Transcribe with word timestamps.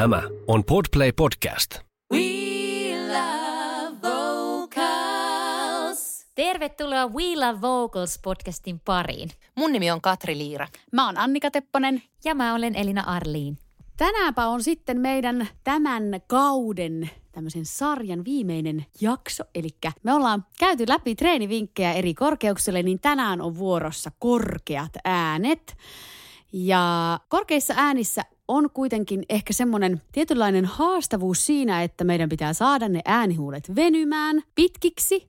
Tämä 0.00 0.22
on 0.46 0.64
Podplay 0.64 1.12
Podcast. 1.12 1.78
We 2.12 2.20
love 3.08 3.96
vocals. 4.02 6.26
Tervetuloa 6.34 7.06
We 7.06 7.36
Love 7.36 7.60
Vocals 7.60 8.18
podcastin 8.22 8.80
pariin. 8.84 9.30
Mun 9.56 9.72
nimi 9.72 9.90
on 9.90 10.00
Katri 10.00 10.38
Liira. 10.38 10.66
Mä 10.92 11.06
oon 11.06 11.18
Annika 11.18 11.50
Tepponen. 11.50 12.02
Ja 12.24 12.34
mä 12.34 12.54
olen 12.54 12.76
Elina 12.76 13.00
Arliin. 13.00 13.58
Tänäänpä 13.96 14.46
on 14.46 14.62
sitten 14.62 15.00
meidän 15.00 15.48
tämän 15.64 16.02
kauden 16.26 17.10
tämmöisen 17.32 17.66
sarjan 17.66 18.24
viimeinen 18.24 18.86
jakso. 19.00 19.44
Eli 19.54 19.68
me 20.02 20.14
ollaan 20.14 20.46
käyty 20.58 20.84
läpi 20.88 21.14
treenivinkkejä 21.14 21.92
eri 21.92 22.14
korkeuksille, 22.14 22.82
niin 22.82 23.00
tänään 23.00 23.40
on 23.40 23.58
vuorossa 23.58 24.10
korkeat 24.18 24.92
äänet. 25.04 25.76
Ja 26.52 27.18
korkeissa 27.28 27.74
äänissä 27.76 28.22
on 28.50 28.70
kuitenkin 28.74 29.22
ehkä 29.28 29.52
semmoinen 29.52 30.02
tietynlainen 30.12 30.64
haastavuus 30.64 31.46
siinä, 31.46 31.82
että 31.82 32.04
meidän 32.04 32.28
pitää 32.28 32.52
saada 32.52 32.88
ne 32.88 33.00
äänihuulet 33.04 33.76
venymään 33.76 34.42
pitkiksi, 34.54 35.28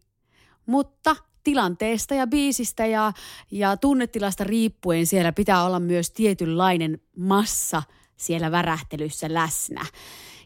mutta 0.66 1.16
tilanteesta 1.44 2.16
ja 2.16 2.28
biisistä 2.28 2.86
ja, 2.86 3.14
ja 3.52 3.78
tunnetilasta 3.78 4.44
riippuen 4.44 5.06
siellä 5.06 5.32
pitää 5.32 5.64
olla 5.64 5.80
myös 5.80 6.12
tietynlainen 6.12 7.02
massa 7.18 7.84
siellä 8.16 8.52
värähtelyssä 8.52 9.34
läsnä. 9.34 9.86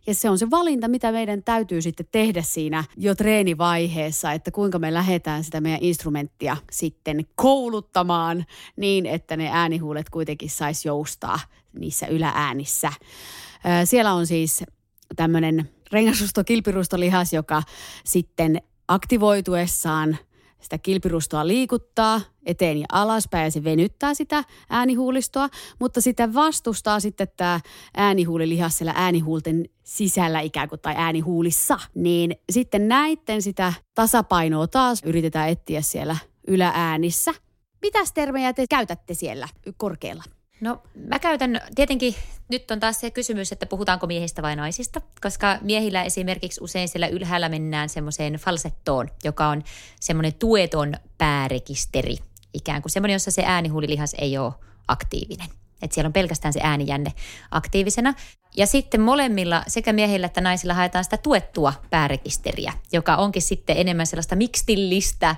Ja 0.08 0.14
se 0.14 0.30
on 0.30 0.38
se 0.38 0.50
valinta, 0.50 0.88
mitä 0.88 1.12
meidän 1.12 1.44
täytyy 1.44 1.82
sitten 1.82 2.06
tehdä 2.12 2.42
siinä 2.42 2.84
jo 2.98 3.16
treenivaiheessa, 3.16 4.32
että 4.32 4.52
kuinka 4.52 4.80
me 4.80 4.94
lähdetään 4.94 5.44
sitä 5.44 5.62
meidän 5.62 5.84
instrumenttia 5.84 6.58
sitten 6.72 7.26
kouluttamaan 7.36 8.46
niin, 8.76 9.06
että 9.06 9.38
ne 9.38 9.50
äänihuulet 9.52 10.10
kuitenkin 10.10 10.50
saisi 10.50 10.88
joustaa 10.88 11.40
niissä 11.80 12.08
ylääänissä. 12.08 12.92
Siellä 13.86 14.14
on 14.14 14.28
siis 14.28 14.64
tämmöinen 15.16 15.70
rengasusto 15.92 16.44
kilpirustolihas, 16.44 17.34
joka 17.34 17.64
sitten 18.04 18.62
aktivoituessaan– 18.88 20.18
sitä 20.66 20.78
kilpirustoa 20.78 21.48
liikuttaa 21.48 22.22
eteen 22.46 22.78
ja 22.78 22.86
alaspäin 22.92 23.44
ja 23.44 23.52
se 23.52 23.64
venyttää 23.64 24.14
sitä 24.14 24.44
äänihuulistoa, 24.70 25.50
mutta 25.80 26.02
sitä 26.02 26.34
vastustaa 26.34 27.00
sitten 27.00 27.28
tämä 27.38 27.60
äänihuulilihas 27.98 28.78
siellä 28.78 28.94
äänihuulten 28.96 29.66
sisällä 29.84 30.40
ikään 30.40 30.70
kuin 30.70 30.82
tai 30.82 30.94
äänihuulissa. 30.98 31.80
Niin 31.96 32.36
sitten 32.52 32.88
näitten 32.88 33.42
sitä 33.42 33.74
tasapainoa 33.96 34.68
taas 34.68 35.02
yritetään 35.06 35.50
etsiä 35.50 35.82
siellä 35.82 36.18
ylääänissä. 36.48 37.34
Mitäs 37.82 38.14
termejä 38.14 38.54
te 38.54 38.66
käytätte 38.70 39.14
siellä 39.14 39.48
korkealla? 39.78 40.24
No 40.62 40.84
mä 41.10 41.20
käytän, 41.20 41.62
tietenkin 41.76 42.16
nyt 42.50 42.72
on 42.72 42.80
taas 42.80 43.00
se 43.00 43.12
kysymys, 43.12 43.52
että 43.52 43.66
puhutaanko 43.66 44.08
miehistä 44.08 44.42
vai 44.42 44.56
naisista, 44.56 45.02
koska 45.22 45.58
miehillä 45.62 46.04
esimerkiksi 46.04 46.64
usein 46.64 46.90
siellä 46.90 47.08
ylhäällä 47.08 47.50
mennään 47.50 47.90
semmoiseen 47.90 48.34
falsettoon, 48.34 49.10
joka 49.24 49.48
on 49.48 49.64
semmoinen 50.00 50.34
tueton 50.34 50.94
päärekisteri, 51.18 52.18
ikään 52.54 52.82
kuin 52.82 52.92
semmoinen, 52.92 53.16
jossa 53.16 53.32
se 53.32 53.44
äänihuulilihas 53.46 54.16
ei 54.18 54.38
ole 54.38 54.54
aktiivinen. 54.88 55.48
Että 55.82 55.94
siellä 55.94 56.08
on 56.08 56.14
pelkästään 56.14 56.54
se 56.54 56.60
äänijänne 56.64 57.14
aktiivisena. 57.52 58.14
Ja 58.58 58.68
sitten 58.68 59.02
molemmilla, 59.02 59.64
sekä 59.68 59.94
miehillä 59.94 60.26
että 60.26 60.42
naisilla 60.42 60.74
haetaan 60.74 61.04
sitä 61.04 61.18
tuettua 61.18 61.74
päärekisteriä, 61.90 62.74
joka 62.92 63.16
onkin 63.16 63.42
sitten 63.42 63.78
enemmän 63.78 64.08
sellaista 64.08 64.36
mikstillistä 64.36 65.36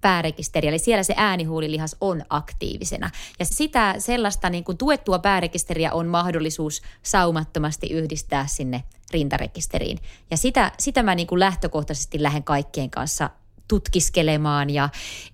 päärekisteriä, 0.00 0.70
eli 0.70 0.78
siellä 0.78 1.02
se 1.02 1.14
äänihuulilihas 1.16 1.96
on 2.00 2.22
aktiivisena. 2.30 3.10
Ja 3.38 3.44
sitä 3.44 3.94
sellaista 3.98 4.50
niin 4.50 4.64
kuin 4.64 4.78
tuettua 4.78 5.18
päärekisteriä 5.18 5.92
on 5.92 6.06
mahdollisuus 6.06 6.82
saumattomasti 7.02 7.86
yhdistää 7.86 8.46
sinne 8.46 8.84
rintarekisteriin. 9.12 9.98
Ja 10.30 10.36
sitä, 10.36 10.72
sitä 10.78 11.02
mä 11.02 11.14
niin 11.14 11.26
kuin 11.26 11.38
lähtökohtaisesti 11.38 12.22
lähden 12.22 12.44
kaikkien 12.44 12.90
kanssa 12.90 13.30
tutkiskelemaan 13.70 14.70
ja 14.70 14.88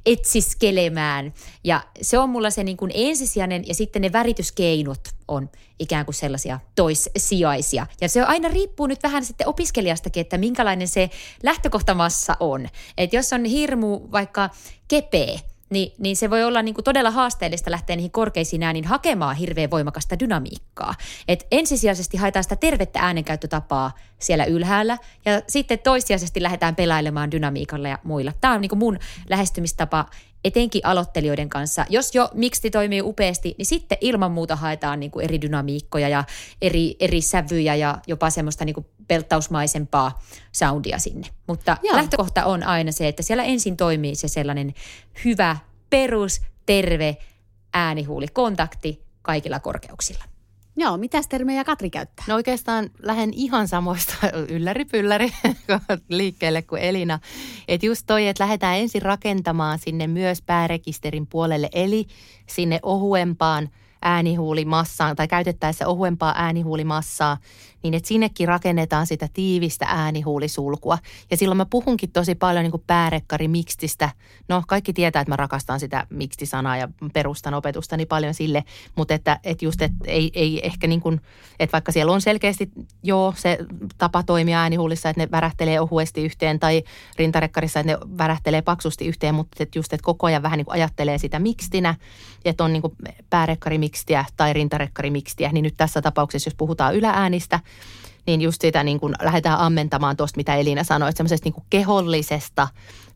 etsiskelemään. 0.07 1.35
Ja 1.65 1.83
se 2.03 2.19
on 2.19 2.31
mulla 2.31 2.51
se 2.51 2.65
niin 2.65 2.77
kuin 2.77 2.91
ensisijainen 2.95 3.65
ja 3.69 3.75
sitten 3.75 4.03
ne 4.03 4.13
värityskeinot 4.13 5.09
on 5.29 5.51
ikään 5.79 6.05
kuin 6.05 6.15
sellaisia 6.15 6.61
toissijaisia. 6.75 7.87
Ja 8.01 8.09
se 8.09 8.23
aina 8.23 8.49
riippuu 8.49 8.87
nyt 8.87 9.03
vähän 9.03 9.25
sitten 9.25 9.49
opiskelijastakin, 9.49 10.21
että 10.21 10.39
minkälainen 10.39 10.89
se 10.89 11.11
lähtökohtamassa 11.43 12.37
on. 12.41 12.69
Että 12.99 13.17
jos 13.17 13.33
on 13.33 13.45
hirmu 13.45 14.01
vaikka 14.13 14.51
kepeä, 14.89 15.39
niin, 15.71 15.93
niin 15.99 16.17
se 16.17 16.31
voi 16.31 16.45
olla 16.45 16.63
niin 16.63 16.75
kuin 16.75 16.85
todella 16.85 17.11
haasteellista 17.11 17.71
lähteä 17.71 17.97
niihin 17.97 18.11
korkeisiin 18.11 18.63
ääniin 18.63 18.85
hakemaan 18.85 19.37
hirveän 19.37 19.71
voimakasta 19.71 20.19
dynamiikkaa. 20.19 20.95
Et 21.29 21.47
ensisijaisesti 21.51 22.17
haetaan 22.17 22.43
sitä 22.43 22.57
tervettä 22.57 23.01
äänenkäyttötapaa 23.01 23.93
siellä 24.19 24.45
ylhäällä 24.45 24.99
ja 25.25 25.43
sitten 25.49 25.79
toissijaisesti 25.79 26.43
lähdetään 26.43 26.77
pelailemaan 26.77 27.31
dynamiikalla 27.31 27.89
ja 27.89 27.99
muilla. 28.05 28.33
Tämä 28.41 28.55
on 28.55 28.61
niin 28.61 28.69
kuin 28.69 28.79
mun 28.79 28.99
lähestymistapa 29.29 30.07
etenkin 30.45 30.81
aloittelijoiden 30.85 31.49
kanssa. 31.49 31.87
Jos 31.89 32.15
jo 32.15 32.29
miksi 32.35 32.71
toimii 32.71 33.03
upeasti, 33.03 33.55
niin 33.59 33.67
sitten 33.67 33.99
ilman 34.01 34.33
muuta 34.33 34.57
haetaan 34.57 35.01
niin 35.01 35.11
kuin 35.11 35.25
eri 35.25 35.41
dynamiikkoja 35.41 36.09
ja 36.09 36.25
eri, 36.63 36.97
eri 37.01 37.21
sävyjä 37.21 37.75
ja 37.75 37.99
jopa 38.07 38.31
semmoista 38.31 38.65
niin 38.65 38.75
kuin 38.75 38.87
pelttausmaisempaa 39.09 40.23
soundia 40.53 40.99
sinne. 40.99 41.29
Mutta 41.47 41.77
Joo. 41.83 41.97
lähtökohta 41.97 42.45
on 42.45 42.63
aina 42.63 42.93
se, 42.93 43.09
että 43.09 43.23
siellä 43.23 43.45
ensin 43.45 43.77
toimii 43.77 44.15
se 44.15 44.29
sellainen 44.29 44.75
hyvä, 45.25 45.57
perus, 45.91 46.41
terve 46.67 47.17
äänihuulikontakti 47.75 49.03
kaikilla 49.23 49.61
korkeuksilla. 49.61 50.25
Joo, 50.77 50.97
mitä 50.97 51.21
termejä 51.29 51.65
Katri 51.65 51.91
käyttää? 51.91 52.25
No 52.29 52.35
oikeastaan 52.35 52.91
lähden 53.03 53.35
ihan 53.35 53.69
samoista 53.69 54.13
ylläri-pylläri 54.49 55.33
liikkeelle 56.09 56.63
kuin 56.63 56.83
Elina. 56.83 57.19
Että 57.69 57.87
just 57.87 58.03
toi, 58.07 58.27
että 58.27 58.45
lähdetään 58.45 58.79
ensin 58.79 59.03
rakentamaan 59.03 59.79
sinne 59.79 60.07
myös 60.07 60.43
päärekisterin 60.43 61.27
puolelle, 61.27 61.69
eli 61.73 62.07
sinne 62.47 62.79
ohuempaan– 62.83 63.69
äänihuulimassaan 64.07 65.17
tai 65.17 65.29
käytettäessä 65.29 65.89
ohuempaa 65.89 66.35
äänihuulimassaa, 66.37 67.37
niin 67.91 67.97
että 67.97 68.09
sinnekin 68.09 68.49
rakennetaan 68.49 69.07
sitä 69.07 69.29
tiivistä 69.33 69.87
äänihuulisulkua. 69.89 70.99
Ja 71.31 71.37
silloin 71.37 71.57
mä 71.57 71.67
puhunkin 71.67 72.11
tosi 72.11 72.35
paljon 72.35 72.63
niin 72.63 72.71
kuin 72.71 72.83
päärekkari 72.87 73.49
mikstistä. 73.49 74.11
No 74.49 74.63
kaikki 74.69 74.93
tietää, 74.93 75.21
että 75.21 75.33
mä 75.33 75.37
rakastan 75.37 75.81
sitä 75.81 76.07
mikstisanaa 76.11 76.77
ja 76.77 76.89
perustan 77.13 77.55
opetustani 77.55 78.07
paljon 78.07 78.35
sille, 78.35 78.65
mutta 78.97 79.15
että, 79.15 79.41
että 79.45 79.65
just, 79.65 79.83
että 79.83 79.97
ei, 80.07 80.31
ei 80.35 80.67
ehkä 80.67 80.87
niin 80.87 81.01
kuin, 81.01 81.21
että 81.59 81.73
vaikka 81.73 81.93
siellä 81.93 82.13
on 82.13 82.21
selkeästi 82.21 82.71
joo 83.03 83.35
se 83.37 83.59
tapa 83.99 84.23
toimia 84.23 84.61
äänihuulissa, 84.61 85.09
että 85.09 85.23
ne 85.23 85.31
värähtelee 85.31 85.81
ohuesti 85.81 86.25
yhteen 86.25 86.59
tai 86.59 86.83
rintarekkarissa, 87.19 87.81
että 87.81 87.93
ne 87.93 87.99
värähtelee 88.19 88.63
paksusti 88.63 89.07
yhteen, 89.07 89.35
mutta 89.35 89.63
että 89.63 89.79
just, 89.79 89.93
että 89.93 90.05
koko 90.05 90.27
ajan 90.27 90.43
vähän 90.43 90.59
niin 90.59 90.67
ajattelee 90.69 91.19
sitä 91.19 91.39
mikstinä, 91.39 91.95
että 92.45 92.65
on 92.65 92.73
niin 92.73 92.83
kuin 92.83 92.97
päärekkari 93.31 93.79
mikstiä 93.79 94.25
tai 94.37 94.53
rintarekkarimikstiä, 94.53 95.53
niin 95.53 95.63
nyt 95.63 95.75
tässä 95.77 96.03
tapauksessa, 96.03 96.49
jos 96.49 96.55
puhutaan 96.55 96.95
ylääänistä, 96.95 97.61
niin 98.27 98.43
just 98.43 98.61
sitä 98.61 98.85
niin 98.85 99.01
kuin 99.01 99.15
lähdetään 99.23 99.59
ammentamaan 99.59 100.17
tuosta, 100.17 100.37
mitä 100.37 100.55
Elina 100.55 100.85
sanoi, 100.85 101.09
että 101.09 101.17
semmoisesta 101.17 101.47
niin 101.47 101.55
kuin 101.55 101.65
kehollisesta 101.71 102.69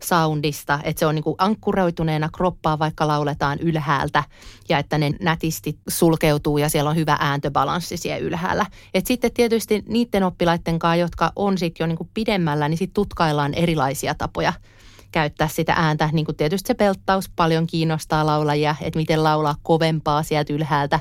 soundista, 0.03 0.81
että 0.85 1.01
se 1.01 1.07
on 1.07 1.15
niin 1.15 1.23
kuin 1.23 1.35
ankkuroituneena 1.39 2.29
kroppaa, 2.33 2.79
vaikka 2.79 3.07
lauletaan 3.07 3.59
ylhäältä 3.59 4.25
ja 4.69 4.79
että 4.79 4.99
ne 4.99 5.11
nätisti 5.21 5.79
sulkeutuu 5.89 6.59
ja 6.59 6.69
siellä 6.69 6.91
on 6.91 6.97
hyvä 6.97 7.17
ääntöbalanssi 7.21 7.97
siellä 7.97 8.19
ylhäällä. 8.19 8.67
Et 8.95 9.07
sitten 9.07 9.33
tietysti 9.33 9.85
niiden 9.89 10.23
oppilaiden 10.23 10.79
kanssa, 10.79 10.97
jotka 10.97 11.33
on 11.37 11.59
sitten 11.59 11.85
jo 11.85 11.89
niin 11.89 11.99
kuin 11.99 12.11
pidemmällä, 12.15 12.69
niin 12.69 12.79
sitten 12.79 12.95
tutkaillaan 12.95 13.55
erilaisia 13.55 14.15
tapoja 14.15 14.53
käyttää 15.13 15.49
sitä 15.49 15.75
ääntä. 15.77 16.09
Niin 16.13 16.27
kuin 16.27 16.37
tietysti 16.37 16.69
se 16.69 16.75
pelttaus 16.75 17.31
paljon 17.37 17.67
kiinnostaa 17.67 18.27
laulajia, 18.27 18.77
että 18.81 18.99
miten 18.99 19.25
laulaa 19.25 19.55
kovempaa 19.63 20.23
sieltä 20.23 20.53
ylhäältä. 20.53 21.01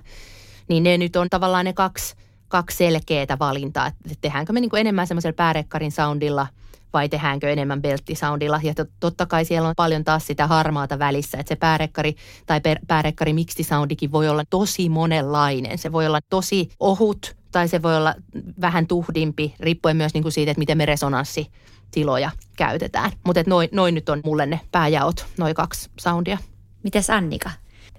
Niin 0.68 0.84
ne 0.84 0.97
nyt 0.97 1.16
on 1.16 1.30
tavallaan 1.30 1.66
ne 1.66 1.74
kaksi, 1.74 2.16
kaksi 2.49 2.77
selkeää 2.77 3.37
valintaa, 3.40 3.87
että 3.87 4.16
tehdäänkö 4.22 4.53
me 4.53 4.59
niin 4.59 4.69
kuin 4.69 4.79
enemmän 4.79 5.07
semmoisella 5.07 5.35
päärekkarin 5.35 5.91
soundilla 5.91 6.47
vai 6.93 7.09
tehdäänkö 7.09 7.49
enemmän 7.49 7.81
belttisoundilla. 7.81 8.59
Ja 8.63 8.73
totta 8.99 9.25
kai 9.25 9.46
siellä 9.46 9.69
on 9.69 9.75
paljon 9.75 10.03
taas 10.03 10.28
sitä 10.28 10.47
harmaata 10.47 10.99
välissä, 10.99 11.37
että 11.37 11.49
se 11.49 11.55
päärekkari 11.55 12.16
tai 12.46 12.61
päärekkari 12.87 13.34
mikstisoundikin 13.34 14.11
voi 14.11 14.29
olla 14.29 14.43
tosi 14.49 14.90
monenlainen. 14.90 15.78
Se 15.78 15.91
voi 15.91 16.07
olla 16.07 16.19
tosi 16.29 16.69
ohut 16.79 17.35
tai 17.51 17.67
se 17.67 17.81
voi 17.81 17.97
olla 17.97 18.16
vähän 18.61 18.87
tuhdimpi, 18.87 19.55
riippuen 19.59 19.97
myös 19.97 20.13
niin 20.13 20.23
kuin 20.23 20.31
siitä, 20.31 20.52
että 20.52 20.59
miten 20.59 20.78
me 20.78 20.85
resonanssi 20.85 21.52
tiloja 21.91 22.31
käytetään. 22.57 23.11
Mutta 23.25 23.43
noin 23.47 23.69
noi 23.72 23.91
nyt 23.91 24.09
on 24.09 24.22
mulle 24.25 24.45
ne 24.45 24.59
pääjaot, 24.72 25.25
noin 25.37 25.55
kaksi 25.55 25.90
soundia. 25.99 26.37
Mites 26.84 27.09
Annika? 27.09 27.52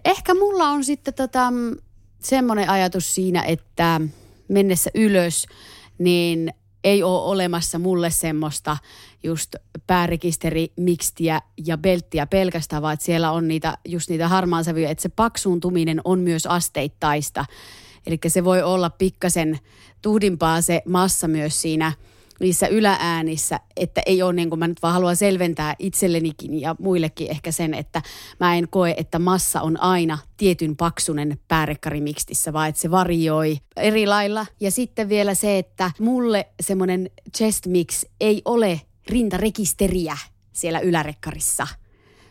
Ehkä 0.05 0.35
mulla 0.35 0.69
on 0.69 0.85
sitten 0.85 1.14
tota, 1.14 1.53
semmoinen 2.19 2.70
ajatus 2.70 3.14
siinä, 3.14 3.43
että 3.43 4.00
mennessä 4.50 4.91
ylös, 4.94 5.47
niin 5.99 6.52
ei 6.85 7.02
ole 7.02 7.23
olemassa 7.23 7.79
mulle 7.79 8.11
semmoista 8.11 8.76
just 9.23 9.56
päärekisteri, 9.87 10.73
mikstiä 10.76 11.41
ja 11.67 11.79
belttiä 11.79 12.26
pelkästään, 12.26 12.82
vaan 12.82 12.94
että 12.94 13.06
siellä 13.06 13.31
on 13.31 13.49
niitä, 13.49 13.79
just 13.85 14.11
niitä 14.11 14.29
harmaansävyjä, 14.29 14.91
että 14.91 15.02
se 15.02 15.08
paksuuntuminen 15.08 16.00
on 16.05 16.20
myös 16.20 16.47
asteittaista. 16.47 17.44
Eli 18.06 18.19
se 18.26 18.44
voi 18.44 18.62
olla 18.62 18.91
pikkasen 18.91 19.58
tuhdimpaa 20.02 20.61
se 20.61 20.82
massa 20.87 21.29
myös 21.29 21.62
siinä 21.62 21.93
niissä 22.41 22.67
ylääänissä, 22.67 23.61
että 23.77 24.03
ei 24.07 24.23
ole 24.23 24.33
niin 24.33 24.49
kuin 24.49 24.59
mä 24.59 24.69
nyt 24.69 24.83
vaan 24.83 24.95
haluan 24.95 25.17
selventää 25.17 25.77
itsellenikin 25.79 26.61
ja 26.61 26.77
muillekin 26.79 27.31
ehkä 27.31 27.53
sen, 27.53 27.75
että 27.75 28.03
mä 28.41 28.57
en 28.57 28.69
koe, 28.69 28.95
että 28.97 29.19
massa 29.19 29.61
on 29.63 29.81
aina 29.81 30.19
tietyn 30.37 30.77
paksunen 30.77 31.39
päärekkarimikstissä, 31.49 32.53
vaan 32.53 32.69
että 32.69 32.81
se 32.81 32.91
varioi 32.91 33.59
eri 33.77 34.07
lailla. 34.07 34.47
Ja 34.61 34.71
sitten 34.71 35.09
vielä 35.09 35.35
se, 35.35 35.59
että 35.59 35.91
mulle 36.01 36.49
semmoinen 36.61 37.11
chest 37.37 37.67
mix 37.67 38.05
ei 38.21 38.43
ole 38.45 38.81
rintarekisteriä 39.09 40.17
siellä 40.53 40.81
ylärekkarissa– 40.81 41.67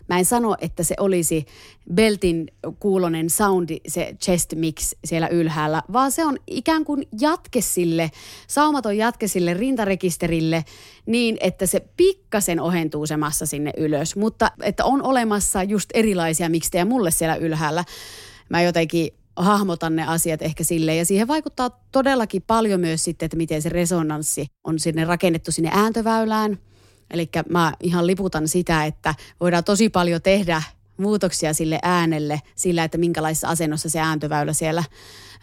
Mä 0.10 0.20
en 0.20 0.26
sano, 0.26 0.56
että 0.62 0.84
se 0.84 0.96
olisi 1.00 1.46
beltin 1.94 2.48
kuulonen 2.80 3.30
soundi, 3.30 3.78
se 3.88 4.16
chest 4.24 4.54
mix 4.56 4.94
siellä 5.06 5.28
ylhäällä, 5.28 5.82
vaan 5.94 6.12
se 6.12 6.26
on 6.26 6.38
ikään 6.48 6.86
kuin 6.86 7.08
jatke 7.22 7.62
sille, 7.62 8.12
saumaton 8.48 8.98
jatke 8.98 9.28
sille 9.28 9.54
rintarekisterille 9.54 10.66
niin, 11.06 11.38
että 11.40 11.66
se 11.66 11.86
pikkasen 11.98 12.60
ohentuu 12.60 13.06
se 13.06 13.18
massa 13.18 13.46
sinne 13.46 13.72
ylös. 13.78 14.16
Mutta 14.16 14.52
että 14.62 14.86
on 14.86 15.02
olemassa 15.04 15.64
just 15.64 15.90
erilaisia 15.94 16.50
mikstejä 16.50 16.86
mulle 16.86 17.12
siellä 17.12 17.36
ylhäällä. 17.36 17.84
Mä 18.50 18.62
jotenkin 18.62 19.10
hahmotan 19.36 19.96
ne 19.96 20.08
asiat 20.08 20.42
ehkä 20.42 20.64
sille 20.64 20.96
Ja 20.96 21.06
siihen 21.06 21.28
vaikuttaa 21.28 21.84
todellakin 21.92 22.42
paljon 22.48 22.80
myös 22.80 23.04
sitten, 23.04 23.26
että 23.26 23.38
miten 23.38 23.62
se 23.62 23.70
resonanssi 23.70 24.48
on 24.64 24.80
sinne 24.80 25.06
rakennettu 25.06 25.52
sinne 25.52 25.70
ääntöväylään– 25.74 26.60
Eli 27.10 27.30
mä 27.50 27.74
ihan 27.80 28.08
liputan 28.08 28.48
sitä, 28.48 28.86
että 28.86 29.16
voidaan 29.40 29.64
tosi 29.64 29.90
paljon 29.90 30.22
tehdä 30.22 30.64
muutoksia 30.98 31.54
sille 31.54 31.80
äänelle 31.84 32.42
sillä, 32.56 32.84
että 32.84 32.98
minkälaisessa 32.98 33.48
asennossa 33.48 33.90
se 33.90 34.00
ääntöväylä 34.00 34.54
siellä 34.54 34.84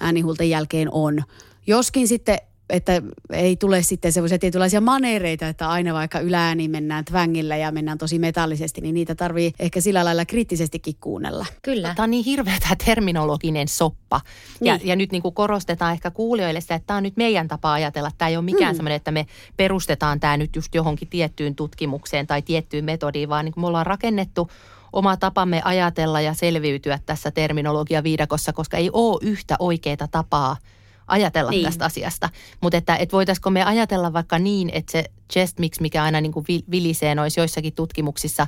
äänihulten 0.01 0.51
jälkeen 0.51 0.89
on. 0.93 1.23
Joskin 1.67 2.09
sitten 2.09 2.39
että 2.71 3.03
ei 3.33 3.57
tule 3.57 3.83
sitten 3.83 4.13
semmoisia 4.13 4.39
tietynlaisia 4.39 4.81
manereita, 4.81 5.49
että 5.49 5.69
aina 5.69 5.95
vaikka 5.95 6.21
ylääni 6.21 6.69
mennään 6.69 7.05
twängillä 7.05 7.57
ja 7.57 7.73
mennään 7.73 7.99
tosi 7.99 8.19
metallisesti, 8.19 8.81
niin 8.81 8.95
niitä 8.95 9.15
tarvii 9.15 9.53
ehkä 9.59 9.81
sillä 9.81 10.05
lailla 10.05 10.25
kriittisestikin 10.25 10.95
kuunnella. 11.01 11.47
Kyllä. 11.63 11.95
Tämä 11.95 12.05
on 12.05 12.11
niin 12.11 12.25
hirveä 12.25 12.59
tämä 12.61 12.77
terminologinen 12.85 13.69
soppa. 13.69 14.21
Niin. 14.61 14.67
Ja, 14.67 14.79
ja 14.85 14.97
nyt 14.97 15.13
niin 15.13 15.23
kuin 15.23 15.35
korostetaan 15.35 15.93
ehkä 15.93 16.11
kuulijoille 16.11 16.61
sitä, 16.61 16.75
että 16.75 16.87
tämä 16.87 16.97
on 16.97 17.03
nyt 17.03 17.17
meidän 17.17 17.49
tapa 17.49 17.73
ajatella. 17.73 18.11
Tämä 18.19 18.29
ei 18.29 18.37
ole 18.37 18.45
mikään 18.45 18.71
hmm. 18.71 18.77
semmoinen, 18.77 18.97
että 18.97 19.11
me 19.11 19.27
perustetaan 19.57 20.21
tämä 20.21 20.37
nyt 20.37 20.57
just 20.57 20.75
johonkin 20.75 21.09
tiettyyn 21.09 21.55
tutkimukseen 21.55 22.27
tai 22.27 22.43
tiettyyn 22.43 22.85
metodiin, 22.85 23.29
vaan 23.29 23.45
niin 23.45 23.53
kuin 23.53 23.63
me 23.63 23.67
ollaan 23.67 23.87
rakennettu 23.87 24.51
oma 24.93 25.17
tapamme 25.17 25.63
ajatella 25.65 26.21
ja 26.21 26.35
selviytyä 26.35 26.99
tässä 27.07 27.31
terminologia-viidakossa, 27.31 28.53
koska 28.53 28.77
ei 28.77 28.91
ole 28.93 29.19
yhtä 29.23 29.57
oikeaa 29.59 30.09
tapaa– 30.11 30.57
ajatella 31.06 31.50
niin. 31.50 31.64
tästä 31.64 31.85
asiasta. 31.85 32.29
Mutta 32.61 32.76
että, 32.76 32.97
että 32.97 33.12
voitaisiko 33.12 33.50
me 33.50 33.62
ajatella 33.62 34.12
vaikka 34.12 34.38
niin, 34.38 34.70
että 34.73 34.93
se 34.93 35.05
chest 35.32 35.58
mix, 35.58 35.81
mikä 35.81 36.03
aina 36.03 36.20
niin 36.20 36.32
kuin 36.32 36.47
vilisee 36.70 37.14
noissa 37.14 37.41
joissakin 37.41 37.73
tutkimuksissa, 37.73 38.47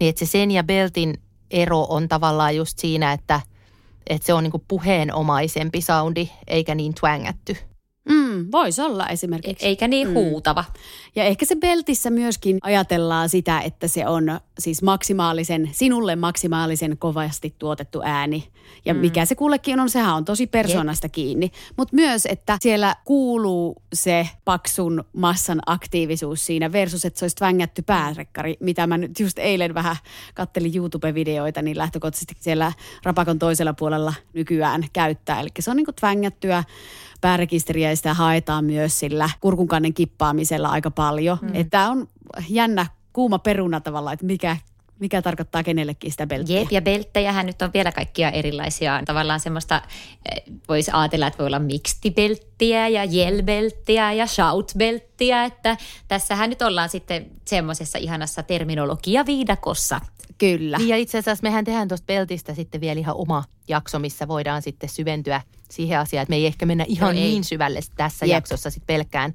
niin 0.00 0.08
että 0.08 0.24
se 0.24 0.30
sen 0.30 0.50
ja 0.50 0.64
beltin 0.64 1.14
ero 1.50 1.86
on 1.88 2.08
tavallaan 2.08 2.56
just 2.56 2.78
siinä, 2.78 3.12
että, 3.12 3.40
että 4.06 4.26
se 4.26 4.34
on 4.34 4.42
niin 4.44 4.50
kuin 4.50 4.64
puheenomaisempi 4.68 5.80
soundi 5.80 6.28
eikä 6.46 6.74
niin 6.74 6.94
twangätty. 6.94 7.56
Mm, 8.08 8.46
voisi 8.52 8.82
olla 8.82 9.08
esimerkiksi. 9.08 9.66
Eikä 9.66 9.88
niin 9.88 10.08
mm. 10.08 10.14
huutava. 10.14 10.64
Ja 11.16 11.24
ehkä 11.24 11.46
se 11.46 11.56
beltissä 11.56 12.10
myöskin 12.10 12.58
ajatellaan 12.62 13.28
sitä, 13.28 13.60
että 13.60 13.88
se 13.88 14.06
on 14.06 14.40
siis 14.58 14.82
maksimaalisen, 14.82 15.70
sinulle 15.72 16.16
maksimaalisen 16.16 16.98
kovasti 16.98 17.54
tuotettu 17.58 18.00
ääni. 18.04 18.48
Ja 18.84 18.94
mm. 18.94 19.00
mikä 19.00 19.24
se 19.24 19.34
kullekin 19.34 19.80
on, 19.80 19.90
sehän 19.90 20.14
on 20.14 20.24
tosi 20.24 20.46
persoonasta 20.46 21.04
Jep. 21.04 21.12
kiinni. 21.12 21.50
Mutta 21.76 21.96
myös, 21.96 22.26
että 22.26 22.58
siellä 22.60 22.96
kuuluu 23.04 23.76
se 23.92 24.28
paksun 24.44 25.04
massan 25.12 25.60
aktiivisuus 25.66 26.46
siinä 26.46 26.72
versus, 26.72 27.04
että 27.04 27.18
se 27.18 27.24
olisi 27.24 27.36
tvängätty 27.36 27.82
päärekkari, 27.82 28.56
mitä 28.60 28.86
mä 28.86 28.98
nyt 28.98 29.20
just 29.20 29.38
eilen 29.38 29.74
vähän 29.74 29.96
kattelin 30.34 30.76
YouTube-videoita, 30.76 31.62
niin 31.62 31.78
lähtökohtaisesti 31.78 32.34
siellä 32.40 32.72
rapakon 33.02 33.38
toisella 33.38 33.72
puolella 33.72 34.14
nykyään 34.32 34.84
käyttää. 34.92 35.40
Eli 35.40 35.48
se 35.58 35.70
on 35.70 35.76
niin 35.76 35.84
kuin 35.84 35.94
tvängättyä 35.94 36.64
päärekisteriä 37.20 37.90
ja 37.90 37.96
sitä 37.96 38.14
haetaan 38.14 38.64
myös 38.64 38.98
sillä 38.98 39.30
kurkunkannen 39.40 39.94
kippaamisella 39.94 40.68
aika 40.68 40.90
paljon. 40.90 41.38
Mm. 41.42 41.50
Että 41.54 41.88
on 41.88 42.08
jännä 42.48 42.86
kuuma 43.12 43.38
peruna 43.38 43.80
tavallaan, 43.80 44.14
että 44.14 44.26
mikä 44.26 44.56
mikä 45.00 45.22
tarkoittaa 45.22 45.62
kenellekin 45.62 46.10
sitä 46.10 46.26
belttiä. 46.26 46.60
Jep, 46.60 46.72
ja 46.72 46.82
belttejähän 46.82 47.46
nyt 47.46 47.62
on 47.62 47.70
vielä 47.74 47.92
kaikkia 47.92 48.30
erilaisia. 48.30 49.02
Tavallaan 49.04 49.40
semmoista, 49.40 49.82
eh, 50.32 50.42
voisi 50.68 50.90
ajatella, 50.94 51.26
että 51.26 51.38
voi 51.38 51.46
olla 51.46 51.58
mixtibelttiä 51.58 52.88
ja 52.88 53.04
jelbelttiä 53.04 54.12
ja 54.12 54.26
shoutbelttiä, 54.26 55.44
että 55.44 55.76
tässähän 56.08 56.50
nyt 56.50 56.62
ollaan 56.62 56.88
sitten 56.88 57.26
semmoisessa 57.44 57.98
ihanassa 57.98 58.42
terminologia-viidakossa. 58.42 60.00
Kyllä. 60.38 60.78
Niin 60.78 60.88
ja 60.88 60.96
itse 60.96 61.18
asiassa 61.18 61.42
mehän 61.42 61.64
tehdään 61.64 61.88
tuosta 61.88 62.06
beltistä 62.06 62.54
sitten 62.54 62.80
vielä 62.80 63.00
ihan 63.00 63.16
oma 63.16 63.44
jakso, 63.68 63.98
missä 63.98 64.28
voidaan 64.28 64.62
sitten 64.62 64.88
syventyä 64.88 65.40
siihen 65.70 65.98
asiaan, 65.98 66.22
että 66.22 66.30
me 66.30 66.36
ei 66.36 66.46
ehkä 66.46 66.66
mennä 66.66 66.84
ihan 66.88 67.06
no 67.06 67.12
niin 67.12 67.44
syvälle 67.44 67.80
tässä 67.96 68.26
Jep. 68.26 68.34
jaksossa 68.34 68.70
sitten 68.70 68.86
pelkkään 68.86 69.34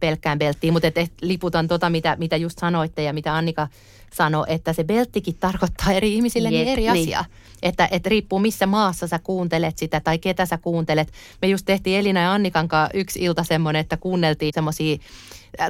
pelkkään 0.00 0.38
belttiin, 0.38 0.72
mutta 0.72 0.88
et, 0.88 0.98
et 0.98 1.12
liputan 1.20 1.68
tota, 1.68 1.90
mitä, 1.90 2.16
mitä 2.18 2.36
just 2.36 2.58
sanoitte 2.58 3.02
ja 3.02 3.12
mitä 3.12 3.36
Annika 3.36 3.68
sanoi, 4.12 4.44
että 4.48 4.72
se 4.72 4.84
belttikin 4.84 5.36
tarkoittaa 5.40 5.92
eri 5.92 6.14
ihmisille 6.14 6.50
niin 6.50 6.68
eri 6.68 6.82
niin. 6.82 6.92
asia. 6.92 7.24
Että 7.62 7.88
et 7.90 8.06
riippuu 8.06 8.38
missä 8.38 8.66
maassa 8.66 9.06
sä 9.06 9.18
kuuntelet 9.18 9.78
sitä 9.78 10.00
tai 10.00 10.18
ketä 10.18 10.46
sä 10.46 10.58
kuuntelet. 10.58 11.12
Me 11.42 11.48
just 11.48 11.66
tehtiin 11.66 11.98
Elina 11.98 12.20
ja 12.20 12.32
Annikan 12.32 12.68
kanssa 12.68 12.98
yksi 12.98 13.20
ilta 13.20 13.44
semmoinen, 13.44 13.80
että 13.80 13.96
kuunneltiin 13.96 14.52
semmoisia 14.54 14.96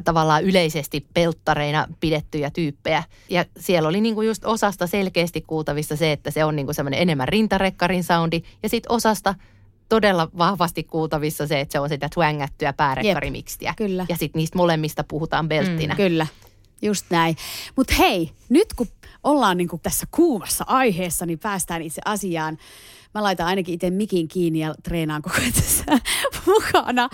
tavallaan 0.04 0.44
yleisesti 0.44 1.06
pelttareina 1.14 1.88
pidettyjä 2.00 2.50
tyyppejä. 2.50 3.02
Ja 3.30 3.44
siellä 3.58 3.88
oli 3.88 4.00
niinku 4.00 4.22
just 4.22 4.44
osasta 4.44 4.86
selkeästi 4.86 5.40
kuultavissa 5.40 5.96
se, 5.96 6.12
että 6.12 6.30
se 6.30 6.44
on 6.44 6.56
niinku 6.56 6.72
semmoinen 6.72 7.02
enemmän 7.02 7.28
rintarekkarin 7.28 8.04
soundi. 8.04 8.42
Ja 8.62 8.68
sitten 8.68 8.92
osasta 8.92 9.34
todella 9.88 10.28
vahvasti 10.38 10.84
kuultavissa 10.84 11.46
se, 11.46 11.60
että 11.60 11.72
se 11.72 11.80
on 11.80 11.88
sitä 11.88 12.08
twängättyä 12.14 12.72
päärekkarimikstiä. 12.72 13.70
Jep, 13.70 13.76
kyllä. 13.76 14.06
Ja 14.08 14.16
sitten 14.16 14.38
niistä 14.38 14.58
molemmista 14.58 15.04
puhutaan 15.08 15.48
belttinä. 15.48 15.94
Mm, 15.94 15.96
kyllä, 15.96 16.26
just 16.82 17.06
näin. 17.10 17.36
Mutta 17.76 17.94
hei, 17.98 18.30
nyt 18.48 18.74
kun 18.74 18.86
ollaan 19.24 19.56
niinku 19.56 19.80
tässä 19.82 20.06
kuumassa 20.10 20.64
aiheessa, 20.68 21.26
niin 21.26 21.38
päästään 21.38 21.82
itse 21.82 22.02
asiaan. 22.04 22.58
Mä 23.14 23.22
laitan 23.22 23.46
ainakin 23.46 23.74
itse 23.74 23.90
mikin 23.90 24.28
kiinni 24.28 24.58
ja 24.58 24.74
treenaan 24.82 25.22
koko 25.22 25.36
ajan 25.40 25.52
tässä 25.52 25.84
mukana. 26.46 27.08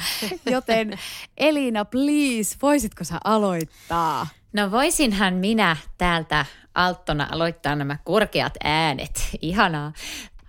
Joten 0.51 0.99
Elina, 1.37 1.85
please, 1.85 2.57
voisitko 2.63 3.05
sä 3.05 3.19
aloittaa? 3.25 4.27
No 4.53 4.71
voisinhan 4.71 5.35
minä 5.35 5.77
täältä 5.99 6.47
alttona 6.75 7.29
aloittaa 7.33 7.75
nämä 7.75 7.97
korkeat 8.05 8.55
äänet. 8.65 9.29
Ihanaa. 9.43 9.93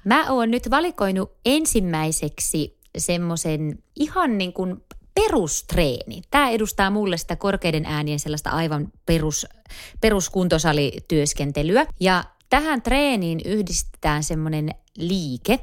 Mä 0.05 0.31
oon 0.31 0.51
nyt 0.51 0.69
valikoinut 0.69 1.31
ensimmäiseksi 1.45 2.79
semmoisen 2.97 3.83
ihan 3.95 4.37
niin 4.37 4.53
kuin 4.53 4.83
perustreeni. 5.15 6.21
Tämä 6.31 6.49
edustaa 6.49 6.89
mulle 6.89 7.17
sitä 7.17 7.35
korkeiden 7.35 7.85
äänien 7.85 8.19
sellaista 8.19 8.49
aivan 8.49 8.91
perus, 9.05 9.47
peruskuntosalityöskentelyä. 10.01 11.85
Ja 11.99 12.23
tähän 12.49 12.81
treeniin 12.81 13.39
yhdistetään 13.45 14.23
semmoinen 14.23 14.69
liike. 14.97 15.59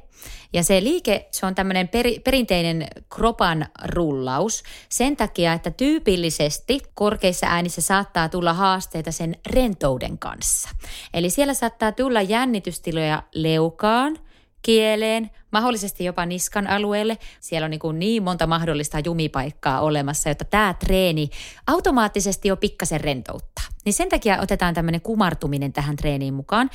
Ja 0.52 0.62
se 0.64 0.85
liike, 0.85 1.28
se 1.30 1.47
on 1.47 1.54
tämmöinen 1.54 1.88
peri, 1.88 2.18
perinteinen 2.18 2.87
kropan 3.14 3.66
rullaus 3.85 4.62
sen 4.88 5.16
takia, 5.16 5.52
että 5.52 5.70
tyypillisesti 5.70 6.80
korkeissa 6.94 7.47
äänissä 7.47 7.80
saattaa 7.80 8.28
tulla 8.28 8.52
haasteita 8.52 9.12
sen 9.12 9.37
rentouden 9.50 10.18
kanssa. 10.18 10.68
Eli 11.14 11.30
siellä 11.30 11.54
saattaa 11.54 11.92
tulla 11.92 12.23
jännitystiloja 12.23 13.23
leukaan– 13.35 14.18
kieleen, 14.62 15.30
mahdollisesti 15.50 16.04
jopa 16.04 16.26
niskan 16.26 16.66
alueelle. 16.66 17.18
Siellä 17.40 17.64
on 17.64 17.70
niin, 17.70 17.80
kuin 17.80 17.98
niin 17.98 18.22
monta 18.22 18.46
mahdollista 18.46 18.98
jumipaikkaa 19.04 19.80
olemassa, 19.80 20.28
jotta 20.28 20.44
tämä 20.44 20.74
treeni 20.74 21.30
automaattisesti 21.66 22.48
jo 22.48 22.56
pikkasen 22.56 23.00
rentouttaa. 23.00 23.64
Niin 23.84 23.92
sen 23.92 24.08
takia 24.08 24.40
otetaan 24.40 24.74
tämmöinen 24.74 25.00
kumartuminen 25.00 25.72
tähän 25.72 25.96
treeniin 25.96 26.34
mukaan. 26.34 26.70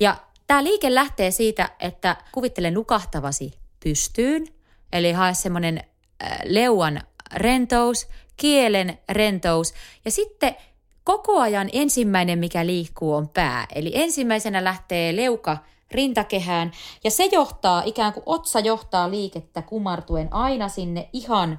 Ja 0.00 0.16
tämä 0.46 0.64
liike 0.64 0.94
lähtee 0.94 1.30
siitä, 1.30 1.70
että 1.80 2.16
kuvittele 2.32 2.70
nukahtavasi 2.70 3.52
pystyyn, 3.84 4.46
eli 4.92 5.12
hae 5.12 5.34
semmoinen 5.34 5.84
äh, 6.22 6.38
leuan 6.44 7.00
rentous, 7.34 8.08
kielen 8.36 8.98
rentous 9.08 9.74
ja 10.04 10.10
sitten 10.10 10.56
koko 11.04 11.40
ajan 11.40 11.68
ensimmäinen, 11.72 12.38
mikä 12.38 12.66
liikkuu, 12.66 13.14
on 13.14 13.28
pää. 13.28 13.66
Eli 13.74 13.92
ensimmäisenä 13.94 14.64
lähtee 14.64 15.16
leuka 15.16 15.58
rintakehään. 15.90 16.72
Ja 17.04 17.10
se 17.10 17.28
johtaa, 17.32 17.82
ikään 17.86 18.12
kuin 18.12 18.24
otsa 18.26 18.60
johtaa 18.60 19.10
liikettä 19.10 19.62
kumartuen 19.62 20.28
aina 20.32 20.68
sinne 20.68 21.08
ihan 21.12 21.58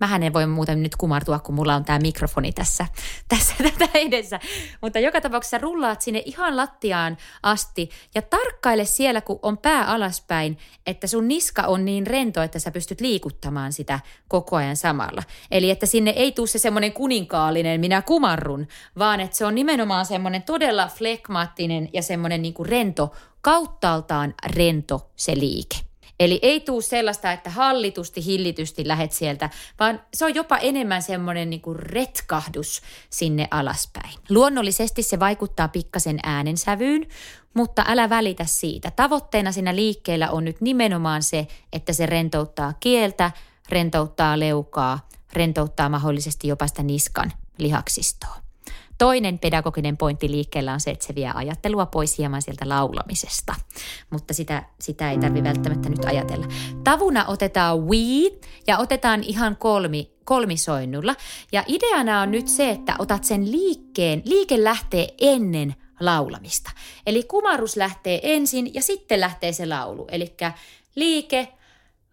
Mähän 0.00 0.22
en 0.22 0.32
voi 0.32 0.46
muuten 0.46 0.82
nyt 0.82 0.96
kumartua, 0.96 1.38
kun 1.38 1.54
mulla 1.54 1.74
on 1.74 1.84
tämä 1.84 1.98
mikrofoni 1.98 2.52
tässä, 2.52 2.86
tässä 3.28 3.54
tätä 3.62 3.98
edessä. 3.98 4.40
Mutta 4.80 4.98
joka 4.98 5.20
tapauksessa 5.20 5.58
rullaat 5.58 6.00
sinne 6.00 6.22
ihan 6.24 6.56
lattiaan 6.56 7.16
asti 7.42 7.90
ja 8.14 8.22
tarkkaile 8.22 8.84
siellä, 8.84 9.20
kun 9.20 9.38
on 9.42 9.58
pää 9.58 9.84
alaspäin, 9.84 10.58
että 10.86 11.06
sun 11.06 11.28
niska 11.28 11.62
on 11.62 11.84
niin 11.84 12.06
rento, 12.06 12.42
että 12.42 12.58
sä 12.58 12.70
pystyt 12.70 13.00
liikuttamaan 13.00 13.72
sitä 13.72 14.00
koko 14.28 14.56
ajan 14.56 14.76
samalla. 14.76 15.22
Eli 15.50 15.70
että 15.70 15.86
sinne 15.86 16.10
ei 16.10 16.32
tule 16.32 16.46
se 16.46 16.58
semmoinen 16.58 16.92
kuninkaallinen 16.92 17.80
minä 17.80 18.02
kumarrun, 18.02 18.66
vaan 18.98 19.20
että 19.20 19.36
se 19.36 19.44
on 19.44 19.54
nimenomaan 19.54 20.06
semmoinen 20.06 20.42
todella 20.42 20.88
flekmaattinen 20.88 21.88
ja 21.92 22.02
semmoinen 22.02 22.42
niin 22.42 22.54
rento, 22.62 23.12
kauttaaltaan 23.40 24.34
rento 24.46 25.10
se 25.16 25.38
liike. 25.38 25.76
Eli 26.20 26.38
ei 26.42 26.60
tuu 26.60 26.80
sellaista, 26.80 27.32
että 27.32 27.50
hallitusti, 27.50 28.24
hillitysti 28.24 28.88
lähet 28.88 29.12
sieltä, 29.12 29.50
vaan 29.78 30.02
se 30.14 30.24
on 30.24 30.34
jopa 30.34 30.56
enemmän 30.56 31.02
semmoinen 31.02 31.50
niin 31.50 31.60
kuin 31.60 31.78
retkahdus 31.78 32.82
sinne 33.10 33.48
alaspäin. 33.50 34.14
Luonnollisesti 34.30 35.02
se 35.02 35.20
vaikuttaa 35.20 35.68
pikkasen 35.68 36.18
äänensävyyn, 36.22 37.06
mutta 37.54 37.84
älä 37.88 38.10
välitä 38.10 38.44
siitä. 38.44 38.90
Tavoitteena 38.90 39.52
siinä 39.52 39.76
liikkeellä 39.76 40.30
on 40.30 40.44
nyt 40.44 40.60
nimenomaan 40.60 41.22
se, 41.22 41.46
että 41.72 41.92
se 41.92 42.06
rentouttaa 42.06 42.74
kieltä, 42.80 43.30
rentouttaa 43.68 44.38
leukaa, 44.38 45.08
rentouttaa 45.32 45.88
mahdollisesti 45.88 46.48
jopa 46.48 46.66
sitä 46.66 46.82
niskan 46.82 47.32
lihaksistoa. 47.58 48.49
Toinen 49.00 49.38
pedagoginen 49.38 49.96
pointti 49.96 50.30
liikkeellä 50.30 50.72
on 50.72 50.80
se, 50.80 50.90
että 50.90 51.06
se 51.06 51.14
vie 51.14 51.30
ajattelua 51.34 51.86
pois 51.86 52.18
hieman 52.18 52.42
sieltä 52.42 52.68
laulamisesta, 52.68 53.54
mutta 54.10 54.34
sitä, 54.34 54.62
sitä 54.80 55.10
ei 55.10 55.18
tarvitse 55.18 55.48
välttämättä 55.48 55.88
nyt 55.88 56.04
ajatella. 56.04 56.46
Tavuna 56.84 57.24
otetaan 57.24 57.88
we 57.88 58.38
ja 58.66 58.78
otetaan 58.78 59.22
ihan 59.22 59.56
kolmi, 59.56 60.10
kolmisoinnulla. 60.24 61.14
Ja 61.52 61.64
ideana 61.66 62.20
on 62.20 62.30
nyt 62.30 62.48
se, 62.48 62.70
että 62.70 62.94
otat 62.98 63.24
sen 63.24 63.52
liikkeen, 63.52 64.22
liike 64.24 64.64
lähtee 64.64 65.08
ennen 65.20 65.74
laulamista. 66.00 66.70
Eli 67.06 67.22
kumarus 67.22 67.76
lähtee 67.76 68.20
ensin 68.22 68.74
ja 68.74 68.82
sitten 68.82 69.20
lähtee 69.20 69.52
se 69.52 69.66
laulu. 69.66 70.06
Eli 70.10 70.34
liike, 70.94 71.48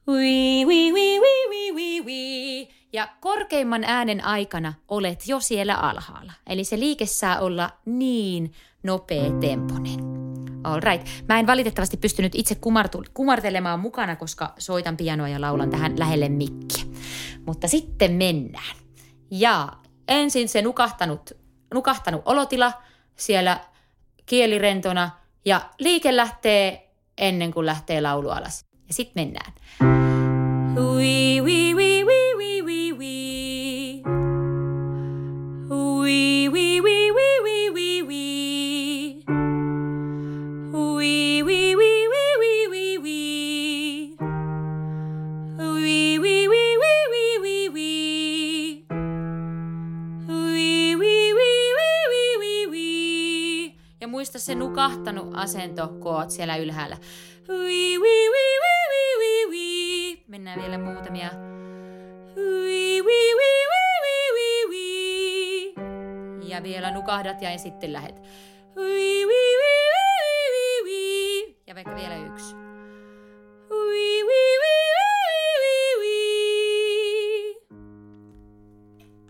we, 0.08 0.66
we, 0.66 0.92
we, 0.94 1.20
we, 1.20 1.50
we, 1.50 1.72
we, 1.74 2.02
we. 2.06 2.77
Ja 2.94 3.08
korkeimman 3.20 3.84
äänen 3.84 4.26
aikana 4.26 4.74
olet 4.88 5.28
jo 5.28 5.40
siellä 5.40 5.76
alhaalla. 5.76 6.34
Eli 6.48 6.64
se 6.64 6.80
liike 6.80 7.06
saa 7.06 7.40
olla 7.40 7.70
niin 7.86 8.54
nopea 8.84 9.32
temponen. 9.42 10.00
All 10.64 10.80
right. 10.80 11.08
Mä 11.30 11.40
en 11.40 11.48
valitettavasti 11.48 11.98
pystynyt 11.98 12.36
itse 12.36 12.56
kumartu, 12.56 13.04
kumartelemaan 13.14 13.80
mukana, 13.80 14.16
koska 14.16 14.54
soitan 14.58 14.98
pianoa 14.98 15.28
ja 15.28 15.42
laulan 15.42 15.70
tähän 15.70 16.00
lähelle 16.00 16.30
mikkiä. 16.30 16.84
Mutta 17.46 17.68
sitten 17.68 18.12
mennään. 18.12 18.76
Ja 19.32 19.74
ensin 20.08 20.50
se 20.50 20.62
nukahtanut, 20.62 21.32
nukahtanut 21.74 22.22
olotila 22.26 22.74
siellä 23.16 23.60
kielirentona 24.26 25.12
ja 25.46 25.62
liike 25.80 26.16
lähtee 26.16 26.90
ennen 27.18 27.54
kuin 27.54 27.66
lähtee 27.66 28.02
laulu 28.02 28.30
alas. 28.30 28.66
Ja 28.88 28.94
sitten 28.94 29.24
mennään. 29.24 29.54
Ui, 30.78 31.42
ui, 31.42 31.67
se 54.48 54.56
nukahtanut 54.56 55.28
asento, 55.34 55.88
kun 55.88 56.12
oot 56.16 56.30
siellä 56.32 56.58
ylhäällä. 56.58 56.98
Ui, 57.50 57.98
ui, 57.98 58.30
ui, 58.30 58.48
ui, 58.64 58.86
ui, 58.90 59.16
ui, 59.18 59.46
ui. 59.46 60.24
Mennään 60.28 60.62
vielä 60.62 60.78
muutamia. 60.78 61.30
Ui, 62.38 63.02
ui, 63.02 63.34
ui, 63.34 63.54
ui, 63.74 63.88
ui, 64.04 64.32
ui, 64.34 64.66
ui. 64.68 65.74
Ja 66.50 66.64
vielä 66.64 66.92
nukahdat 66.92 67.42
ja 67.42 67.58
sitten 67.58 67.94
lähet. 67.94 68.20
Ui, 68.78 69.26
ui, 69.26 69.56
ui, 69.58 69.78
ui, 69.98 70.36
ui, 70.52 70.82
ui. 70.82 71.58
Ja 71.68 71.76
vaikka 71.76 71.96
vielä 71.96 72.16
yksi. 72.16 72.56
Ui, 73.72 74.24
ui, 74.24 74.58
ui, 74.64 74.78
ui, 74.98 75.68
ui, 76.00 76.16
ui. 76.16 77.56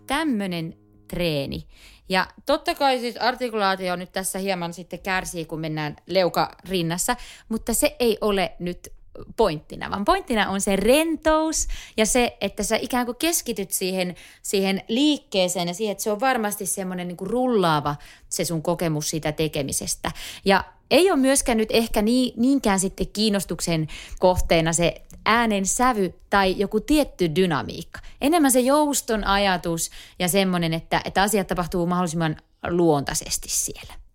Tämmönen 0.06 0.74
treeni. 1.08 1.62
Ja 2.08 2.26
totta 2.46 2.74
kai 2.74 2.98
siis 2.98 3.16
artikulaatio 3.16 3.96
nyt 3.96 4.12
tässä 4.12 4.38
hieman 4.38 4.72
sitten 4.72 4.98
kärsii, 4.98 5.44
kun 5.44 5.60
mennään 5.60 5.96
leuka 6.06 6.50
rinnassa, 6.68 7.16
mutta 7.48 7.74
se 7.74 7.96
ei 7.98 8.18
ole 8.20 8.52
nyt 8.58 8.92
pointtina, 9.36 9.90
vaan 9.90 10.04
pointtina 10.04 10.50
on 10.50 10.60
se 10.60 10.76
rentous 10.76 11.68
ja 11.96 12.06
se, 12.06 12.36
että 12.40 12.62
sä 12.62 12.76
ikään 12.76 13.06
kuin 13.06 13.16
keskityt 13.16 13.70
siihen, 13.70 14.14
siihen 14.42 14.82
liikkeeseen 14.88 15.68
ja 15.68 15.74
siihen, 15.74 15.92
että 15.92 16.04
se 16.04 16.12
on 16.12 16.20
varmasti 16.20 16.66
semmoinen 16.66 17.08
niin 17.08 17.16
kuin 17.16 17.30
rullaava 17.30 17.96
se 18.28 18.44
sun 18.44 18.62
kokemus 18.62 19.10
siitä 19.10 19.32
tekemisestä. 19.32 20.12
Ja 20.44 20.64
ei 20.90 21.10
ole 21.10 21.20
myöskään 21.20 21.58
nyt 21.58 21.68
ehkä 21.72 22.02
niin, 22.02 22.32
niinkään 22.36 22.80
sitten 22.80 23.06
kiinnostuksen 23.12 23.88
kohteena 24.18 24.72
se 24.72 25.02
äänen 25.26 25.66
sävy 25.66 26.14
tai 26.30 26.54
joku 26.58 26.80
tietty 26.80 27.34
dynamiikka. 27.36 28.00
Enemmän 28.20 28.52
se 28.52 28.60
jouston 28.60 29.24
ajatus 29.24 29.90
ja 30.18 30.28
semmoinen, 30.28 30.74
että, 30.74 31.00
että 31.04 31.22
asiat 31.22 31.46
tapahtuu 31.46 31.86
mahdollisimman 31.86 32.36
luontaisesti 32.68 33.48
siellä. 33.48 34.07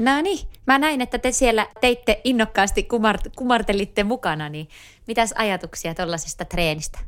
No 0.00 0.20
niin, 0.22 0.48
mä 0.66 0.78
näin, 0.78 1.00
että 1.00 1.18
te 1.18 1.32
siellä 1.32 1.66
teitte 1.80 2.20
innokkaasti, 2.24 2.82
kumart, 2.82 3.20
kumartelitte 3.36 4.04
mukana, 4.04 4.48
niin 4.48 4.68
mitäs 5.06 5.32
ajatuksia 5.36 5.94
tuollaisesta 5.94 6.44
treenistä? 6.44 6.98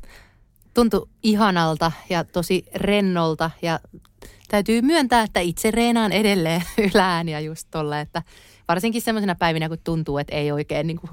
Tuntui 0.74 1.08
ihanalta 1.22 1.92
ja 2.10 2.24
tosi 2.24 2.64
rennolta 2.74 3.50
ja 3.62 3.80
täytyy 4.48 4.82
myöntää, 4.82 5.22
että 5.22 5.40
itse 5.40 5.70
reenaan 5.70 6.12
edelleen 6.12 6.62
ylääniä 6.94 7.40
just 7.40 7.68
tolle, 7.70 8.00
että 8.00 8.22
varsinkin 8.68 9.02
semmoisena 9.02 9.34
päivinä, 9.34 9.68
kun 9.68 9.78
tuntuu, 9.84 10.18
että 10.18 10.36
ei 10.36 10.52
oikein 10.52 10.86
niin 10.86 11.00
kuin 11.00 11.10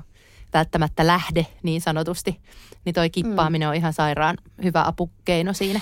välttämättä 0.54 1.08
lähde 1.08 1.48
niin 1.64 1.82
sanotusti, 1.82 2.40
niin 2.86 2.94
toi 2.94 3.10
kippaaminen 3.10 3.68
mm. 3.68 3.70
on 3.70 3.76
ihan 3.76 3.94
sairaan 3.94 4.38
hyvä 4.64 4.84
apukeino 4.88 5.54
siinä. 5.54 5.82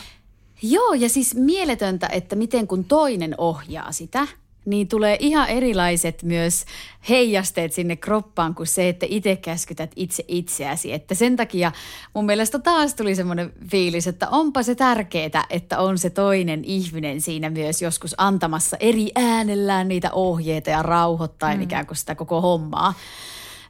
Joo, 0.61 0.93
ja 0.93 1.09
siis 1.09 1.35
mieletöntä, 1.35 2.07
että 2.07 2.35
miten 2.35 2.67
kun 2.67 2.83
toinen 2.83 3.35
ohjaa 3.37 3.91
sitä, 3.91 4.27
niin 4.67 4.87
tulee 4.87 5.17
ihan 5.19 5.49
erilaiset 5.49 6.23
myös 6.23 6.65
heijasteet 7.09 7.73
sinne 7.73 7.95
kroppaan 7.95 8.55
kuin 8.55 8.67
se, 8.67 8.89
että 8.89 9.05
itse 9.09 9.35
käskytät 9.35 9.91
itse 9.95 10.23
itseäsi. 10.27 10.93
Että 10.93 11.15
sen 11.15 11.35
takia 11.35 11.71
mun 12.13 12.25
mielestä 12.25 12.59
taas 12.59 12.95
tuli 12.95 13.15
semmoinen 13.15 13.53
fiilis, 13.71 14.07
että 14.07 14.29
onpa 14.29 14.63
se 14.63 14.75
tärkeää, 14.75 15.45
että 15.49 15.79
on 15.79 15.97
se 15.97 16.09
toinen 16.09 16.63
ihminen 16.63 17.21
siinä 17.21 17.49
myös 17.49 17.81
joskus 17.81 18.15
antamassa 18.17 18.77
eri 18.79 19.11
äänellään 19.15 19.87
niitä 19.87 20.11
ohjeita 20.11 20.69
ja 20.69 20.83
rauhoittain 20.83 21.57
mm. 21.57 21.63
ikään 21.63 21.87
kuin 21.87 21.97
sitä 21.97 22.15
koko 22.15 22.41
hommaa 22.41 22.93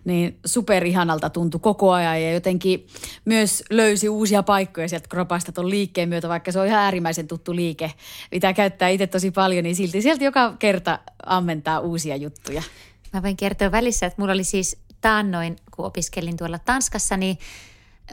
niin 0.08 0.40
superihanalta 0.46 1.30
tuntui 1.30 1.60
koko 1.60 1.92
ajan 1.92 2.22
ja 2.22 2.34
jotenkin 2.34 2.88
myös 3.26 3.64
löysi 3.70 4.10
uusia 4.10 4.44
paikkoja 4.44 4.90
sieltä 4.90 5.08
kropasta 5.08 5.52
tuon 5.52 5.70
liikkeen 5.70 6.10
myötä, 6.10 6.30
vaikka 6.30 6.52
se 6.52 6.60
on 6.60 6.68
ihan 6.68 6.80
äärimmäisen 6.80 7.28
tuttu 7.28 7.56
liike, 7.56 7.94
mitä 8.32 8.54
käyttää 8.54 8.90
itse 8.90 9.08
tosi 9.08 9.32
paljon, 9.32 9.64
niin 9.64 9.76
silti 9.76 10.02
sieltä 10.02 10.24
joka 10.24 10.54
kerta 10.60 11.00
ammentaa 11.26 11.80
uusia 11.80 12.16
juttuja. 12.16 12.64
Mä 13.14 13.24
voin 13.24 13.38
kertoa 13.38 13.72
välissä, 13.72 14.06
että 14.06 14.22
mulla 14.22 14.34
oli 14.34 14.44
siis 14.44 14.78
taannoin, 15.02 15.56
kun 15.76 15.86
opiskelin 15.86 16.38
tuolla 16.38 16.60
Tanskassa, 16.60 17.18
niin 17.18 17.38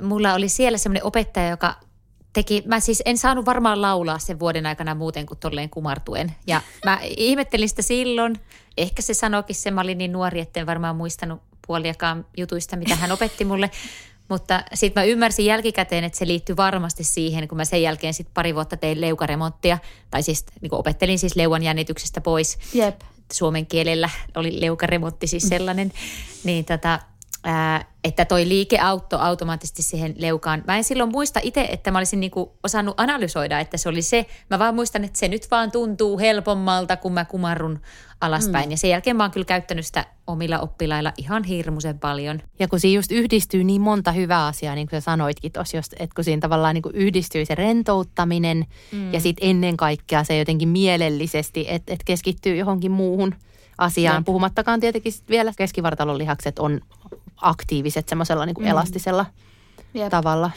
mulla 0.03 0.35
oli 0.35 0.49
siellä 0.49 0.79
semmoinen 0.79 1.05
opettaja, 1.05 1.49
joka 1.49 1.75
teki, 2.33 2.63
mä 2.67 2.81
siis 2.81 3.03
en 3.05 3.19
saanut 3.19 3.47
varmaan 3.47 3.83
laulaa 3.83 4.19
sen 4.19 4.39
vuoden 4.39 4.67
aikana 4.67 4.95
muuten 4.95 5.27
kuin 5.27 5.39
tolleen 5.39 5.71
kumartuen. 5.71 6.33
Ja 6.47 6.61
mä 6.85 6.99
ihmettelin 7.03 7.69
sitä 7.69 7.83
silloin. 7.83 8.37
Ehkä 8.77 9.03
se 9.03 9.15
sanoikin 9.15 9.57
se, 9.57 9.71
mä 9.71 9.81
olin 9.81 9.99
niin 9.99 10.13
nuori, 10.13 10.41
etten 10.41 10.67
varmaan 10.67 10.97
muistanut 10.97 11.41
puoliakaan 11.67 12.27
jutuista, 12.37 12.77
mitä 12.77 12.97
hän 12.97 13.13
opetti 13.13 13.45
mulle. 13.45 13.71
Mutta 14.29 14.63
sitten 14.75 15.01
mä 15.01 15.05
ymmärsin 15.05 15.47
jälkikäteen, 15.47 16.05
että 16.05 16.19
se 16.19 16.27
liittyy 16.27 16.57
varmasti 16.57 17.05
siihen, 17.05 17.49
kun 17.49 17.57
mä 17.57 17.65
sen 17.65 17.83
jälkeen 17.83 18.15
sitten 18.15 18.35
pari 18.35 18.55
vuotta 18.55 18.77
tein 18.77 19.01
leukaremonttia, 19.01 19.79
tai 20.11 20.23
siis 20.23 20.47
niin 20.61 20.75
opettelin 20.75 21.19
siis 21.19 21.37
leuan 21.37 21.63
jännityksestä 21.63 22.21
pois. 22.21 22.59
Jep. 22.75 23.01
Suomen 23.33 23.67
kielellä 23.67 24.11
oli 24.35 24.61
leukaremontti 24.61 25.27
siis 25.27 25.49
sellainen. 25.49 25.93
niin 26.45 26.65
tota, 26.65 27.01
ää, 27.45 27.85
että 28.05 28.25
toi 28.25 28.49
liike 28.49 28.79
auttoi 28.79 29.19
automaattisesti 29.23 29.83
siihen 29.83 30.15
leukaan. 30.19 30.63
Mä 30.67 30.77
en 30.77 30.85
silloin 30.85 31.11
muista 31.11 31.41
itse, 31.43 31.61
että 31.71 31.91
mä 31.91 31.99
olisin 31.99 32.21
niinku 32.21 32.59
osannut 32.63 32.95
analysoida, 33.01 33.61
että 33.61 33.77
se 33.77 33.89
oli 33.89 34.03
se. 34.03 34.27
Mä 34.51 34.59
vaan 34.59 34.75
muistan, 34.75 35.05
että 35.05 35.19
se 35.19 35.29
nyt 35.29 35.51
vaan 35.51 35.71
tuntuu 35.71 36.19
helpommalta, 36.19 36.97
kun 36.97 37.13
mä 37.13 37.25
kumarrun 37.25 37.81
alaspäin. 38.21 38.65
Mm. 38.65 38.71
Ja 38.71 38.77
sen 38.77 38.91
jälkeen 38.91 39.17
mä 39.17 39.25
oon 39.25 39.31
kyllä 39.31 39.45
käyttänyt 39.45 39.87
sitä 39.87 40.07
omilla 40.27 40.59
oppilailla 40.59 41.13
ihan 41.17 41.45
hirmuisen 41.45 41.99
paljon. 41.99 42.43
Ja 42.59 42.69
kun 42.69 42.81
siinä 42.81 42.97
just 42.97 43.13
yhdistyy 43.13 43.65
niin 43.65 43.81
monta 43.81 44.13
hyvää 44.13 44.47
asiaa, 44.47 44.75
niin 44.75 44.89
kuin 44.89 45.01
sä 45.01 45.05
sanoitkin 45.05 45.53
tuossa, 45.53 45.79
että 45.79 46.15
kun 46.15 46.25
siinä 46.25 46.41
tavallaan 46.41 46.75
niin 46.75 46.83
kuin 46.83 46.95
yhdistyy 46.95 47.45
se 47.45 47.55
rentouttaminen 47.55 48.67
mm. 48.93 49.13
ja 49.13 49.21
sitten 49.21 49.51
ennen 49.51 49.77
kaikkea 49.77 50.25
se 50.25 50.39
jotenkin 50.39 50.69
mielellisesti, 50.69 51.67
että, 51.69 51.93
että 51.93 52.05
keskittyy 52.05 52.57
johonkin 52.57 52.91
muuhun 52.91 53.35
asiaan. 53.79 54.17
Jep. 54.17 54.25
Puhumattakaan 54.25 54.81
tietenkin 54.81 55.13
vielä 55.29 55.53
keskivartalon 55.57 56.19
lihakset 56.19 56.59
on 56.59 56.81
aktiiviset 57.45 58.09
semmoisella 58.09 58.47
niin 58.47 58.55
kuin 58.55 58.65
mm. 58.65 58.71
elastisella 58.71 59.27
Jep. 59.95 60.11
tavalla. 60.11 60.51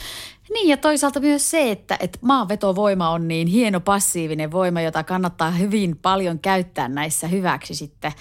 Niin 0.54 0.68
ja 0.68 0.78
toisaalta 0.78 1.20
myös 1.20 1.52
se, 1.52 1.72
että, 1.72 1.98
että 2.00 2.20
maanvetovoima 2.22 3.10
on 3.10 3.28
niin 3.28 3.48
hieno 3.48 3.80
passiivinen 3.80 4.52
voima, 4.52 4.82
jota 4.82 5.04
kannattaa 5.04 5.52
hyvin 5.52 5.98
paljon 6.02 6.40
käyttää 6.40 6.88
näissä 6.88 7.28
hyväksi 7.28 7.76
sitten. 7.76 8.12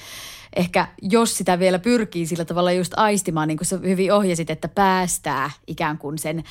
Ehkä 0.57 0.89
jos 1.03 1.39
sitä 1.39 1.59
vielä 1.59 1.79
pyrkii 1.79 2.27
sillä 2.27 2.45
tavalla 2.45 2.73
just 2.73 2.93
aistimaan, 2.97 3.49
niin 3.49 3.59
kuin 3.59 3.67
sä 3.67 3.79
hyvin 3.83 4.13
ohjasit, 4.13 4.51
että 4.51 4.69
päästää 4.69 5.51
ikään 5.67 5.99
kuin 5.99 6.19
sen 6.19 6.45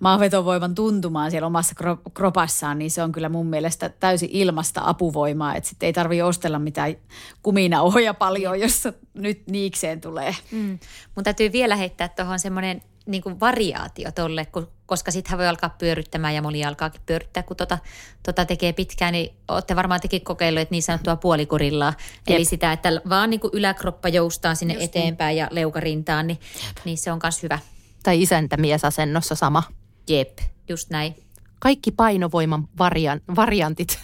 maanvetovoiman 0.00 0.74
tuntumaan 0.74 1.30
siellä 1.30 1.46
omassa 1.46 1.74
kropassaan, 2.14 2.78
niin 2.78 2.90
se 2.90 3.02
on 3.02 3.12
kyllä 3.12 3.28
mun 3.28 3.46
mielestä 3.46 3.88
täysin 3.88 4.28
ilmasta 4.32 4.80
apuvoimaa, 4.84 5.54
että 5.54 5.68
sitten 5.68 5.86
ei 5.86 5.92
tarvitse 5.92 6.24
ostella 6.24 6.58
mitään 6.58 6.94
kumina 7.42 7.80
paljon, 8.18 8.60
jos 8.60 8.88
nyt 9.14 9.42
niikseen 9.46 10.00
tulee. 10.00 10.34
Mm. 10.52 10.78
Mun 11.16 11.24
täytyy 11.24 11.52
vielä 11.52 11.76
heittää 11.76 12.08
tuohon 12.08 12.38
semmoinen 12.38 12.82
niin 13.06 13.22
kuin 13.22 13.40
variaatio 13.40 14.12
tolle, 14.12 14.46
koska 14.92 15.10
sitten 15.10 15.38
voi 15.38 15.46
alkaa 15.46 15.74
pyöryttämään 15.78 16.34
ja 16.34 16.42
moni 16.42 16.64
alkaakin 16.64 17.00
pyörittää, 17.06 17.42
kun 17.42 17.56
tota, 17.56 17.78
tota 18.22 18.44
tekee 18.44 18.72
pitkään, 18.72 19.12
niin 19.12 19.34
olette 19.48 19.76
varmaan 19.76 20.00
tekin 20.00 20.24
kokeilleet 20.24 20.70
niin 20.70 20.82
sanottua 20.82 21.16
puolikurillaa. 21.16 21.94
Jep. 22.28 22.36
Eli 22.36 22.44
sitä, 22.44 22.72
että 22.72 23.00
vaan 23.08 23.30
niin 23.30 23.40
kuin 23.40 23.50
yläkroppa 23.54 24.08
joustaa 24.08 24.54
sinne 24.54 24.74
Just 24.74 24.80
niin. 24.80 24.88
eteenpäin 24.88 25.34
niin. 25.34 25.38
ja 25.38 25.48
leukarintaan, 25.50 26.26
niin, 26.26 26.40
niin 26.84 26.98
se 26.98 27.12
on 27.12 27.20
myös 27.22 27.42
hyvä. 27.42 27.58
Tai 28.02 28.22
isäntämiesasennossa 28.22 29.34
sama. 29.34 29.62
Jep, 30.08 30.38
just 30.68 30.90
näin. 30.90 31.14
Kaikki 31.58 31.90
painovoiman 31.90 32.68
varian, 32.78 33.20
variantit 33.36 34.00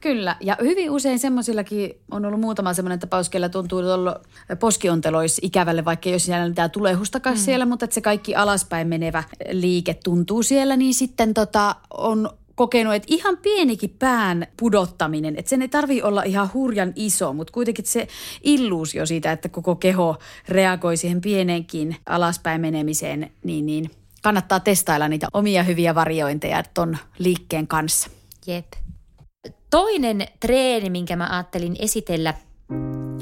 Kyllä, 0.00 0.36
ja 0.40 0.56
hyvin 0.62 0.90
usein 0.90 1.18
semmoisillakin 1.18 1.90
on 2.10 2.24
ollut 2.24 2.40
muutama 2.40 2.74
semmoinen 2.74 2.98
tapaus, 2.98 3.28
kellä 3.28 3.48
tuntuu 3.48 3.78
olla 3.78 4.20
poskiontelois 4.60 5.38
ikävälle, 5.42 5.84
vaikka 5.84 6.08
jos 6.08 6.24
siellä 6.24 6.48
mitään 6.48 6.70
tulehustakaan 6.70 7.36
mm. 7.36 7.40
siellä, 7.40 7.66
mutta 7.66 7.84
että 7.84 7.94
se 7.94 8.00
kaikki 8.00 8.34
alaspäin 8.34 8.88
menevä 8.88 9.24
liike 9.50 9.94
tuntuu 9.94 10.42
siellä, 10.42 10.76
niin 10.76 10.94
sitten 10.94 11.34
tota, 11.34 11.76
on 11.90 12.30
kokenut, 12.54 12.94
että 12.94 13.06
ihan 13.10 13.36
pienikin 13.36 13.96
pään 13.98 14.46
pudottaminen, 14.56 15.36
että 15.36 15.50
sen 15.50 15.62
ei 15.62 15.68
tarvi 15.68 16.02
olla 16.02 16.22
ihan 16.22 16.50
hurjan 16.54 16.92
iso, 16.96 17.32
mutta 17.32 17.52
kuitenkin 17.52 17.86
se 17.86 18.08
illuusio 18.42 19.06
siitä, 19.06 19.32
että 19.32 19.48
koko 19.48 19.76
keho 19.76 20.16
reagoi 20.48 20.96
siihen 20.96 21.20
pienenkin 21.20 21.96
alaspäin 22.06 22.60
menemiseen, 22.60 23.30
niin, 23.44 23.66
niin 23.66 23.90
kannattaa 24.22 24.60
testailla 24.60 25.08
niitä 25.08 25.26
omia 25.32 25.62
hyviä 25.62 25.94
variointeja 25.94 26.62
ton 26.74 26.98
liikkeen 27.18 27.66
kanssa. 27.66 28.10
Jep. 28.46 28.66
Toinen 29.70 30.28
treeni, 30.40 30.90
minkä 30.90 31.16
mä 31.16 31.28
ajattelin 31.30 31.76
esitellä, 31.78 32.34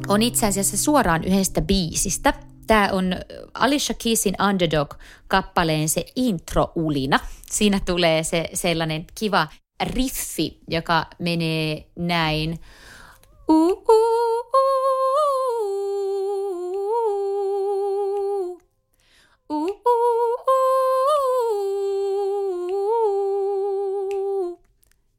on 0.09 0.23
itse 0.23 0.47
asiassa 0.47 0.77
suoraan 0.77 1.25
yhdestä 1.25 1.63
biisistä. 1.63 2.33
Tämä 2.67 2.89
on 2.93 3.17
Alicia 3.55 3.97
Keysin 4.03 4.35
Underdog-kappaleen 4.49 5.89
se 5.89 6.05
intro-ulina. 6.17 7.21
Siinä 7.51 7.81
tulee 7.87 8.23
se 8.23 8.49
sellainen 8.55 9.07
kiva 9.19 9.49
riffi, 9.83 10.59
joka 10.69 11.07
menee 11.19 11.87
näin. 11.97 12.61
Uh, 13.49 13.71
uh, 13.71 13.83
uh. 19.51 20.26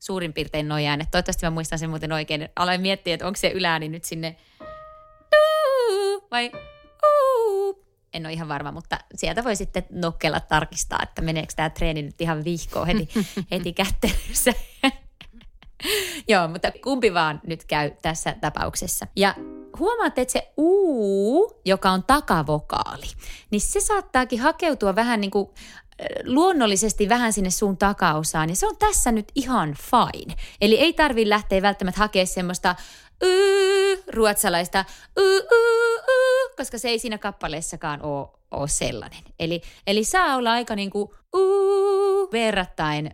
Suurin 0.07 0.33
piirtein 0.33 0.67
noin 0.67 0.87
äänet. 0.87 1.11
Toivottavasti 1.11 1.45
mä 1.45 1.49
muistan 1.49 1.79
sen 1.79 1.89
muuten 1.89 2.11
oikein. 2.11 2.49
Aloin 2.55 2.81
miettiä, 2.81 3.13
että 3.13 3.27
onko 3.27 3.37
se 3.37 3.49
ylääni 3.49 3.89
nyt 3.89 4.03
sinne 4.03 4.35
vai 6.31 6.51
en 8.13 8.25
ole 8.25 8.33
ihan 8.33 8.47
varma, 8.47 8.71
mutta 8.71 8.99
sieltä 9.15 9.43
voi 9.43 9.55
sitten 9.55 9.85
nokkella 9.91 10.39
tarkistaa, 10.39 10.99
että 11.03 11.21
meneekö 11.21 11.53
tämä 11.55 11.69
treeni 11.69 12.01
nyt 12.01 12.21
ihan 12.21 12.43
vihkoon 12.43 12.87
heti, 12.87 13.09
heti 13.51 13.73
kättelyssä. 13.73 14.53
Joo, 16.27 16.47
mutta 16.47 16.71
kumpi 16.83 17.13
vaan 17.13 17.41
nyt 17.47 17.63
käy 17.63 17.91
tässä 18.01 18.35
tapauksessa. 18.41 19.07
Ja 19.15 19.35
huomaatte, 19.79 20.21
että 20.21 20.31
se 20.31 20.53
uu, 20.57 21.61
joka 21.65 21.91
on 21.91 22.03
takavokaali, 22.03 23.05
niin 23.51 23.61
se 23.61 23.79
saattaakin 23.79 24.39
hakeutua 24.39 24.95
vähän 24.95 25.21
niin 25.21 25.31
kuin 25.31 25.49
luonnollisesti 26.25 27.09
vähän 27.09 27.33
sinne 27.33 27.49
suun 27.49 27.77
takaosaan. 27.77 28.49
Ja 28.49 28.55
se 28.55 28.67
on 28.67 28.77
tässä 28.77 29.11
nyt 29.11 29.31
ihan 29.35 29.75
fine. 29.81 30.35
Eli 30.61 30.79
ei 30.79 30.93
tarvi 30.93 31.29
lähteä 31.29 31.61
välttämättä 31.61 31.99
hakemaan 31.99 32.27
semmoista 32.27 32.75
yy, 33.23 34.03
ruotsalaista 34.13 34.85
yy, 35.17 35.33
yy, 35.33 35.95
yy, 36.07 36.55
koska 36.57 36.77
se 36.77 36.89
ei 36.89 36.99
siinä 36.99 37.17
kappaleessakaan 37.17 38.01
ole, 38.01 38.27
ole 38.51 38.67
sellainen. 38.67 39.23
Eli, 39.39 39.61
eli 39.87 40.03
saa 40.03 40.35
olla 40.35 40.51
aika 40.51 40.75
niin 40.75 40.89
kuin 40.89 41.09
uu, 41.35 41.96
verrattain 42.31 43.11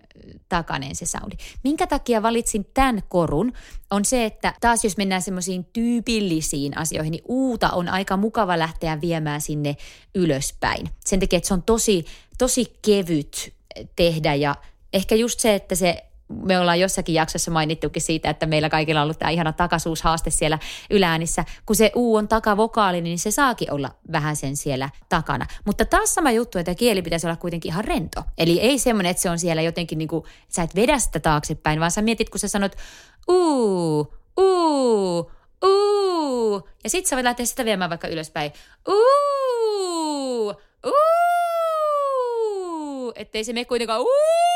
takainen 0.50 0.96
se 0.96 1.06
soundi. 1.06 1.36
Minkä 1.64 1.88
takia 1.88 2.22
valitsin 2.22 2.66
tämän 2.74 3.04
korun 3.10 3.54
on 3.92 4.06
se, 4.06 4.26
että 4.26 4.54
taas 4.62 4.84
jos 4.84 4.98
mennään 4.98 5.22
semmoisiin 5.22 5.66
tyypillisiin 5.74 6.78
asioihin, 6.78 7.12
niin 7.12 7.24
uuta 7.28 7.70
on 7.70 7.90
aika 7.90 8.18
mukava 8.18 8.60
lähteä 8.60 9.02
viemään 9.02 9.42
sinne 9.42 9.76
ylöspäin. 10.16 10.90
Sen 11.06 11.20
takia, 11.20 11.38
että 11.38 11.48
se 11.48 11.54
on 11.54 11.64
tosi, 11.64 12.06
tosi 12.38 12.78
kevyt 12.82 13.54
tehdä 13.96 14.36
ja 14.36 14.56
ehkä 14.94 15.16
just 15.16 15.40
se, 15.40 15.56
että 15.56 15.76
se 15.76 16.04
me 16.44 16.60
ollaan 16.60 16.80
jossakin 16.80 17.16
jaksossa 17.16 17.52
mainittukin 17.52 18.02
siitä, 18.02 18.30
että 18.30 18.46
meillä 18.46 18.70
kaikilla 18.70 19.00
on 19.00 19.04
ollut 19.04 19.20
tämä 19.20 19.30
ihana 19.30 19.54
takasuushaaste 19.54 20.30
siellä 20.30 20.60
yläänissä. 20.90 21.46
Kun 21.66 21.76
se 21.76 21.92
U 21.96 22.16
on 22.16 22.28
takavokaali, 22.28 23.02
niin 23.02 23.20
se 23.20 23.32
saakin 23.32 23.72
olla 23.72 23.92
vähän 24.12 24.36
sen 24.36 24.58
siellä 24.58 24.90
takana. 25.10 25.46
Mutta 25.66 25.86
taas 25.86 26.14
sama 26.14 26.32
juttu, 26.32 26.58
että 26.58 26.76
kieli 26.76 27.02
pitäisi 27.02 27.28
olla 27.28 27.36
kuitenkin 27.36 27.72
ihan 27.72 27.86
rento. 27.86 28.24
Eli 28.38 28.60
ei 28.60 28.80
semmoinen, 28.80 29.10
että 29.10 29.24
se 29.24 29.30
on 29.30 29.40
siellä 29.40 29.62
jotenkin 29.62 29.98
niin 29.98 30.08
kuin, 30.08 30.24
sä 30.50 30.64
et 30.64 30.76
vedä 30.76 31.00
sitä 31.00 31.20
taaksepäin, 31.20 31.80
vaan 31.80 31.92
sä 31.92 32.02
mietit, 32.02 32.30
kun 32.30 32.40
sä 32.40 32.48
sanot 32.48 32.76
uu, 33.28 34.14
uu, 34.38 35.32
uu. 35.64 36.70
Ja 36.84 36.90
sit 36.90 37.06
sä 37.06 37.16
voit 37.16 37.24
lähteä 37.24 37.46
sitä 37.46 37.66
viemään 37.66 37.90
vaikka 37.90 38.08
ylöspäin. 38.08 38.52
Uu, 38.88 40.54
uu. 40.86 40.94
Ettei 43.16 43.44
se 43.44 43.54
mene 43.54 43.66
kuitenkaan 43.66 44.02
uu 44.02 44.53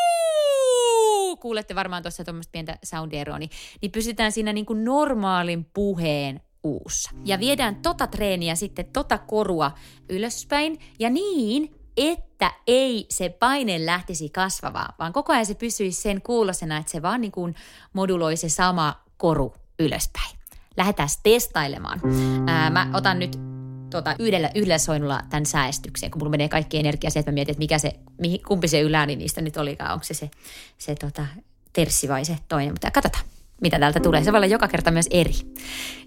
kuulette 1.37 1.75
varmaan 1.75 2.03
tuossa 2.03 2.23
tuommoista 2.23 2.51
pientä 2.51 2.77
soundieroa, 2.83 3.39
niin, 3.39 3.49
niin 3.81 3.91
pysytään 3.91 4.31
siinä 4.31 4.53
niin 4.53 4.65
kuin 4.65 4.85
normaalin 4.85 5.65
puheen 5.65 6.41
uussa. 6.63 7.11
Ja 7.25 7.39
viedään 7.39 7.75
tota 7.75 8.07
treeniä 8.07 8.55
sitten, 8.55 8.85
tota 8.85 9.17
korua 9.17 9.71
ylöspäin 10.09 10.79
ja 10.99 11.09
niin, 11.09 11.75
että 11.97 12.51
ei 12.67 13.05
se 13.09 13.29
paine 13.29 13.85
lähtisi 13.85 14.29
kasvavaa, 14.29 14.95
vaan 14.99 15.13
koko 15.13 15.33
ajan 15.33 15.45
se 15.45 15.55
pysyisi 15.55 16.01
sen 16.01 16.21
kuulosena, 16.21 16.77
että 16.77 16.91
se 16.91 17.01
vaan 17.01 17.21
niin 17.21 17.31
kuin 17.31 17.55
moduloi 17.93 18.37
se 18.37 18.49
sama 18.49 19.03
koru 19.17 19.53
ylöspäin. 19.79 20.37
Lähdetään 20.77 21.09
testailemaan. 21.23 22.01
Ää, 22.47 22.69
mä 22.69 22.89
otan 22.93 23.19
nyt 23.19 23.56
tota, 23.89 24.15
yhdellä, 24.19 24.51
yhdellä 24.55 24.77
soinnulla 24.77 25.21
tämän 25.29 25.45
säästykseen, 25.45 26.11
kun 26.11 26.19
mulla 26.19 26.31
menee 26.31 26.49
kaikki 26.49 26.79
energia 26.79 27.09
se, 27.09 27.19
että 27.19 27.31
mä 27.31 27.33
mietin, 27.33 27.51
että 27.51 27.59
mikä 27.59 27.79
se, 27.79 27.91
mihin, 28.21 28.43
kumpi 28.47 28.67
se 28.67 28.81
yläni 28.81 29.15
niistä 29.15 29.41
nyt 29.41 29.57
olikaan. 29.57 29.93
Onko 29.93 30.03
se 30.03 30.13
se, 30.13 30.29
se 30.77 30.95
tota, 30.95 31.25
terssi 31.73 32.09
vai 32.09 32.25
se 32.25 32.37
toinen. 32.47 32.73
Mutta 32.73 32.91
katsotaan, 32.91 33.25
mitä 33.61 33.79
täältä 33.79 33.99
tulee. 33.99 34.23
Se 34.23 34.31
voi 34.31 34.37
olla 34.37 34.45
joka 34.45 34.67
kerta 34.67 34.91
myös 34.91 35.07
eri. 35.11 35.33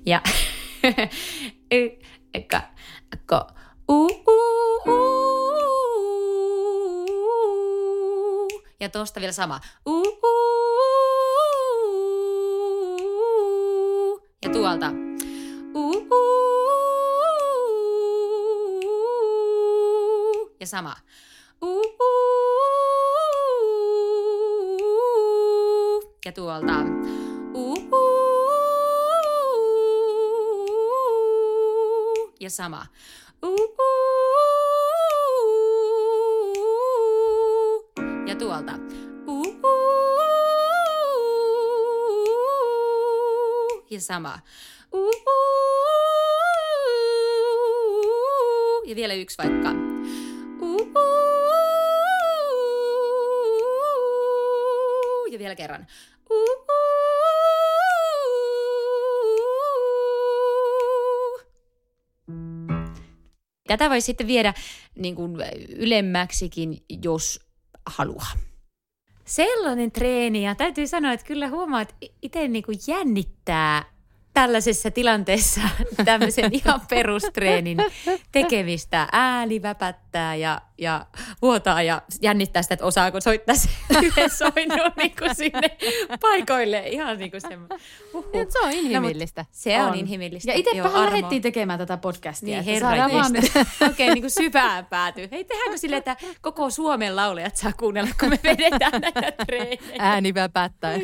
Ja. 0.07 0.23
Ja 8.81 8.89
tuosta 8.89 9.21
vielä 9.21 9.33
sama. 9.33 9.61
Ja 14.43 14.51
tuolta. 14.53 14.93
U, 15.75 15.91
u. 15.91 16.60
ja 20.61 20.67
sama. 20.67 20.97
Ja 26.25 26.33
tuolta 26.33 26.75
ja 32.41 32.51
sama. 32.51 32.87
Ja 38.27 38.35
tuolta. 38.37 38.73
Ja 43.91 44.01
sama. 44.01 44.39
Ja 48.87 48.97
vielä 48.97 49.15
yksi 49.15 49.39
vaikka. 49.39 49.71
Vielä 55.41 55.55
kerran. 55.55 55.87
Tätä 63.67 63.91
voi 63.91 64.01
sitten 64.01 64.27
viedä 64.27 64.55
niin 64.97 65.15
kuin 65.15 65.37
ylemmäksikin, 65.77 66.85
jos 67.03 67.41
haluaa. 67.87 68.33
Sellainen 69.25 69.93
treeni, 69.93 70.45
ja 70.45 70.55
täytyy 70.55 70.87
sanoa, 70.87 71.13
että 71.13 71.27
kyllä 71.27 71.49
huomaa, 71.49 71.81
että 71.81 71.95
itse 72.23 72.49
niin 72.49 72.65
jännittää 72.87 74.00
tällaisessa 74.41 74.91
tilanteessa 74.91 75.61
tämmöisen 76.05 76.51
ihan 76.53 76.81
perustreenin 76.89 77.79
tekemistä. 78.33 79.09
Ääni 79.13 79.63
väpättää 79.63 80.35
ja, 80.35 80.61
ja 80.79 81.07
vuotaa 81.43 81.83
ja 81.83 82.03
jännittää 82.23 82.63
sitä, 82.63 82.75
että 82.75 82.87
osaako 82.87 83.21
soittaa 83.21 83.55
se 83.55 83.69
yhden 84.03 84.31
soinnon 84.31 84.93
niin 84.97 85.17
kuin 85.19 85.35
sinne 85.35 85.77
paikoille. 86.21 86.83
Ihan 86.87 87.19
niin 87.19 87.31
kuin 87.31 87.41
semmoinen. 87.41 87.79
Uhuh. 88.15 88.47
Se 88.49 88.61
on 88.61 88.73
inhimillistä. 88.73 89.43
No, 89.43 89.49
se 89.51 89.83
on, 89.83 89.89
on 89.89 89.95
inhimillistä. 89.95 90.51
Ja 90.51 90.59
itsepähän 90.59 91.07
lähdettiin 91.07 91.43
tekemään 91.43 91.79
tätä 91.79 91.97
podcastia. 91.97 92.57
Niin, 92.57 92.65
herra 92.65 92.89
saadaan 92.89 93.13
vaan 93.13 93.33
okay, 93.91 94.07
niin 94.07 94.23
kuin 94.23 94.31
syvään 94.31 94.87
päätyy. 94.87 95.29
Hei, 95.33 95.45
tehdäänkö 95.45 95.79
sille, 95.79 95.97
että 95.97 96.17
koko 96.41 96.71
Suomen 96.71 97.17
laulajat 97.17 97.57
saa 97.57 97.73
kuunnella, 97.73 98.11
kun 98.21 98.29
me 98.29 98.39
vedetään 98.45 99.01
näitä 99.01 99.33
treenejä? 99.47 99.81
Ääni 99.99 100.35
väpättäen. 100.35 101.03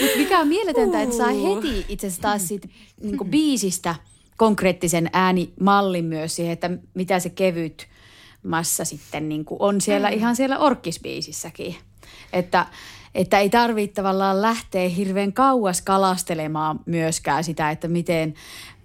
Mut 0.00 0.10
mikä 0.16 0.40
on 0.40 0.48
mieletöntä, 0.48 1.02
että 1.02 1.16
saa 1.16 1.28
heti 1.28 1.86
itse 1.88 2.06
asiassa 2.06 2.22
taas 2.22 2.48
siitä 2.48 2.68
niin 3.00 3.18
biisistä 3.30 3.94
konkreettisen 4.36 5.10
äänimallin 5.12 6.04
myös 6.04 6.36
siihen, 6.36 6.52
että 6.52 6.70
mitä 6.94 7.20
se 7.20 7.30
kevyt 7.30 7.86
massa 8.42 8.84
sitten 8.84 9.28
niin 9.28 9.44
on 9.58 9.80
siellä 9.80 10.10
Mm. 10.10 10.16
ihan 10.16 10.36
siellä 10.36 10.58
orkkisbiisissäkin. 10.58 11.76
Että, 12.32 12.66
että 13.14 13.38
ei 13.38 13.50
tarvitse 13.50 13.94
tavallaan 13.94 14.42
lähteä 14.42 14.88
hirveän 14.88 15.32
kauas 15.32 15.82
kalastelemaan 15.82 16.80
myöskään 16.86 17.44
sitä, 17.44 17.70
että 17.70 17.88
miten 17.88 18.34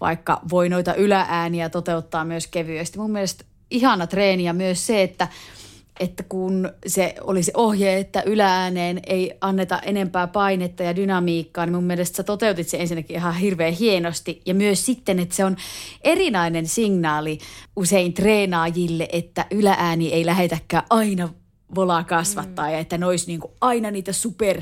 vaikka 0.01 0.41
voi 0.49 0.69
noita 0.69 0.93
yläääniä 0.93 1.69
toteuttaa 1.69 2.25
myös 2.25 2.47
kevyesti. 2.47 2.99
Mun 2.99 3.11
mielestä 3.11 3.45
ihana 3.71 4.07
treeni 4.07 4.43
ja 4.43 4.53
myös 4.53 4.87
se, 4.87 5.03
että 5.03 5.27
että 5.99 6.23
kun 6.23 6.69
se 6.87 7.15
oli 7.21 7.43
se 7.43 7.51
ohje, 7.55 7.97
että 7.97 8.23
yläääneen 8.25 8.99
ei 9.07 9.33
anneta 9.41 9.79
enempää 9.79 10.27
painetta 10.27 10.83
ja 10.83 10.95
dynamiikkaa, 10.95 11.65
niin 11.65 11.75
mun 11.75 11.83
mielestä 11.83 12.17
sä 12.17 12.23
toteutit 12.23 12.67
se 12.67 12.77
ensinnäkin 12.77 13.15
ihan 13.15 13.35
hirveän 13.35 13.73
hienosti. 13.73 14.41
Ja 14.45 14.53
myös 14.53 14.85
sitten, 14.85 15.19
että 15.19 15.35
se 15.35 15.45
on 15.45 15.55
erinäinen 16.03 16.67
signaali 16.67 17.37
usein 17.75 18.13
treenaajille, 18.13 19.07
että 19.11 19.45
yläääni 19.51 20.13
ei 20.13 20.25
lähetäkään 20.25 20.83
aina 20.89 21.29
volaa 21.75 22.03
kasvattaa 22.03 22.65
mm. 22.65 22.71
ja 22.71 22.79
että 22.79 22.97
ne 22.97 23.05
olisi 23.05 23.27
niinku 23.27 23.51
aina 23.61 23.91
niitä 23.91 24.13
super, 24.13 24.61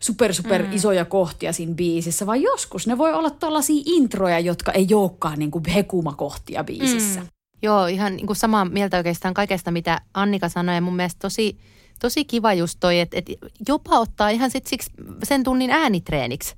super, 0.00 0.34
super 0.34 0.62
mm. 0.62 0.72
isoja 0.72 1.04
kohtia 1.04 1.52
siinä 1.52 1.74
biisissä, 1.74 2.26
vaan 2.26 2.42
joskus 2.42 2.86
ne 2.86 2.98
voi 2.98 3.12
olla 3.12 3.30
tuollaisia 3.30 3.82
introja, 3.86 4.40
jotka 4.40 4.72
ei 4.72 4.86
olekaan 4.94 5.38
niinku 5.38 5.62
hekumakohtia 5.74 6.64
biisissä. 6.64 7.20
Mm. 7.20 7.26
Joo, 7.62 7.86
ihan 7.86 8.16
niin 8.16 8.26
kuin 8.26 8.36
samaa 8.36 8.64
mieltä 8.64 8.96
oikeastaan 8.96 9.34
kaikesta, 9.34 9.70
mitä 9.70 10.00
Annika 10.14 10.48
sanoi. 10.48 10.74
Ja 10.74 10.80
mun 10.80 10.96
mielestä 10.96 11.18
tosi, 11.18 11.58
tosi 12.00 12.24
kiva 12.24 12.52
just 12.52 12.76
toi, 12.80 13.00
että, 13.00 13.18
että 13.18 13.32
jopa 13.68 13.98
ottaa 13.98 14.28
ihan 14.28 14.50
sit 14.50 14.66
siksi 14.66 14.90
sen 15.22 15.44
tunnin 15.44 15.70
äänitreeniksi. 15.70 16.54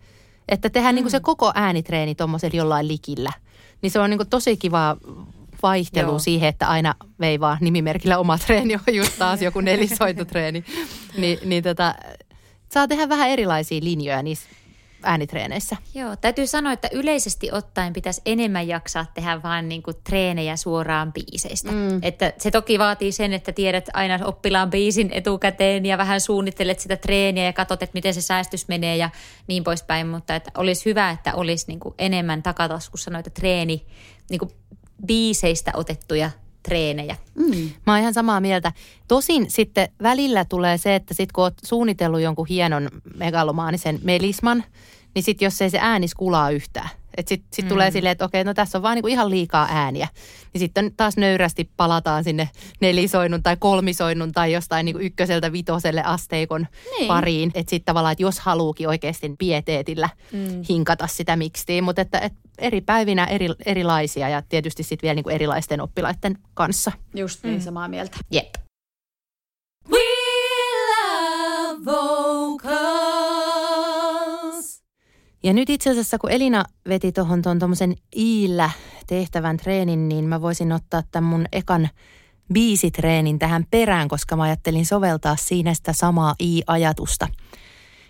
Että 0.49 0.71
tehdään 0.71 0.95
mm. 0.95 0.97
niin 0.97 1.05
kuin 1.05 1.11
se 1.11 1.21
koko 1.21 1.53
äänitreeni 1.55 2.15
tuommoisella 2.15 2.57
jollain 2.57 2.89
likillä. 2.89 3.33
Niin 3.83 3.91
se 3.91 4.01
on 4.01 4.11
niin 4.11 4.19
kuin 4.19 4.29
tosi 4.29 4.57
kiva 4.57 4.97
vaihtelu 5.63 6.11
Joo. 6.11 6.19
Siihen, 6.19 6.49
että 6.49 6.69
aina 6.69 6.95
veivaa 7.21 7.59
nimimerkillä 7.61 8.19
oma 8.19 8.39
treeni 8.39 8.75
on 8.75 8.95
just 8.95 9.19
taas 9.19 9.43
joku 9.43 9.61
nelisointutreeni. 9.61 10.65
Ni, 11.19 11.39
niin 11.45 11.63
tota, 11.63 11.95
saa 12.73 12.89
tehdä 12.89 13.09
vähän 13.09 13.31
erilaisia 13.31 13.81
linjoja 13.83 14.23
niissä 14.23 14.49
äänitreeneissä. 15.03 15.77
Joo, 15.95 16.17
täytyy 16.17 16.47
sanoa, 16.47 16.73
että 16.73 16.89
yleisesti 16.93 17.49
ottaen 17.53 17.93
pitäisi 17.93 18.21
enemmän 18.27 18.69
jaksaa 18.69 19.07
tehdä 19.15 19.43
vaan 19.43 19.69
niin 19.69 19.83
kuin 19.83 19.97
treenejä 20.05 20.57
suoraan 20.57 21.13
biiseistä. 21.13 21.73
Mm. 21.73 21.99
Että 22.03 22.33
se 22.39 22.51
toki 22.51 22.79
vaatii 22.79 23.13
sen, 23.13 23.33
että 23.33 23.53
tiedät 23.53 23.89
aina 23.93 24.19
oppilaan 24.25 24.71
biisin 24.71 25.11
etukäteen 25.13 25.87
ja 25.87 25.99
vähän 25.99 26.21
suunnittelet 26.21 26.81
sitä 26.81 26.97
treeniä 26.97 27.45
ja 27.45 27.53
katsot, 27.53 27.83
että 27.83 27.95
miten 27.95 28.15
se 28.15 28.21
säästys 28.21 28.69
menee 28.69 28.97
ja 28.97 29.11
niin 29.47 29.65
poispäin. 29.65 30.07
Mutta 30.07 30.35
että 30.35 30.51
olisi 30.57 30.85
hyvä, 30.85 31.11
että 31.11 31.35
olisi 31.35 31.65
niin 31.69 31.81
kuin 31.81 31.95
enemmän 31.99 32.43
takataskussa 32.43 33.11
noita 33.11 33.31
treeni, 33.31 33.87
niin 34.31 34.39
kuin 34.39 34.51
biiseistä 35.07 35.71
otettuja 35.75 36.31
treenejä. 36.63 37.17
Mm. 37.35 37.71
Mä 37.87 37.93
oon 37.93 38.01
ihan 38.01 38.15
samaa 38.15 38.41
mieltä. 38.41 38.73
Tosin 39.09 39.51
sitten 39.51 39.89
välillä 40.03 40.45
tulee 40.45 40.79
se, 40.79 40.95
että 40.95 41.15
sit 41.15 41.33
kun 41.33 41.45
oot 41.45 41.55
suunnitellut 41.65 42.21
jonkun 42.21 42.47
hienon 42.47 42.89
megalomaanisen 43.17 43.99
melisman, 44.03 44.65
niin 45.15 45.23
sitten 45.23 45.47
jos 45.47 45.63
ei 45.63 45.71
se 45.71 45.79
äänis 45.81 46.15
kulaa 46.15 46.51
yhtään. 46.51 46.89
Että 47.17 47.29
sitten 47.29 47.49
sit 47.53 47.65
mm. 47.65 47.69
tulee 47.69 47.91
silleen, 47.91 48.13
että 48.13 48.25
okei, 48.25 48.45
no 48.45 48.55
tässä 48.55 48.79
on 48.79 48.83
vaan 48.83 48.95
niinku 48.95 49.09
ihan 49.09 49.31
liikaa 49.31 49.69
ääniä. 49.71 50.09
Niin 50.53 50.59
sitten 50.61 50.93
taas 50.97 51.17
nöyrästi 51.17 51.71
palataan 51.77 52.25
sinne 52.25 52.49
nelisoinnun 52.81 53.43
tai 53.43 53.57
kolmisoinnun 53.57 54.33
tai 54.33 54.53
jostain 54.53 54.85
niinku 54.85 55.01
ykköseltä 55.01 55.53
vitoselle 55.53 56.03
asteikon 56.03 56.67
Niin. 56.99 57.09
pariin. 57.09 57.51
Että 57.55 57.71
sitten 57.71 57.85
tavallaan, 57.85 58.13
että 58.13 58.23
jos 58.23 58.41
haluukin 58.41 58.89
oikeasti 58.89 59.35
pieteetillä 59.39 60.09
mm. 60.33 60.63
hinkata 60.69 61.07
sitä 61.07 61.37
mikstiin. 61.37 61.85
Mutta 61.85 62.03
että, 62.03 62.19
et 62.19 62.33
eri 62.59 62.81
päivinä 62.81 63.25
eri, 63.25 63.49
erilaisia 63.67 64.29
ja 64.29 64.43
tietysti 64.49 64.83
sitten 64.83 65.03
vielä 65.03 65.15
niinku 65.15 65.31
erilaisten 65.31 65.81
oppilaiden 65.81 66.39
kanssa. 66.55 66.93
Just 67.15 67.45
niin, 67.45 67.63
samaa 67.63 67.89
mieltä. 67.89 68.17
Jep. 68.31 68.55
Ja 75.43 75.53
nyt 75.53 75.71
itse 75.71 75.91
asiassa, 75.91 76.19
kun 76.19 76.31
Elina 76.31 76.65
veti 76.89 77.13
tuohon 77.13 77.43
tuon 77.43 77.59
tuommoisen 77.59 77.97
iillä 78.17 78.71
tehtävän 79.07 79.57
treenin, 79.57 80.09
niin 80.09 80.25
mä 80.25 80.41
voisin 80.41 80.73
ottaa 80.73 81.03
tämän 81.11 81.31
mun 81.31 81.47
ekan 81.53 81.89
biisitreenin 82.53 83.39
tähän 83.39 83.67
perään, 83.71 84.09
koska 84.09 84.37
mä 84.37 84.43
ajattelin 84.43 84.87
soveltaa 84.87 85.37
siinä 85.37 85.75
sitä 85.75 85.93
samaa 85.93 86.35
i-ajatusta. 86.43 87.29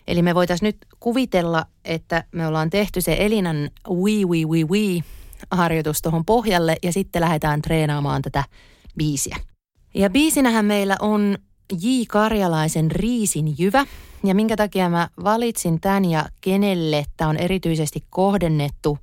Eli 0.09 0.23
me 0.23 0.35
voitaisiin 0.35 0.67
nyt 0.67 0.77
kuvitella, 1.01 1.67
että 1.85 2.25
me 2.33 2.47
ollaan 2.47 2.71
tehty 2.71 3.01
se 3.01 3.17
Elinan 3.19 3.71
wii 3.91 4.25
wii 4.25 4.47
wii 4.47 4.65
wii 4.65 5.05
harjoitus 5.51 6.03
tuohon 6.03 6.25
pohjalle 6.25 6.77
ja 6.83 6.93
sitten 6.93 7.23
lähdetään 7.23 7.63
treenaamaan 7.63 8.23
tätä 8.23 8.45
biisiä. 8.97 9.37
Ja 9.95 10.11
biisinähän 10.11 10.65
meillä 10.65 10.97
on 11.01 11.39
J. 11.81 11.87
Karjalaisen 12.09 12.91
Riisin 12.91 13.55
jyvä. 13.59 13.87
Ja 14.25 14.35
minkä 14.35 14.57
takia 14.57 14.89
mä 14.89 15.09
valitsin 15.25 15.81
tämän 15.81 16.05
ja 16.05 16.25
kenelle 16.41 17.05
tämä 17.17 17.31
on 17.31 17.37
erityisesti 17.37 18.05
kohdennettu, 18.11 18.99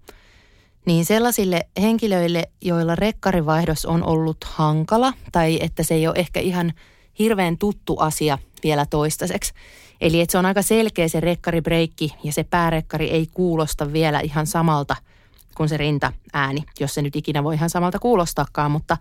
niin 0.85 1.05
sellaisille 1.05 1.67
henkilöille, 1.81 2.43
joilla 2.61 2.95
rekkarivaihdos 2.95 3.85
on 3.85 4.03
ollut 4.03 4.37
hankala 4.45 5.13
tai 5.31 5.59
että 5.61 5.83
se 5.83 5.93
ei 5.93 6.07
ole 6.07 6.15
ehkä 6.17 6.39
ihan 6.39 6.73
hirveän 7.19 7.57
tuttu 7.57 7.97
asia 7.99 8.37
vielä 8.63 8.85
toistaiseksi. 8.85 9.53
Eli 10.01 10.21
että 10.21 10.31
se 10.31 10.37
on 10.37 10.45
aika 10.45 10.61
selkeä 10.61 11.07
se 11.07 11.19
rekkaribreikki 11.19 12.13
ja 12.23 12.33
se 12.33 12.43
päärekkari 12.43 13.09
ei 13.09 13.27
kuulosta 13.33 13.93
vielä 13.93 14.19
ihan 14.19 14.47
samalta 14.47 14.95
kuin 15.55 15.69
se 15.69 15.77
rintaääni, 15.77 16.63
jos 16.79 16.93
se 16.93 17.01
nyt 17.01 17.15
ikinä 17.15 17.43
voi 17.43 17.55
ihan 17.55 17.69
samalta 17.69 17.99
kuulostaakaan, 17.99 18.71
mutta, 18.71 18.97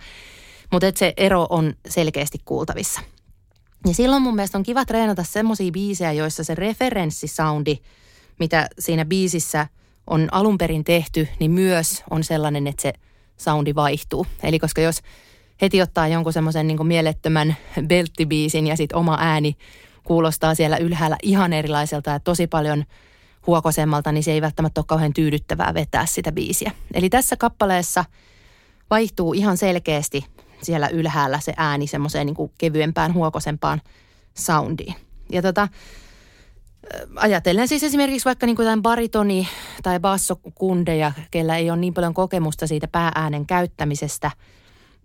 mutta 0.73 0.87
että 0.87 0.99
se 0.99 1.13
ero 1.17 1.47
on 1.51 1.75
selkeästi 1.89 2.39
kuultavissa. 2.45 3.01
Ja 3.87 3.95
silloin 3.95 4.23
mun 4.23 4.35
mielestä 4.35 4.59
on 4.59 4.65
kiva 4.65 4.85
treenata 4.85 5.25
semmoisia 5.25 5.73
biisejä, 5.73 6.13
joissa 6.13 6.45
se 6.45 6.55
referenssisoundi, 6.55 7.77
mitä 8.39 8.69
siinä 8.79 9.05
biisissä 9.05 9.67
on 10.07 10.29
alun 10.33 10.59
perin 10.59 10.85
tehty, 10.85 11.29
niin 11.41 11.51
myös 11.51 12.05
on 12.11 12.25
sellainen, 12.25 12.67
että 12.67 12.83
se 12.83 12.93
soundi 13.37 13.75
vaihtuu. 13.75 14.27
Eli 14.43 14.59
koska 14.59 14.81
jos 14.81 15.03
heti 15.63 15.83
ottaa 15.83 16.09
jonkun 16.09 16.33
semmoisen 16.33 16.67
niin 16.67 16.87
mielettömän 16.87 17.57
belttibiisin 17.87 18.67
ja 18.67 18.77
sitten 18.77 18.99
oma 18.99 19.19
ääni 19.21 19.57
kuulostaa 20.05 20.55
siellä 20.55 20.77
ylhäällä 20.77 21.17
ihan 21.23 21.53
erilaiselta 21.53 22.11
ja 22.11 22.21
tosi 22.21 22.47
paljon 22.47 22.85
huokosemmalta, 23.47 24.13
niin 24.13 24.25
se 24.25 24.33
ei 24.33 24.43
välttämättä 24.43 24.81
ole 24.81 24.87
kauhean 24.89 25.13
tyydyttävää 25.13 25.75
vetää 25.75 26.07
sitä 26.07 26.33
biisiä. 26.33 26.73
Eli 26.95 27.11
tässä 27.11 27.37
kappaleessa 27.37 28.05
vaihtuu 28.91 29.33
ihan 29.33 29.57
selkeästi 29.57 30.25
siellä 30.63 30.89
ylhäällä 30.89 31.41
se 31.41 31.55
ääni 31.57 31.87
semmoiseen 31.87 32.27
niin 32.27 32.51
kevyempään, 32.59 33.15
huokosempaan 33.15 33.83
soundiin. 34.35 34.95
Ja 35.33 35.43
tota, 35.43 35.69
ajatellen 37.17 37.69
siis 37.69 37.83
esimerkiksi 37.83 38.25
vaikka 38.25 38.47
niin 38.47 38.57
kuin 38.57 38.83
baritoni- 38.83 39.49
tai 39.83 40.01
bassokundeja, 40.01 41.13
kellä 41.31 41.57
ei 41.57 41.71
ole 41.71 41.79
niin 41.79 41.95
paljon 41.95 42.15
kokemusta 42.15 42.67
siitä 42.67 42.89
päääänen 42.89 43.47
käyttämisestä, 43.47 44.31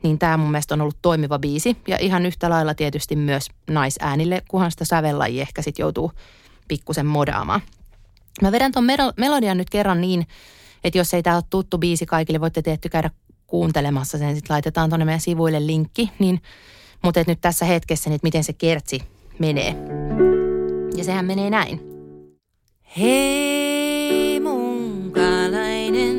niin 0.03 0.19
tämä 0.19 0.37
mun 0.37 0.51
mielestä 0.51 0.73
on 0.73 0.81
ollut 0.81 1.01
toimiva 1.01 1.39
biisi. 1.39 1.77
Ja 1.87 1.97
ihan 1.97 2.25
yhtä 2.25 2.49
lailla 2.49 2.75
tietysti 2.75 3.15
myös 3.15 3.47
naisäänille, 3.69 4.41
kunhan 4.47 4.71
sitä 4.71 4.85
sävellajia 4.85 5.41
ehkä 5.41 5.61
sitten 5.61 5.83
joutuu 5.83 6.11
pikkusen 6.67 7.05
modaamaan. 7.05 7.61
Mä 8.41 8.51
vedän 8.51 8.71
melo- 8.71 9.13
melodian 9.17 9.57
nyt 9.57 9.69
kerran 9.69 10.01
niin, 10.01 10.27
että 10.83 10.97
jos 10.97 11.13
ei 11.13 11.23
tämä 11.23 11.35
ole 11.35 11.43
tuttu 11.49 11.77
biisi 11.77 12.05
kaikille, 12.05 12.41
voitte 12.41 12.61
tietty 12.61 12.89
käydä 12.89 13.09
kuuntelemassa 13.51 14.17
sen. 14.17 14.35
Sitten 14.35 14.53
laitetaan 14.53 14.89
tuonne 14.89 15.05
meidän 15.05 15.19
sivuille 15.19 15.67
linkki. 15.67 16.11
Niin, 16.19 16.41
mutta 17.03 17.19
et 17.19 17.27
nyt 17.27 17.41
tässä 17.41 17.65
hetkessä, 17.65 18.09
niin, 18.09 18.19
miten 18.23 18.43
se 18.43 18.53
kertsi 18.53 19.01
menee. 19.39 19.75
Ja 20.95 21.03
sehän 21.03 21.25
menee 21.25 21.49
näin. 21.49 21.81
Hei 22.97 24.39
munkalainen, 24.39 26.17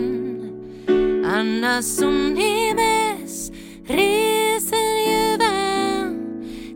anna 1.26 1.82
sun 1.82 2.34
nimes 2.34 3.52
riisen 3.88 5.04
jyvän 5.12 6.16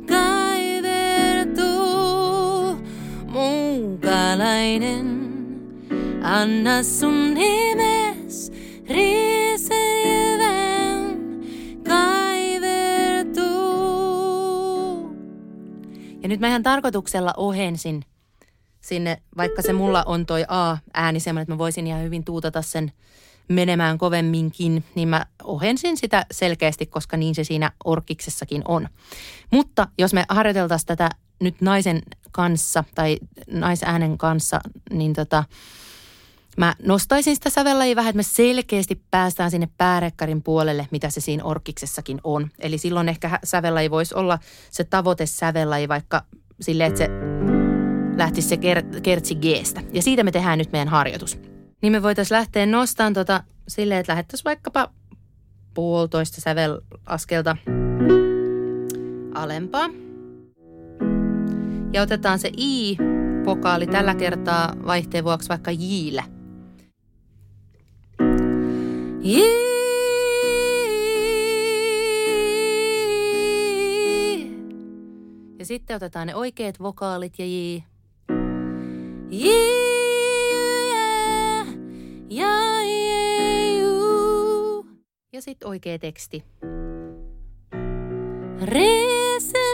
kaivertuu. 0.08 1.66
Munkalainen, 3.26 5.06
anna 6.22 6.82
sun 6.82 7.34
nimes 7.34 8.05
Ja 16.26 16.28
nyt 16.28 16.40
mä 16.40 16.48
ihan 16.48 16.62
tarkoituksella 16.62 17.34
ohensin 17.36 18.04
sinne, 18.80 19.22
vaikka 19.36 19.62
se 19.62 19.72
mulla 19.72 20.02
on 20.06 20.26
toi 20.26 20.44
A-ääni 20.48 21.20
semmoinen, 21.20 21.42
että 21.42 21.52
mä 21.52 21.58
voisin 21.58 21.86
ihan 21.86 22.02
hyvin 22.02 22.24
tuutata 22.24 22.62
sen 22.62 22.92
menemään 23.48 23.98
kovemminkin, 23.98 24.84
niin 24.94 25.08
mä 25.08 25.26
ohensin 25.42 25.96
sitä 25.96 26.26
selkeästi, 26.30 26.86
koska 26.86 27.16
niin 27.16 27.34
se 27.34 27.44
siinä 27.44 27.72
orkiksessakin 27.84 28.62
on. 28.68 28.88
Mutta 29.50 29.88
jos 29.98 30.14
me 30.14 30.24
harjoiteltaisiin 30.28 30.86
tätä 30.86 31.10
nyt 31.40 31.60
naisen 31.60 32.02
kanssa 32.32 32.84
tai 32.94 33.18
naisäänen 33.50 34.18
kanssa, 34.18 34.60
niin 34.90 35.12
tota, 35.12 35.44
mä 36.56 36.74
nostaisin 36.82 37.34
sitä 37.34 37.50
sävellajia 37.50 37.96
vähän, 37.96 38.10
että 38.10 38.16
me 38.16 38.22
selkeästi 38.22 39.02
päästään 39.10 39.50
sinne 39.50 39.68
päärekkarin 39.78 40.42
puolelle, 40.42 40.88
mitä 40.90 41.10
se 41.10 41.20
siinä 41.20 41.44
orkiksessakin 41.44 42.20
on. 42.24 42.50
Eli 42.58 42.78
silloin 42.78 43.08
ehkä 43.08 43.38
sävellaji 43.44 43.90
voisi 43.90 44.14
olla 44.14 44.38
se 44.70 44.84
tavoite 44.84 45.26
sävellaji 45.26 45.88
vaikka 45.88 46.22
silleen, 46.60 46.88
että 46.88 46.98
se 46.98 47.08
lähtisi 48.16 48.48
se 48.48 48.56
ker- 48.56 49.00
kertsi 49.00 49.34
Gstä. 49.34 49.82
Ja 49.92 50.02
siitä 50.02 50.24
me 50.24 50.32
tehdään 50.32 50.58
nyt 50.58 50.72
meidän 50.72 50.88
harjoitus. 50.88 51.38
Niin 51.82 51.92
me 51.92 52.02
voitaisiin 52.02 52.36
lähteä 52.36 52.66
nostamaan 52.66 53.14
tota 53.14 53.44
silleen, 53.68 54.00
että 54.00 54.12
lähettäisiin 54.12 54.44
vaikkapa 54.44 54.90
puolitoista 55.74 56.40
sävelaskelta 56.40 57.56
alempaa. 59.34 59.88
Ja 61.92 62.02
otetaan 62.02 62.38
se 62.38 62.50
I-vokaali 62.56 63.86
tällä 63.86 64.14
kertaa 64.14 64.74
vaihteen 64.86 65.24
vuoksi 65.24 65.48
vaikka 65.48 65.70
Jillä. 65.70 66.35
Ja 75.58 75.64
sitten 75.64 75.96
otetaan 75.96 76.26
ne 76.26 76.34
oikeat 76.34 76.80
vokaalit 76.80 77.38
ja 77.38 77.46
J. 77.46 77.78
J, 79.30 79.48
ja, 85.32 85.42
sitten 85.42 85.68
oikea 85.68 85.98
teksti. 85.98 86.44
Resen. 88.62 89.66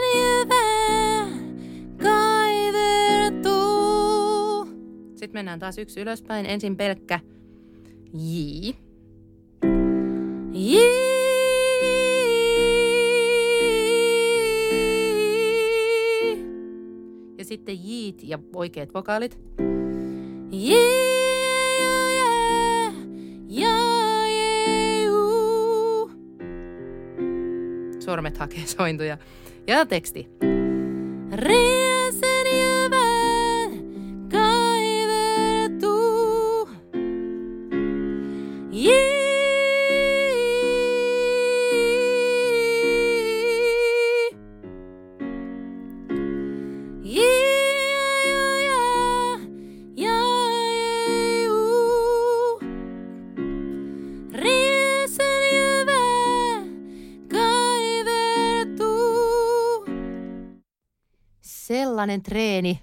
Sitten 5.23 5.39
mennään 5.39 5.59
taas 5.59 5.77
yksi 5.77 6.01
ylöspäin. 6.01 6.45
Ensin 6.45 6.77
pelkkä. 6.77 7.19
J. 8.13 8.69
sitten 17.63 17.87
jiit 17.87 18.23
ja 18.23 18.39
oikeat 18.55 18.93
vokaalit. 18.93 19.39
J. 20.51 20.73
Ja, 22.19 22.93
ja, 23.47 23.75
ju. 25.03 26.11
Sormet 27.99 28.37
hakee 28.37 28.65
sointuja. 28.65 29.17
Ja 29.67 29.85
teksti. 29.85 30.27
Treeni. 62.23 62.79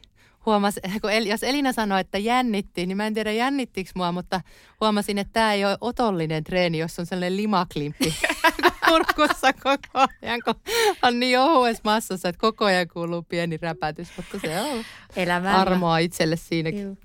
Huomas, 0.46 0.74
kun 1.02 1.12
El, 1.12 1.26
jos 1.26 1.42
Elina 1.42 1.72
sanoi, 1.72 2.00
että 2.00 2.18
jännitti, 2.18 2.86
niin 2.86 2.96
mä 2.96 3.06
en 3.06 3.14
tiedä 3.14 3.32
jännittikö 3.32 3.90
mua, 3.94 4.12
mutta 4.12 4.40
huomasin, 4.80 5.18
että 5.18 5.32
tämä 5.32 5.52
ei 5.52 5.64
ole 5.64 5.78
otollinen 5.80 6.44
treeni, 6.44 6.78
jos 6.78 6.98
on 6.98 7.06
sellainen 7.06 7.36
limaklimppi 7.36 8.14
kurkussa 8.88 9.52
koko 9.52 10.06
ajan, 10.22 10.40
kun 10.44 10.54
on 11.02 11.20
niin 11.20 11.40
ohuessa 11.40 11.82
massassa, 11.84 12.28
että 12.28 12.40
koko 12.40 12.64
ajan 12.64 12.88
kuuluu 12.88 13.22
pieni 13.22 13.56
räpätys, 13.56 14.08
mutta 14.16 14.38
se 14.38 14.60
on 14.60 14.84
Elämällä. 15.16 15.60
armoa 15.60 15.98
itselle 15.98 16.36
siinäkin. 16.36 16.82
Juu. 16.82 16.98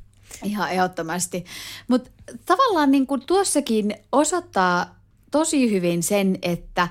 Ihan 0.43 0.71
ehdottomasti. 0.71 1.45
Mutta 1.87 2.09
tavallaan 2.45 2.91
niin 2.91 3.07
kuin 3.07 3.21
tuossakin 3.25 3.95
osoittaa 4.11 4.95
tosi 5.31 5.71
hyvin 5.71 6.03
sen, 6.03 6.37
että 6.41 6.87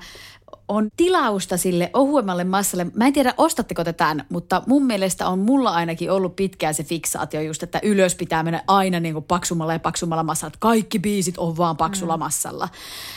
on 0.67 0.89
tilausta 0.97 1.57
sille 1.57 1.89
ohuemmalle 1.93 2.43
massalle. 2.43 2.85
Mä 2.93 3.07
en 3.07 3.13
tiedä, 3.13 3.33
ostatteko 3.37 3.83
te 3.83 3.93
tämän, 3.93 4.25
mutta 4.29 4.63
mun 4.67 4.85
mielestä 4.85 5.27
on 5.27 5.39
mulla 5.39 5.69
ainakin 5.69 6.11
ollut 6.11 6.35
pitkään 6.35 6.73
se 6.73 6.83
fiksaatio 6.83 7.41
just, 7.41 7.63
että 7.63 7.79
ylös 7.83 8.15
pitää 8.15 8.43
mennä 8.43 8.63
aina 8.67 8.99
niin 8.99 9.13
kuin 9.13 9.25
paksummalla 9.25 9.73
ja 9.73 9.79
paksummalla 9.79 10.23
massalla. 10.23 10.49
Että 10.49 10.59
kaikki 10.59 10.99
biisit 10.99 11.37
on 11.37 11.57
vaan 11.57 11.77
paksulla 11.77 12.17
mm. 12.17 12.19
massalla. 12.19 12.69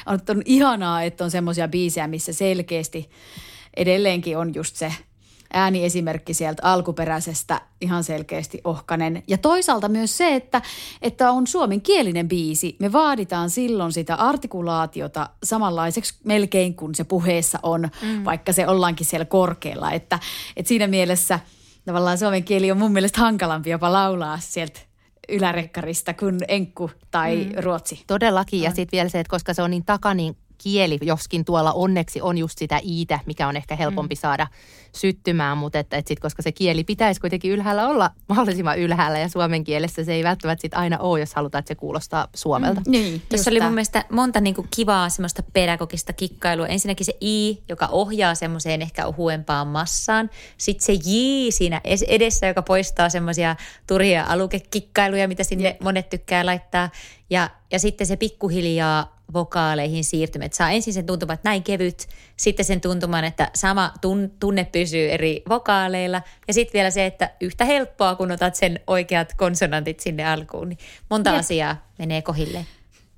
On, 0.06 0.18
on 0.28 0.42
ihanaa, 0.44 1.02
että 1.02 1.24
on 1.24 1.30
semmoisia 1.30 1.68
biisejä, 1.68 2.06
missä 2.06 2.32
selkeästi 2.32 3.10
edelleenkin 3.76 4.38
on 4.38 4.54
just 4.54 4.76
se 4.76 4.92
ääniesimerkki 5.52 6.34
sieltä 6.34 6.62
alkuperäisestä 6.62 7.60
ihan 7.80 8.04
selkeästi 8.04 8.60
ohkanen. 8.64 9.22
Ja 9.28 9.38
toisaalta 9.38 9.88
myös 9.88 10.16
se, 10.16 10.34
että, 10.34 10.62
että 11.02 11.30
on 11.30 11.46
suomenkielinen 11.46 12.28
biisi. 12.28 12.76
Me 12.80 12.92
vaaditaan 12.92 13.50
silloin 13.50 13.92
sitä 13.92 14.14
artikulaatiota 14.14 15.30
samanlaiseksi 15.44 16.14
melkein 16.24 16.74
kuin 16.74 16.94
se 16.94 17.04
puheessa 17.04 17.58
on, 17.62 17.88
mm. 18.02 18.24
vaikka 18.24 18.52
se 18.52 18.66
ollaankin 18.66 19.06
siellä 19.06 19.24
korkealla. 19.24 19.92
Että, 19.92 20.18
että 20.56 20.68
siinä 20.68 20.86
mielessä 20.86 21.40
tavallaan 21.84 22.18
suomen 22.18 22.44
kieli 22.44 22.70
on 22.70 22.78
mun 22.78 22.92
mielestä 22.92 23.20
hankalampi 23.20 23.70
jopa 23.70 23.92
laulaa 23.92 24.38
sieltä 24.38 24.80
ylärekkarista 25.28 26.14
kuin 26.14 26.38
enkku 26.48 26.90
tai 27.10 27.36
mm. 27.36 27.62
ruotsi. 27.62 28.04
Todellakin, 28.06 28.62
ja 28.62 28.70
sitten 28.70 28.96
vielä 28.96 29.08
se, 29.08 29.20
että 29.20 29.30
koska 29.30 29.54
se 29.54 29.62
on 29.62 29.70
niin 29.70 29.84
takanin 29.84 30.36
kieli, 30.58 30.98
joskin 31.02 31.44
tuolla 31.44 31.72
onneksi 31.72 32.22
on 32.22 32.38
just 32.38 32.58
sitä 32.58 32.80
iitä, 32.84 33.20
mikä 33.26 33.48
on 33.48 33.56
ehkä 33.56 33.76
helpompi 33.76 34.14
mm. 34.14 34.18
saada 34.18 34.46
syttymään, 34.96 35.58
mutta 35.58 35.78
että, 35.78 35.96
että 35.96 36.08
sit, 36.08 36.20
koska 36.20 36.42
se 36.42 36.52
kieli 36.52 36.84
pitäisi 36.84 37.20
kuitenkin 37.20 37.50
ylhäällä 37.50 37.88
olla 37.88 38.10
mahdollisimman 38.28 38.78
ylhäällä 38.78 39.18
ja 39.18 39.28
suomen 39.28 39.64
kielessä 39.64 40.04
se 40.04 40.12
ei 40.12 40.24
välttämättä 40.24 40.62
sit 40.62 40.74
aina 40.74 40.98
ole, 40.98 41.20
jos 41.20 41.34
halutaan, 41.34 41.60
että 41.60 41.68
se 41.68 41.74
kuulostaa 41.74 42.28
suomelta. 42.34 42.80
Mm. 42.80 42.90
Niin, 42.92 43.22
Tässä 43.28 43.50
oli 43.50 43.60
mun 43.60 43.72
mielestä 43.72 44.04
monta 44.10 44.40
niin 44.40 44.54
kuin 44.54 44.68
kivaa 44.76 45.08
semmoista 45.08 45.42
pedagogista 45.52 46.12
kikkailua. 46.12 46.66
Ensinnäkin 46.66 47.06
se 47.06 47.16
I, 47.22 47.58
joka 47.68 47.86
ohjaa 47.86 48.34
semmoiseen 48.34 48.82
ehkä 48.82 49.06
ohuempaan 49.06 49.66
massaan. 49.66 50.30
Sitten 50.56 50.86
se 50.86 50.92
J 50.92 51.10
siinä 51.50 51.80
es- 51.84 52.04
edessä, 52.08 52.46
joka 52.46 52.62
poistaa 52.62 53.08
semmoisia 53.08 53.56
turhia 53.86 54.24
alukekikkailuja, 54.28 55.28
mitä 55.28 55.44
sinne 55.44 55.76
monet 55.80 56.08
tykkää 56.08 56.46
laittaa. 56.46 56.90
Ja, 57.30 57.50
ja 57.72 57.78
sitten 57.78 58.06
se 58.06 58.16
pikkuhiljaa 58.16 59.17
vokaaleihin 59.32 60.04
siirtymä. 60.04 60.44
Että 60.44 60.56
saa 60.56 60.70
ensin 60.70 60.94
sen 60.94 61.06
tuntuman, 61.06 61.34
että 61.34 61.48
näin 61.48 61.62
kevyt, 61.62 62.08
sitten 62.36 62.64
sen 62.64 62.80
tuntuman, 62.80 63.24
että 63.24 63.50
sama 63.54 63.92
tun, 64.00 64.30
tunne 64.40 64.64
pysyy 64.64 65.10
eri 65.10 65.42
vokaaleilla 65.48 66.22
ja 66.48 66.54
sitten 66.54 66.72
vielä 66.72 66.90
se, 66.90 67.06
että 67.06 67.30
yhtä 67.40 67.64
helppoa, 67.64 68.14
kun 68.14 68.30
otat 68.32 68.54
sen 68.54 68.80
oikeat 68.86 69.32
konsonantit 69.36 70.00
sinne 70.00 70.24
alkuun, 70.26 70.68
niin 70.68 70.78
monta 71.10 71.30
Jep. 71.30 71.38
asiaa 71.38 71.86
menee 71.98 72.22
kohilleen. 72.22 72.66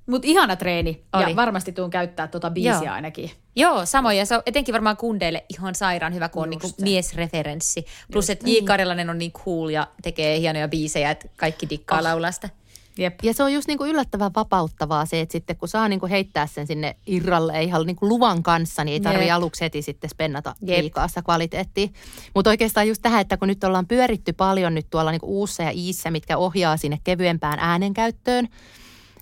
Mutta 0.07 0.29
ihana 0.29 0.57
treeni 0.57 1.03
Oli. 1.13 1.31
ja 1.31 1.37
varmasti 1.37 1.73
tuun 1.73 1.91
käyttää 1.91 2.29
tuota 2.29 2.51
biisiä 2.51 2.73
Joo. 2.73 2.95
ainakin. 2.95 3.31
Joo, 3.57 3.87
samoin. 3.87 4.19
Ja 4.19 4.27
se 4.27 4.37
on 4.37 4.43
etenkin 4.47 4.73
varmaan 4.73 4.97
kundeille 4.97 5.45
ihan 5.49 5.75
sairaan 5.75 6.15
hyvä, 6.15 6.29
kun 6.29 6.43
on 6.43 6.49
Just 6.53 6.63
niinku 6.63 6.77
se. 6.79 6.83
miesreferenssi. 6.85 7.87
Plus, 8.13 8.31
että 8.31 8.51
J. 8.51 8.53
Karjalainen 8.65 9.11
on 9.11 9.19
niin 9.19 9.33
cool 9.33 9.69
ja 9.69 9.87
tekee 10.03 10.39
hienoja 10.41 10.69
biisejä, 10.69 11.11
että 11.11 11.29
kaikki 11.37 11.71
dikkaa 11.71 11.99
Oh. 11.99 12.05
laulaa 12.05 12.33
sitä. 12.33 12.49
Jep. 12.99 13.15
Ja 13.23 13.35
se 13.35 13.43
on 13.43 13.53
just 13.53 13.69
niinku 13.69 13.85
yllättävän 13.85 14.31
vapauttavaa 14.35 15.07
se, 15.07 15.21
että 15.21 15.33
sitten 15.33 15.57
kun 15.57 15.69
saa 15.69 15.89
niinku 15.89 16.07
heittää 16.07 16.47
sen 16.47 16.67
sinne 16.67 16.97
irralle, 17.07 17.63
ihan 17.63 17.87
niinku 17.87 18.09
luvan 18.09 18.43
kanssa, 18.43 18.85
niin 18.85 18.93
ei 18.93 19.01
tarvitse 19.01 19.27
Jep. 19.27 19.35
aluksi 19.35 19.61
heti 19.61 19.83
sitten 19.83 20.11
spennata 20.11 20.55
Jep. 20.63 20.81
liikaa 20.81 21.09
sitä 21.09 21.23
kvaliteettia. 21.23 21.89
Mutta 22.35 22.51
oikeastaan 22.51 22.89
just 22.89 23.03
tähän, 23.03 23.21
että 23.21 23.37
kun 23.37 23.49
nyt 23.49 23.65
ollaan 23.65 23.87
pyöritty 23.87 24.33
paljon 24.33 24.75
nyt 24.75 24.87
tuolla 24.91 25.11
niinku 25.11 25.41
uussa 25.41 25.63
ja 25.63 25.71
iissä, 25.71 26.11
mitkä 26.11 26.37
ohjaa 26.37 26.77
sinne 26.77 26.99
kevyempään 27.05 27.59
äänenkäyttöön, 27.59 28.49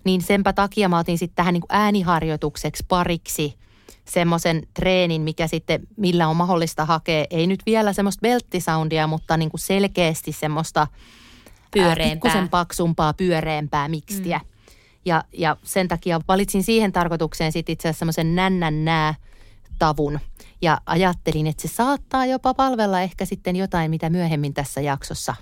niin 0.04 0.22
senpä 0.22 0.52
takia 0.52 0.88
mä 0.88 0.98
otin 0.98 1.18
sitten 1.18 1.36
tähän 1.36 1.54
niinku 1.54 1.66
ääniharjoitukseksi 1.70 2.84
pariksi 2.88 3.54
semmoisen 4.04 4.62
treenin, 4.74 5.22
mikä 5.22 5.46
sitten, 5.46 5.80
millä 5.96 6.28
on 6.28 6.36
mahdollista 6.36 6.84
hakea, 6.84 7.24
ei 7.30 7.46
nyt 7.46 7.60
vielä 7.66 7.92
semmoista 7.92 8.20
belttisoundia, 8.20 9.06
mutta 9.06 9.36
niinku 9.36 9.58
selkeästi 9.58 10.32
semmoista 10.32 10.86
Pyöreämpää. 11.70 12.10
pikkusen 12.10 12.48
paksumpaa, 12.48 13.12
pyöreämpää 13.12 13.88
mikstiä. 13.88 14.38
Mm. 14.38 14.44
Ja, 15.04 15.24
ja 15.32 15.56
sen 15.62 15.88
takia 15.88 16.20
valitsin 16.28 16.62
siihen 16.62 16.92
tarkoitukseen 16.92 17.52
sitten 17.52 17.72
itse 17.72 17.88
asiassa 17.88 17.98
semmoisen 17.98 18.34
nännän 18.34 18.84
nää 18.84 19.14
tavun. 19.78 20.20
Ja 20.62 20.80
ajattelin, 20.86 21.46
että 21.46 21.68
se 21.68 21.74
saattaa 21.74 22.26
jopa 22.26 22.54
palvella 22.54 23.00
ehkä 23.00 23.24
sitten 23.24 23.56
jotain, 23.56 23.90
mitä 23.90 24.10
myöhemmin 24.10 24.54
tässä 24.54 24.80
jaksossa 24.80 25.34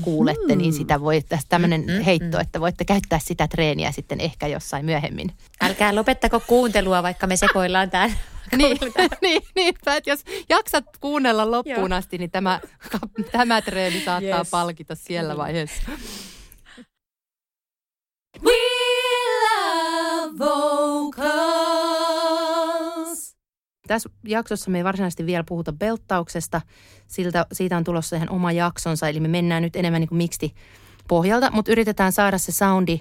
kuulette, 0.00 0.56
niin 0.56 0.72
sitä 0.72 1.00
voi, 1.00 1.22
tässä 1.22 1.46
tämmöinen 1.48 2.02
heitto, 2.04 2.40
että 2.40 2.60
voitte 2.60 2.84
käyttää 2.84 3.18
sitä 3.18 3.48
treeniä 3.48 3.92
sitten 3.92 4.20
ehkä 4.20 4.46
jossain 4.46 4.84
myöhemmin. 4.84 5.32
Älkää 5.60 5.94
lopettako 5.94 6.40
kuuntelua, 6.40 7.02
vaikka 7.02 7.26
me 7.26 7.36
sekoillaan 7.36 7.90
täällä. 7.90 8.14
Niin, 8.56 8.78
niin, 9.22 9.42
niinpä, 9.54 9.96
että 9.96 10.10
jos 10.10 10.24
jaksat 10.48 10.84
kuunnella 11.00 11.50
loppuun 11.50 11.92
asti, 11.92 12.18
niin 12.18 12.30
tämä, 12.30 12.60
tämä 13.32 13.62
treeni 13.62 14.00
saattaa 14.04 14.38
Yes. 14.38 14.50
palkita 14.50 14.94
siellä 14.94 15.36
vaiheessa. 15.36 15.82
We 18.44 18.52
love 19.42 20.38
vocals. 22.02 23.36
Tässä 23.88 24.10
jaksossa 24.24 24.70
me 24.70 24.78
ei 24.78 24.84
varsinaisesti 24.84 25.26
vielä 25.26 25.44
puhuta 25.48 25.72
belttauksesta. 25.72 26.60
Siltä, 27.06 27.46
siitä 27.52 27.76
on 27.76 27.84
tulossa 27.84 28.16
ihan 28.16 28.30
oma 28.30 28.52
jaksonsa, 28.52 29.08
eli 29.08 29.20
me 29.20 29.28
mennään 29.28 29.62
nyt 29.62 29.76
enemmän 29.76 30.00
niin 30.00 30.08
kuin 30.08 30.16
miksi 30.16 30.54
pohjalta, 31.08 31.50
mutta 31.50 31.72
yritetään 31.72 32.12
saada 32.12 32.38
se 32.38 32.52
soundi 32.52 33.00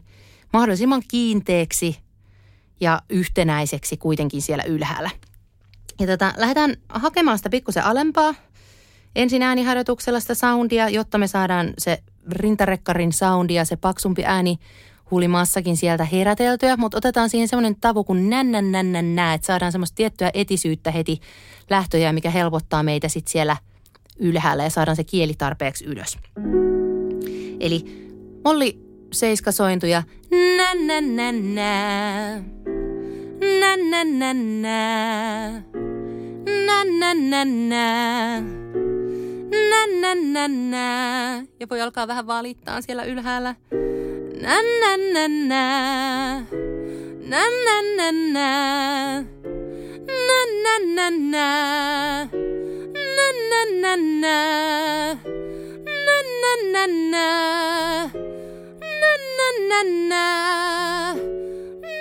mahdollisimman 0.54 1.02
kiinteäksi 1.08 1.98
ja 2.82 3.02
yhtenäiseksi 3.10 3.98
kuitenkin 3.98 4.42
siellä 4.42 4.64
ylhäällä. 4.64 5.10
Ja 6.02 6.08
tota, 6.08 6.34
lähdetään 6.38 6.76
hakemaan 6.90 7.38
sitä 7.38 7.50
pikkusen 7.50 7.84
alempaa. 7.84 8.34
Ensin 9.16 9.42
ääniharjoituksella 9.42 10.20
sitä 10.20 10.36
soundia, 10.36 10.90
jotta 10.90 11.18
me 11.18 11.28
saadaan 11.28 11.74
se 11.78 12.04
rintarekkarin 12.30 13.14
soundi 13.14 13.54
ja 13.54 13.66
se 13.66 13.76
paksumpi 13.76 14.26
ääni 14.26 14.58
hulimaassakin 15.12 15.78
sieltä 15.78 16.06
heräteltyä, 16.06 16.78
mutta 16.78 16.98
otetaan 16.98 17.30
siihen 17.30 17.48
semmoinen 17.48 17.76
tavu 17.82 18.04
kuin 18.04 18.30
nännän 18.30 18.72
nännän 18.72 19.16
nää, 19.16 19.34
että 19.34 19.48
saadaan 19.48 19.72
semmoista 19.72 19.96
tiettyä 19.96 20.32
etisyyttä 20.34 20.92
heti 20.92 21.20
lähtöjä, 21.70 22.14
mikä 22.14 22.30
helpottaa 22.30 22.84
meitä 22.84 23.08
sitten 23.08 23.32
siellä 23.32 23.58
ylhäällä 24.20 24.64
ja 24.64 24.70
saadaan 24.70 24.96
se 24.96 25.04
kieli 25.04 25.34
tarpeeksi 25.38 25.86
ylös. 25.86 26.18
Eli 27.60 28.10
molli 28.46 28.80
seiskasointuja 29.14 30.04
nännän 30.58 31.16
nännää, 31.16 32.44
nännän 33.60 34.20
nännää, 34.20 35.62
nännän 36.46 37.30
nännää. 37.30 38.42
Nän, 39.70 40.02
nän, 40.02 40.34
nän, 40.34 40.72
nää. 40.72 41.44
Ja 41.60 41.68
voi 41.70 41.82
alkaa 41.82 42.08
vähän 42.08 42.28
valittaa 42.28 42.82
siellä 42.82 43.04
ylhäällä. 43.04 43.56
Nän, 44.42 44.66
nän, 44.82 45.14
nän, 45.14 45.48
nää. 45.48 46.46
Nän, 47.20 47.52
nän, 47.66 47.98
nän, 47.98 48.34
nää. 48.34 49.22
Nän, 50.28 50.64
nän, 50.64 50.96
nän, 50.96 51.32
nää. 51.32 52.26
Nän, 53.16 53.50
nän, 53.50 53.82
nän, 53.82 54.22
nää. 54.22 55.16
Nän, 56.06 56.26
nän, 56.42 56.72
nän, 56.72 57.12
nää. 57.12 58.10
Nän, 59.02 59.22
nän, 59.38 59.70
nän, 59.70 60.10
nää. 60.10 61.14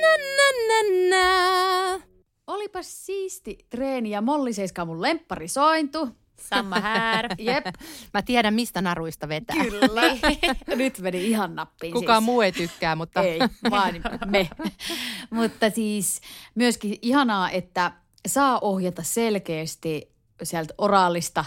Nän, 0.03 0.21
nän, 0.37 0.57
nän, 0.69 1.11
nää. 1.11 2.10
Olipas 2.51 3.07
siisti 3.07 3.59
treeni 3.71 4.11
ja 4.11 4.21
Molli 4.21 4.53
Seiska 4.53 4.85
mun 4.85 5.03
lempparisointu. 5.03 6.09
Samma 6.41 6.81
här. 6.81 7.35
Jep, 7.39 7.67
Mä 8.15 8.23
tiedän, 8.23 8.55
mistä 8.55 8.83
naruista 8.83 9.29
vetää. 9.29 9.57
kyllä. 9.65 10.03
Nyt 10.77 10.99
meni 10.99 11.27
ihan 11.27 11.55
nappiin 11.55 11.93
Kukaan 11.93 12.23
siis. 12.23 12.27
muu 12.27 12.41
ei 12.41 12.53
tykkää, 12.53 12.97
mutta... 12.97 13.23
Ei, 13.23 13.39
vaan 13.71 13.95
me. 14.27 14.51
Mutta 15.31 15.71
siis 15.71 16.21
myöskin 16.55 16.99
ihanaa, 17.03 17.51
että 17.51 17.93
saa 18.29 18.59
ohjata 18.61 19.03
selkeästi 19.03 20.13
sieltä 20.43 20.75
oraalista 20.79 21.45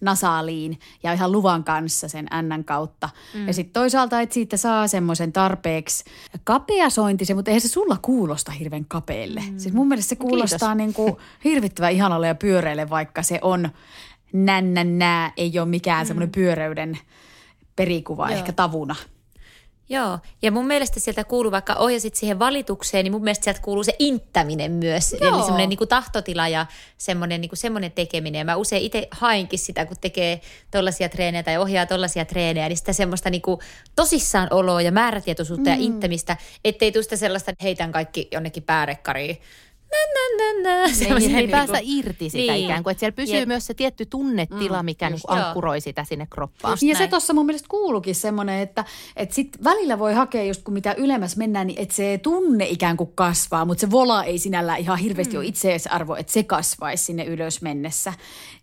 nasaaliin 0.00 0.78
ja 1.02 1.12
ihan 1.12 1.32
luvan 1.32 1.64
kanssa 1.64 2.08
sen 2.08 2.26
N 2.42 2.64
kautta. 2.64 3.08
Mm. 3.34 3.46
Ja 3.46 3.52
sitten 3.52 3.72
toisaalta, 3.72 4.20
että 4.20 4.34
siitä 4.34 4.56
saa 4.56 4.88
semmoisen 4.88 5.32
tarpeeksi 5.32 6.04
kapeasointisen, 6.44 7.36
mutta 7.36 7.50
eihän 7.50 7.60
se 7.60 7.68
sulla 7.68 7.96
kuulosta 8.02 8.52
hirveän 8.52 8.84
kapeelle. 8.84 9.42
Mm. 9.50 9.58
Siis 9.58 9.74
mun 9.74 9.88
mielestä 9.88 10.08
se 10.08 10.16
kuulostaa 10.16 10.74
niin 10.74 10.94
kuin 10.94 11.16
hirvittävän 11.44 11.92
ihanalle 11.92 12.26
ja 12.26 12.34
pyöreille, 12.34 12.90
vaikka 12.90 13.22
se 13.22 13.38
on 13.42 13.68
nännän 14.32 14.98
nää, 14.98 15.32
ei 15.36 15.58
ole 15.58 15.68
mikään 15.68 16.06
mm. 16.06 16.08
semmoinen 16.08 16.32
pyöreyden 16.32 16.98
perikuva 17.76 18.28
Joo. 18.28 18.38
ehkä 18.38 18.52
tavuna. 18.52 18.96
Joo, 19.90 20.18
ja 20.42 20.52
mun 20.52 20.66
mielestä 20.66 21.00
sieltä 21.00 21.24
kuuluu, 21.24 21.52
vaikka 21.52 21.74
ohjasit 21.74 22.14
siihen 22.14 22.38
valitukseen, 22.38 23.04
niin 23.04 23.12
mun 23.12 23.22
mielestä 23.22 23.44
sieltä 23.44 23.60
kuuluu 23.60 23.84
se 23.84 23.94
inttäminen 23.98 24.72
myös. 24.72 25.16
Joo. 25.20 25.34
Eli 25.34 25.42
semmoinen 25.42 25.68
niin 25.68 25.88
tahtotila 25.88 26.48
ja 26.48 26.66
semmoinen, 26.98 27.40
niin 27.40 27.50
semmoinen 27.54 27.92
tekeminen. 27.92 28.38
Ja 28.38 28.44
mä 28.44 28.56
usein 28.56 28.82
itse 28.82 29.08
hainkin 29.10 29.58
sitä, 29.58 29.86
kun 29.86 29.96
tekee 30.00 30.40
tollaisia 30.70 31.08
treenejä 31.08 31.42
tai 31.42 31.58
ohjaa 31.58 31.86
tollaisia 31.86 32.24
treenejä, 32.24 32.68
niin 32.68 32.76
sitä 32.76 32.92
semmoista 32.92 33.30
niin 33.30 33.42
kuin 33.42 33.60
tosissaan 33.96 34.48
oloa 34.50 34.82
ja 34.82 34.92
määrätietoisuutta 34.92 35.70
mm. 35.70 35.76
ja 35.76 35.82
inttämistä, 35.82 36.36
ettei 36.64 36.92
tule 36.92 37.02
sitä 37.02 37.16
sellaista, 37.16 37.50
että 37.50 37.64
heitän 37.64 37.92
kaikki 37.92 38.28
jonnekin 38.32 38.62
päärekkariin. 38.62 39.38
Nä, 39.90 39.98
nä, 40.14 40.62
nä, 40.62 40.62
nä. 40.62 40.84
Ei, 40.84 40.94
Semmoisen 40.94 41.34
ei 41.34 41.48
päästä 41.48 41.78
irti 41.82 42.30
sitä 42.30 42.52
Niin. 42.52 42.64
ikään 42.64 42.82
kuin. 42.82 42.92
Että 42.92 43.00
siellä 43.00 43.16
pysyy 43.16 43.36
Jep. 43.38 43.48
myös 43.48 43.66
se 43.66 43.74
tietty 43.74 44.06
tunnetila, 44.06 44.82
mikä 44.82 45.10
niin 45.10 45.20
Joo. 45.28 45.38
ankkuroi 45.38 45.80
sitä 45.80 46.04
sinne 46.04 46.26
kroppaan. 46.30 46.72
Just 46.72 46.82
ja 46.82 46.94
se 46.94 46.98
näin. 46.98 47.10
tuossa 47.10 47.34
mun 47.34 47.46
mielestä 47.46 47.68
kuuluukin 47.68 48.14
semmoinen, 48.14 48.60
että, 48.60 48.84
että 49.16 49.34
sit 49.34 49.64
välillä 49.64 49.98
voi 49.98 50.14
hakea 50.14 50.44
just 50.44 50.62
kun 50.62 50.74
mitä 50.74 50.92
ylemmäs 50.92 51.36
mennään, 51.36 51.66
niin 51.66 51.80
että 51.80 51.94
se 51.94 52.20
tunne 52.22 52.66
ikään 52.66 52.96
kuin 52.96 53.12
kasvaa, 53.14 53.64
mutta 53.64 53.80
se 53.80 53.90
vola 53.90 54.24
ei 54.24 54.38
sinällään 54.38 54.78
ihan 54.78 54.98
hirveästi 54.98 55.34
mm. 55.34 55.38
ole 55.38 55.46
itseisarvo, 55.46 56.14
että 56.16 56.32
se 56.32 56.42
kasvaisi 56.42 57.04
sinne 57.04 57.24
ylös 57.24 57.62
mennessä. 57.62 58.12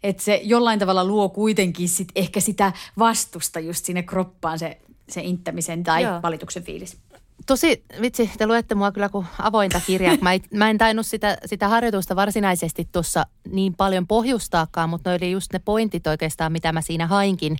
Että 0.03 0.23
se 0.23 0.41
jollain 0.43 0.79
tavalla 0.79 1.05
luo 1.05 1.29
kuitenkin 1.29 1.89
sit 1.89 2.07
ehkä 2.15 2.39
sitä 2.39 2.73
vastusta 2.99 3.59
just 3.59 3.85
sinne 3.85 4.03
kroppaan 4.03 4.59
se, 4.59 4.77
se 5.09 5.21
inttämisen 5.21 5.83
tai. 5.83 6.03
Joo. 6.03 6.21
valituksen 6.21 6.63
fiilis. 6.63 6.97
Tosi, 7.45 7.84
vitsi, 8.01 8.31
te 8.38 8.47
luette 8.47 8.75
mua 8.75 8.91
kyllä 8.91 9.10
kuin 9.10 9.25
avointa 9.39 9.81
kirjaa. 9.88 10.17
Mä, 10.21 10.31
ei, 10.31 10.41
mä 10.53 10.69
en 10.69 10.77
tainnut 10.77 11.05
sitä, 11.05 11.38
sitä 11.45 11.67
harjoitusta 11.67 12.15
varsinaisesti 12.15 12.88
tuossa 12.91 13.25
niin 13.51 13.73
paljon 13.73 14.08
pohjustaakaan, 14.08 14.89
mutta 14.89 15.10
ne 15.10 15.15
oli 15.15 15.31
just 15.31 15.53
ne 15.53 15.60
pointit 15.60 16.08
oikeastaan, 16.08 16.51
mitä 16.51 16.71
mä 16.71 16.81
siinä 16.81 17.08
hainkin. 17.08 17.58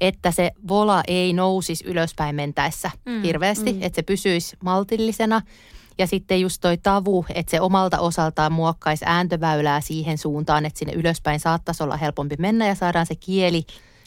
Että 0.00 0.30
se 0.30 0.50
vola 0.68 1.02
ei 1.06 1.32
nousisi 1.32 1.84
ylöspäin 1.86 2.34
mentäessä 2.34 2.90
mm, 3.06 3.22
hirveästi, 3.22 3.72
mm. 3.72 3.82
että 3.82 3.96
se 3.96 4.02
pysyisi 4.02 4.56
maltillisena. 4.64 5.42
Ja 5.98 6.06
sitten 6.06 6.40
just 6.40 6.60
toi 6.60 6.78
tavu, 6.78 7.24
että 7.34 7.50
se 7.50 7.60
omalta 7.60 7.98
osaltaan 7.98 8.52
muokkaisi 8.52 9.04
ääntöväylää 9.08 9.80
siihen 9.80 10.18
suuntaan, 10.18 10.66
että 10.66 10.78
sinne 10.78 10.92
ylöspäin 10.92 11.40
saattaisi 11.40 11.82
olla 11.82 11.96
helpompi 11.96 12.36
mennä 12.38 12.66
ja 12.66 12.74
saadaan 12.74 13.06
se 13.06 13.14
kieli 13.14 13.64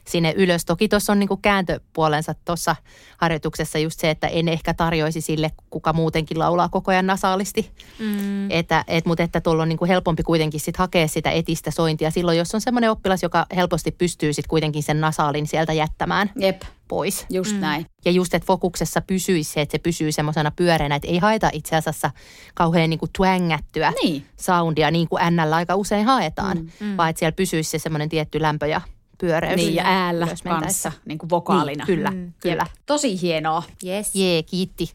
sinne 0.08 0.34
ylös. 0.38 0.65
Toki 0.65 0.88
tuossa 0.88 1.12
on 1.12 1.20
niinku 1.20 1.38
kääntöpuolensa 1.38 2.36
tuossa 2.46 2.76
harjoituksessa 3.18 3.80
just 3.80 4.00
se, 4.00 4.10
että 4.10 4.28
en 4.28 4.48
ehkä 4.48 4.74
tarjoisi 4.74 5.22
sille, 5.22 5.52
kuka 5.70 5.94
muutenkin 5.94 6.39
laulaa 6.39 6.70
koko 6.70 6.91
ajan 6.91 7.08
nasaalisti. 7.08 7.72
Mm. 8.00 8.52
Että, 8.52 8.84
et, 8.88 9.06
mutta 9.06 9.24
että 9.24 9.41
tuolla 9.41 9.63
on 9.63 9.70
niinku 9.70 9.86
helpompi 9.86 10.24
kuitenkin 10.24 10.60
sit 10.60 10.78
hakea 10.78 11.08
sitä 11.08 11.32
etistä 11.32 11.72
sointia 11.72 12.12
silloin, 12.12 12.38
jos 12.38 12.56
on 12.56 12.62
semmoinen 12.62 12.91
oppilas, 12.91 13.24
joka 13.24 13.46
helposti 13.56 13.91
pystyy 13.91 14.34
sitten 14.34 14.50
kuitenkin 14.50 14.84
sen 14.84 15.02
nasaalin 15.02 15.48
sieltä 15.48 15.74
jättämään 15.74 16.32
Jep, 16.39 16.62
pois. 16.88 17.26
just 17.30 17.54
mm. 17.54 17.60
näin. 17.60 17.86
Ja 18.06 18.12
just, 18.12 18.34
että 18.34 18.46
fokuksessa 18.46 19.02
pysyisi 19.02 19.54
se, 19.54 19.62
että 19.62 19.72
se 19.72 19.80
pysyy 19.80 20.12
semmoisena 20.12 20.52
pyöreänä, 20.52 20.96
että 20.96 21.08
ei 21.08 21.18
haeta 21.18 21.50
itse 21.54 21.76
asiassa 21.76 22.12
kauhean 22.54 22.89
niin 22.89 23.00
kuin 23.00 23.12
twängättyä 23.18 23.94
Niin. 24.04 24.26
soundia, 24.39 24.91
niin 24.91 25.08
kuin 25.08 25.22
NL 25.36 25.53
aika 25.53 25.76
usein 25.76 26.06
haetaan, 26.06 26.58
mm. 26.80 26.97
vaan 26.97 27.10
että 27.10 27.20
siellä 27.20 27.36
pysyisi 27.36 27.70
se 27.70 27.80
semmoinen 27.80 28.10
tietty 28.10 28.41
lämpö 28.41 28.68
ja 28.68 28.82
pyöreys. 29.18 29.55
Niin, 29.55 29.76
ja 29.76 29.84
äällä 29.86 30.28
kanssa, 30.43 30.91
niin 31.05 31.18
kuin 31.18 31.30
vokaalina. 31.30 31.86
Niin, 31.86 31.97
kyllä, 31.97 32.11
mm. 32.11 32.34
kyllä. 32.41 32.66
Tosi 32.86 33.22
hienoa. 33.22 33.63
Yes. 33.86 34.16
Jee, 34.16 34.43
kiitti. 34.43 34.91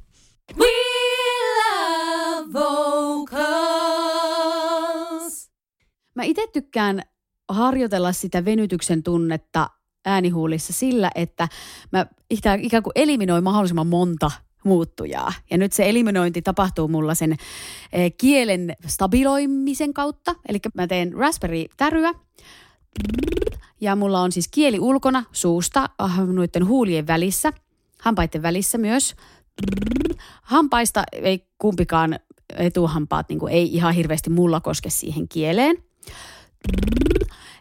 We 0.58 0.66
love 1.56 2.52
vocals. 2.52 3.40
Mä 6.14 6.22
itse 6.22 6.46
tykkään 6.52 7.02
harjoitella 7.48 8.12
sitä 8.12 8.44
venytyksen 8.44 9.02
tunnetta 9.02 9.70
äänihuulissa 10.04 10.72
sillä, 10.72 11.10
että 11.14 11.48
mä 11.92 12.06
ikään 12.60 12.82
kuin 12.82 12.92
eliminoin 12.94 13.44
mahdollisimman 13.44 13.86
monta 13.86 14.30
muuttujaa. 14.64 15.32
Ja 15.50 15.58
nyt 15.58 15.72
se 15.72 15.88
eliminointi 15.88 16.42
tapahtuu 16.42 16.88
mulla 16.88 17.14
sen 17.14 17.36
eh, 17.92 18.12
kielen 18.18 18.76
stabiloimisen 18.86 19.94
kautta. 19.94 20.34
Eli 20.48 20.58
mä 20.74 20.86
teen 20.86 21.12
raspberry-täryä, 21.12 22.14
ja 23.80 23.96
mulla 23.96 24.20
on 24.20 24.32
siis 24.32 24.48
kieli 24.48 24.80
ulkona 24.80 25.24
suusta, 25.32 25.88
ah, 25.98 26.26
noiden 26.26 26.66
huulien 26.66 27.06
välissä, 27.06 27.52
hampaiden 28.00 28.42
välissä 28.42 28.78
myös. 28.78 29.14
Hampaista 30.42 31.04
ei 31.12 31.46
kumpikaan 31.58 32.18
etuhampaat 32.56 33.28
niin 33.28 33.38
kuin 33.38 33.52
ei 33.52 33.74
ihan 33.74 33.94
hirveästi 33.94 34.30
mulla 34.30 34.60
koske 34.60 34.90
siihen 34.90 35.28
kieleen. 35.28 35.76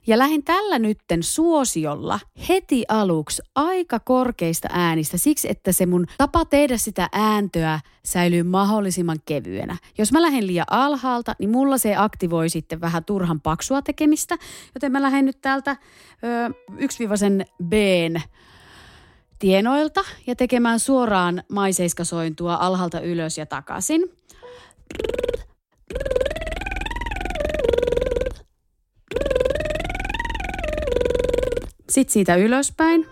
Ja 0.08 0.18
lähdin 0.18 0.43
tällä 0.43 0.80
nytten 0.80 1.24
suosiolla 1.24 2.20
heti 2.50 2.84
aluksi 2.88 3.41
aika 3.56 4.00
korkeista 4.00 4.68
äänistä 4.72 5.18
siksi, 5.18 5.50
että 5.50 5.72
se 5.72 5.86
mun 5.86 6.06
tapa 6.18 6.45
tehdä 6.45 6.78
sitä 6.78 7.10
ääntöä 7.12 7.80
säilyy 8.06 8.43
mahdollisimman 8.43 9.18
kevyenä. 9.26 9.78
Jos 9.97 10.12
mä 10.12 10.22
lähden 10.22 10.47
liian 10.47 10.66
alhaalta, 10.70 11.36
niin 11.39 11.50
mulla 11.50 11.78
se 11.78 11.95
aktivoi 11.95 12.50
sitten 12.50 12.82
vähän 12.82 13.06
turhan 13.06 13.41
paksua 13.41 13.82
tekemistä, 13.82 14.38
joten 14.76 14.91
mä 14.91 15.02
lähden 15.02 15.26
nyt 15.26 15.41
täältä 15.41 15.72
ö, 15.72 16.54
yksiviivaisen 16.78 17.45
b 17.64 17.74
tienoilta 19.39 20.02
ja 20.28 20.36
tekemään 20.36 20.80
suoraan 20.80 21.43
maiseiskasointua 21.52 22.56
alhaalta 22.56 23.00
ylös 23.00 23.38
ja 23.38 23.45
takaisin. 23.45 24.02
Sitten 31.90 32.14
siitä 32.14 32.36
ylöspäin. 32.36 33.06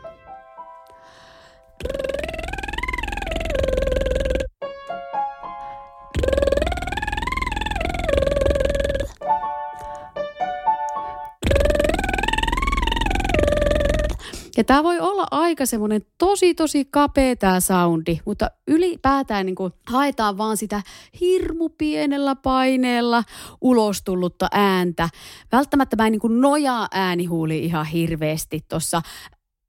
Tämä 14.67 14.83
voi 14.83 14.99
olla 14.99 15.27
aika 15.31 15.65
semmoinen 15.65 16.01
tosi 16.17 16.53
tosi 16.53 16.85
kapea 16.85 17.35
tämä 17.35 17.59
soundi, 17.59 18.19
mutta 18.25 18.51
ylipäätään 18.67 19.45
niin 19.45 19.55
kuin 19.55 19.73
haetaan 19.87 20.37
vaan 20.37 20.57
sitä 20.57 20.81
hirmu 21.21 21.69
pienellä 21.69 22.35
paineella 22.35 23.23
ulos 23.61 24.03
tullutta 24.03 24.47
ääntä. 24.51 25.09
Välttämättä 25.51 25.95
mä 25.95 26.05
en 26.05 26.11
niin 26.11 26.19
kuin 26.19 26.41
nojaa 26.41 26.87
äänihuuli 26.91 27.59
ihan 27.65 27.85
hirveästi 27.85 28.65
tuossa 28.69 29.01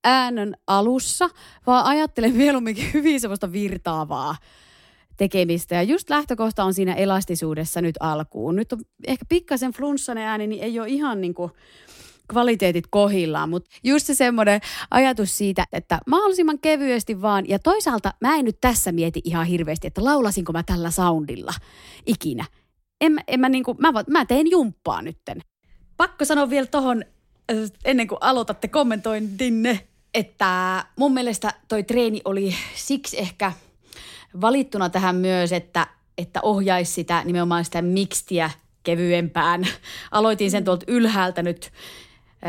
äänen 0.05 0.57
alussa, 0.67 1.31
vaan 1.67 1.87
ajattelen 1.87 2.35
mieluummin 2.35 2.77
hyvin 2.95 3.21
semmoista 3.21 3.53
virtaavaa 3.53 4.37
tekemistä. 5.17 5.75
Ja 5.75 5.83
just 5.83 6.11
lähtökohta 6.11 6.65
on 6.65 6.75
siinä 6.75 6.95
elastisuudessa 6.95 7.81
nyt 7.81 7.95
alkuun. 8.01 8.57
Nyt 8.57 8.73
on 8.73 8.81
ehkä 9.07 9.25
pikkasen 9.29 9.73
flunssainen 9.73 10.25
ääni, 10.25 10.47
niin 10.47 10.63
ei 10.63 10.81
ole 10.81 10.89
ihan 10.89 11.21
niin 11.21 11.35
kuin 11.35 11.53
kvaliteetit 12.29 12.85
kohillaan, 12.91 13.49
mutta 13.49 13.70
just 13.85 14.07
se 14.07 14.14
semmoinen 14.14 14.61
ajatus 14.91 15.39
siitä, 15.39 15.64
että 15.72 15.99
mahdollisimman 16.07 16.59
kevyesti 16.59 17.22
vaan, 17.22 17.49
ja 17.49 17.59
toisaalta 17.59 18.14
mä 18.20 18.35
en 18.35 18.45
nyt 18.45 18.61
tässä 18.61 18.93
mieti 18.93 19.20
ihan 19.24 19.47
hirveästi, 19.47 19.87
että 19.87 20.05
laulasinko 20.05 20.53
mä 20.53 20.62
tällä 20.62 20.91
soundilla 20.91 21.53
ikinä. 22.07 22.45
En, 23.01 23.18
en 23.29 23.41
mä, 23.41 23.49
niinku, 23.49 23.76
mä, 23.79 23.93
mä 24.11 24.24
teen 24.24 24.51
jumppaa 24.51 25.03
nytten. 25.03 25.41
Pakko 25.97 26.24
sanoa 26.24 26.51
vielä 26.51 26.66
tohon, 26.66 27.05
äh, 27.51 27.57
ennen 27.85 28.09
kuin 28.09 28.18
aloitatte 28.20 28.68
kommentointinne, 28.68 29.89
että 30.14 30.85
mun 30.97 31.14
mielestä 31.14 31.55
toi 31.68 31.83
treeni 31.83 32.20
oli 32.24 32.55
siksi 32.74 33.20
ehkä 33.20 33.53
valittuna 34.41 34.89
tähän 34.89 35.16
myös, 35.16 35.53
että, 35.53 35.87
että 36.18 36.41
ohjaisi 36.43 36.93
sitä 36.93 37.22
nimenomaan 37.24 37.64
sitä 37.64 37.83
mikstiä 37.83 38.51
kevyempään. 38.83 39.68
Aloitin 40.11 40.51
sen 40.51 40.64
tuolta 40.64 40.85
ylhäältä 40.89 41.43
nyt 41.43 41.72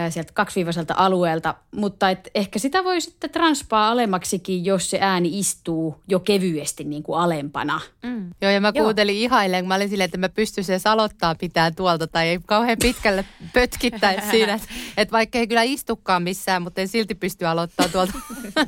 sieltä 0.10 0.34
kaksiviivaiselta 0.34 0.94
alueelta, 0.98 1.56
mutta 1.76 2.10
et 2.10 2.30
ehkä 2.36 2.60
sitä 2.60 2.84
voi 2.84 3.02
sitten 3.02 3.30
transpaa 3.30 3.90
alemmaksikin, 3.90 4.66
jos 4.66 4.90
se 4.90 4.98
ääni 5.02 5.40
istuu 5.40 6.02
jo 6.08 6.20
kevyesti 6.20 6.84
niin 6.84 7.04
kuin 7.04 7.20
alempana. 7.20 7.82
Mm. 8.04 8.30
Joo, 8.42 8.52
ja 8.52 8.62
mä 8.62 8.72
Joo. 8.76 8.84
kuuntelin 8.84 9.16
ihailen, 9.16 9.68
mä 9.68 9.76
olin 9.76 9.90
silleen, 9.90 10.06
että 10.06 10.18
mä 10.18 10.30
pystyisin 10.30 10.74
edes 10.74 10.88
aloittaa 10.88 11.36
pitää 11.36 11.72
tuolta 11.72 12.08
tai 12.08 12.28
ei 12.28 12.40
kauhean 12.46 12.78
pitkälle 12.82 13.26
pötkittäisi 13.54 14.30
siinä, 14.30 14.54
että, 14.54 14.68
että 14.98 15.12
vaikka 15.12 15.38
ei 15.38 15.48
kyllä 15.48 15.64
istukaan 15.64 16.24
missään, 16.24 16.62
mutta 16.62 16.82
ei 16.82 16.88
silti 16.88 17.16
pysty 17.16 17.46
aloittaa 17.46 17.90
tuolta. 17.90 18.14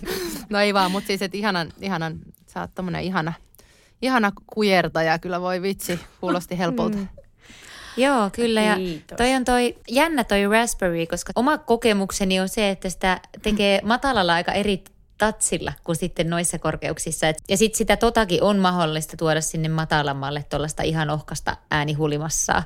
no 0.49 0.59
ei 0.59 0.74
vaan, 0.74 0.91
mutta 0.91 1.07
siis, 1.07 1.22
että 1.22 1.38
ihanan, 1.38 1.74
ihanan, 1.82 2.19
sä 2.47 2.61
oot 2.61 2.76
tommonen 2.76 3.03
ihana, 3.03 3.34
ihana 4.01 4.32
kujertaja, 4.47 5.19
kyllä 5.19 5.41
voi 5.41 5.61
vitsi, 5.61 5.99
kuulosti 6.22 6.57
helpolta. 6.57 6.97
Mm. 6.97 7.07
Joo, 7.98 8.30
kyllä. 8.30 8.62
Ja 8.62 8.76
Kiitos. 8.76 9.18
toi 9.18 9.36
on 9.36 9.46
toi, 9.46 9.76
jännä 9.89 10.24
toi 10.24 10.48
Raspberry, 10.48 11.06
koska 11.06 11.34
oma 11.36 11.58
kokemukseni 11.58 12.39
on 12.39 12.50
se, 12.50 12.70
että 12.70 12.89
sitä 12.89 13.22
tekee 13.42 13.80
matalalla 13.84 14.34
aika 14.34 14.52
eri 14.52 14.84
tatsilla 15.18 15.74
kuin 15.84 15.96
sitten 15.96 16.30
noissa 16.30 16.60
korkeuksissa. 16.60 17.28
Et, 17.28 17.38
ja 17.50 17.58
sitten 17.58 17.78
sitä 17.78 17.98
totakin 17.98 18.44
on 18.44 18.58
mahdollista 18.58 19.18
tuoda 19.18 19.42
sinne 19.42 19.70
matalammalle 19.70 20.46
tuollaista 20.50 20.84
ihan 20.84 21.10
ohkasta 21.10 21.58
äänihulimassaa. 21.72 22.64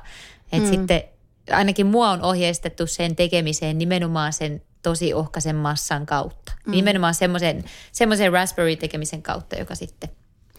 Että 0.52 0.68
mm. 0.68 0.76
sitten 0.76 1.02
ainakin 1.50 1.86
mua 1.86 2.10
on 2.10 2.22
ohjeistettu 2.22 2.86
sen 2.86 3.16
tekemiseen 3.16 3.78
nimenomaan 3.78 4.32
sen 4.32 4.62
tosi 4.82 5.14
ohkaisen 5.14 5.56
massan 5.56 6.06
kautta. 6.06 6.52
Mm. 6.66 6.70
Nimenomaan 6.70 7.14
semmoisen, 7.14 7.64
semmoisen 7.92 8.32
Raspberry 8.32 8.76
tekemisen 8.76 9.22
kautta, 9.22 9.56
joka 9.56 9.74
sitten, 9.74 10.10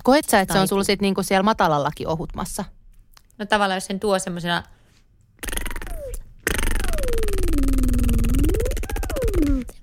Koet 0.03 0.25
sä, 0.29 0.39
että 0.39 0.53
se 0.53 0.59
on 0.59 0.67
sulla 0.67 0.83
sit 0.83 1.01
niinku 1.01 1.23
siellä 1.23 1.43
matalallakin 1.43 2.07
ohutmassa? 2.07 2.65
No 3.39 3.45
tavallaan 3.45 3.77
jos 3.77 3.85
sen 3.85 3.99
tuo 3.99 4.19
semmoisena 4.19 4.63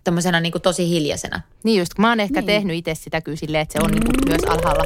tommosena 0.04 0.40
niin 0.40 0.52
tosi 0.62 0.88
hiljaisena, 0.88 1.40
Niin 1.64 1.78
just, 1.78 1.94
kun 1.94 2.02
mä 2.02 2.08
oon 2.08 2.20
ehkä 2.20 2.40
Niin. 2.40 2.46
niin. 2.46 2.56
tehnyt 2.60 2.76
itse 2.76 2.94
sitä 2.94 3.20
kyllä 3.20 3.36
silleen, 3.36 3.62
että 3.62 3.72
se 3.72 3.84
on 3.84 3.90
niinku 3.90 4.10
myös 4.28 4.44
alhaalla 4.48 4.84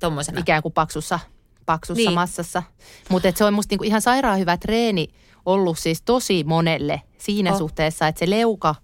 tommosena. 0.00 0.40
ikään 0.40 0.62
kuin 0.62 0.72
paksussa, 0.72 1.18
paksussa 1.66 1.98
Niin. 1.98 2.06
niin. 2.06 2.14
massassa. 2.14 2.62
Mutta 3.08 3.32
se 3.34 3.44
on 3.44 3.54
musta 3.54 3.72
niinku 3.72 3.84
ihan 3.84 4.02
sairaan 4.02 4.38
hyvä 4.38 4.56
treeni 4.56 5.08
ollut 5.46 5.78
siis 5.78 6.02
tosi 6.02 6.44
monelle 6.44 7.02
siinä 7.18 7.52
Oh. 7.52 7.58
suhteessa, 7.58 8.08
että 8.08 8.18
se 8.18 8.30
leuka, 8.30 8.74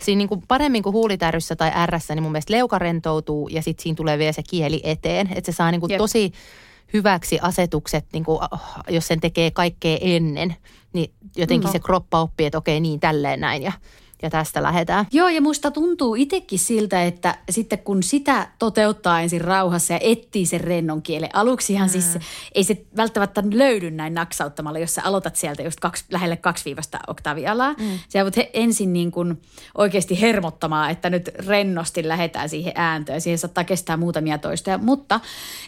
siinä 0.00 0.18
niinku 0.18 0.42
paremmin 0.48 0.82
kuin 0.82 0.92
huulitärryssä 0.92 1.56
tai 1.56 1.70
ärrässä, 1.74 2.14
niin 2.14 2.22
mun 2.22 2.32
mielestä 2.32 2.52
leuka 2.52 2.78
rentoutuu 2.78 3.48
ja 3.48 3.62
sitten 3.62 3.82
siinä 3.82 3.96
tulee 3.96 4.18
vielä 4.18 4.32
se 4.32 4.42
kieli 4.50 4.80
eteen. 4.84 5.28
Että 5.34 5.52
se 5.52 5.56
saa 5.56 5.70
niinku 5.70 5.86
Jep. 5.90 5.98
tosi 5.98 6.32
hyväksi 6.96 7.38
asetukset, 7.42 8.06
niinku, 8.12 8.40
jos 8.88 9.06
sen 9.06 9.20
tekee 9.20 9.50
kaikkea 9.50 9.98
ennen, 10.00 10.56
niin 10.92 11.12
jotenkin 11.36 11.68
Mm. 11.68 11.72
se 11.72 11.78
kroppa 11.78 12.20
oppii, 12.20 12.46
että 12.46 12.58
okei 12.58 12.80
niin 12.80 13.00
tälleen 13.00 13.40
näin 13.40 13.62
ja, 13.62 13.72
ja 14.22 14.30
tästä 14.30 14.62
lähdetään. 14.62 15.06
Joo, 15.12 15.28
ja 15.28 15.40
musta 15.40 15.70
tuntuu 15.70 16.14
itsekin 16.14 16.58
siltä, 16.58 17.02
että 17.02 17.38
sitten 17.50 17.78
kun 17.78 18.02
sitä 18.02 18.48
toteuttaa 18.58 19.20
ensin 19.20 19.40
rauhassa 19.40 19.92
ja 19.92 20.00
etsii 20.02 20.46
sen 20.46 20.60
rennon 20.60 21.02
kielen. 21.02 21.30
Aluksihan 21.32 21.88
mm. 21.88 21.92
siis 21.92 22.18
ei 22.54 22.64
se 22.64 22.84
välttämättä 22.96 23.42
löydy 23.50 23.90
näin 23.90 24.14
naksauttamalla, 24.14 24.78
jos 24.78 24.94
sä 24.94 25.02
aloitat 25.04 25.36
sieltä 25.36 25.62
just 25.62 25.80
kaksi, 25.80 26.04
lähelle 26.10 26.36
kaksiviivasta 26.36 26.98
oktavialaa. 27.06 27.72
Mm. 27.72 27.98
Sä 28.08 28.18
joudut 28.18 28.36
he, 28.36 28.50
ensin 28.52 28.92
niin 28.92 29.10
kuin 29.10 29.42
oikeasti 29.74 30.20
hermottamaan, 30.20 30.90
että 30.90 31.10
nyt 31.10 31.30
rennosti 31.46 32.08
lähdetään 32.08 32.48
siihen 32.48 32.72
ääntöön. 32.74 33.20
Siihen 33.20 33.38
saattaa 33.38 33.64
kestää 33.64 33.96
muutamia 33.96 34.38
toistoja, 34.38 34.78
mutta 34.78 35.20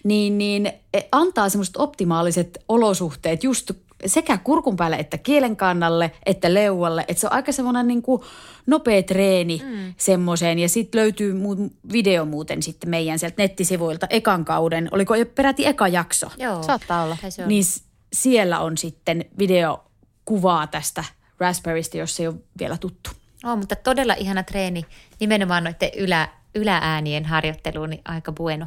niin, 0.05 0.38
niin 0.38 0.66
e, 0.66 1.01
antaa 1.12 1.49
semmoiset 1.49 1.76
optimaaliset 1.76 2.59
olosuhteet 2.68 3.44
just 3.44 3.70
sekä 4.07 4.38
kurkun 4.38 4.76
päälle 4.76 4.96
että 4.96 5.18
kielen 5.18 5.57
kannalle 5.57 6.12
että 6.26 6.55
leualle. 6.55 7.05
Että 7.09 7.20
se 7.20 7.26
on 7.26 7.32
aika 7.32 7.53
semmoinen 7.53 7.86
niin 7.86 8.03
kuin 8.03 8.22
nopea 8.66 9.03
treeni 9.03 9.62
mm. 9.64 9.94
semmoiseen. 9.96 10.59
Ja 10.59 10.68
sitten 10.68 11.01
löytyy 11.01 11.32
muu, 11.32 11.70
video 11.92 12.24
muuten 12.24 12.62
sitten 12.62 12.90
meidän 12.90 13.18
sieltä 13.18 13.42
nettisivuilta 13.42 14.07
ekan 14.11 14.44
kauden. 14.44 14.88
Oliko 14.92 15.14
jo 15.14 15.26
peräti 15.26 15.66
eka 15.66 15.88
jakso? 15.88 16.26
Joo. 16.36 16.62
Saattaa 16.62 17.05
olla. 17.05 17.16
Se. 17.28 17.46
Niin 17.46 17.64
s- 17.64 17.82
siellä 18.12 18.61
on 18.61 18.78
sitten 18.78 19.24
videokuvaa 19.38 20.66
tästä 20.66 21.05
Raspberrystä, 21.38 21.99
jos 21.99 22.20
ei 22.20 22.26
ole 22.26 22.36
vielä 22.59 22.76
tuttu. 22.76 23.11
Oh, 23.44 23.57
mutta 23.57 23.76
todella 23.76 24.14
ihana 24.14 24.42
treeni 24.42 24.84
nimenomaan 25.20 25.64
noiden 25.64 25.90
ylä, 25.96 26.28
ylääänien 26.55 27.24
harjoitteluun, 27.24 27.90
niin 27.90 28.03
aika 28.05 28.32
bueno. 28.32 28.66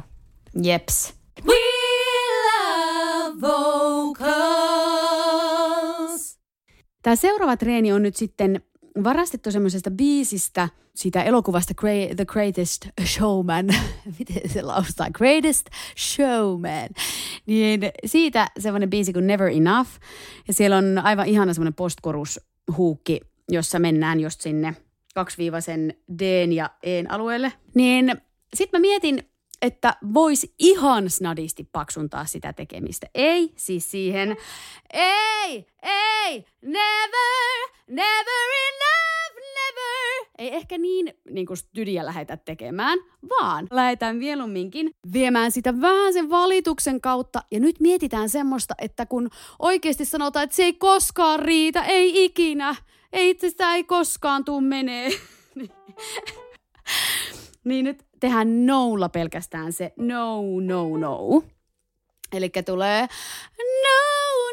Jeps. 0.62 1.14
We 1.46 1.54
love 2.44 3.40
vocals. 3.40 3.81
Tämä 7.02 7.16
seuraava 7.16 7.56
treeni 7.56 7.92
on 7.92 8.02
nyt 8.02 8.16
sitten 8.16 8.62
varastettu 9.04 9.50
semmoisesta 9.50 9.90
biisistä, 9.90 10.68
siitä 10.94 11.22
elokuvasta 11.22 11.74
The 12.16 12.24
Greatest 12.24 12.86
Showman, 13.04 13.66
miten 14.18 14.50
se 14.50 14.62
laustaa, 14.62 15.10
Greatest 15.10 15.66
Showman, 15.98 16.88
niin 17.46 17.80
siitä 18.06 18.50
semmoinen 18.58 18.90
biisi 18.90 19.12
kuin 19.12 19.26
Never 19.26 19.48
Enough. 19.48 19.90
Ja 20.48 20.54
siellä 20.54 20.76
on 20.76 20.98
aivan 20.98 21.26
ihana 21.26 21.54
semmoinen 21.54 21.74
postkorus 21.74 22.40
huukki, 22.76 23.20
jossa 23.48 23.78
mennään 23.78 24.20
just 24.20 24.40
sinne 24.40 24.76
kaksiviivaisen 25.14 25.94
D 26.18 26.46
ja 26.52 26.70
E 26.82 27.04
alueelle. 27.08 27.52
Niin 27.74 28.16
sitten 28.54 28.80
mä 28.80 28.82
mietin, 28.82 29.31
että 29.62 29.96
voisi 30.14 30.54
ihan 30.58 31.10
snadisti 31.10 31.68
paksuntaa 31.72 32.24
sitä 32.24 32.52
tekemistä. 32.52 33.06
Ei 33.14 33.52
siis 33.56 33.90
siihen, 33.90 34.36
ei, 34.92 35.66
ei, 35.82 36.44
never, 36.62 37.68
never 37.88 38.48
enough, 38.68 39.36
never. 39.54 40.26
Ei 40.38 40.54
ehkä 40.54 40.78
niin, 40.78 41.14
niin 41.30 41.46
kuin 41.46 41.56
studia 41.56 42.06
lähetä 42.06 42.36
tekemään, 42.36 42.98
vaan 43.40 43.66
lähetään 43.70 44.16
mieluumminkin 44.16 44.90
viemään 45.12 45.52
sitä 45.52 45.80
vähän 45.80 46.12
sen 46.12 46.30
valituksen 46.30 47.00
kautta. 47.00 47.42
Ja 47.50 47.60
nyt 47.60 47.80
mietitään 47.80 48.28
semmoista, 48.28 48.74
että 48.78 49.06
kun 49.06 49.30
oikeasti 49.58 50.04
sanotaan, 50.04 50.44
että 50.44 50.56
se 50.56 50.64
ei 50.64 50.72
koskaan 50.72 51.40
riitä, 51.40 51.82
ei 51.82 52.24
ikinä, 52.24 52.76
ei 53.12 53.38
sitä 53.38 53.74
ei 53.74 53.84
koskaan 53.84 54.44
tuu 54.44 54.60
menee. 54.60 55.10
niin 57.64 57.84
nyt 57.84 58.11
tehdään 58.22 58.66
noulla 58.66 59.08
pelkästään 59.08 59.72
se 59.72 59.92
no, 59.96 60.42
no, 60.60 60.96
no. 60.96 61.42
Eli 62.32 62.50
tulee 62.66 63.00
no, 63.58 64.00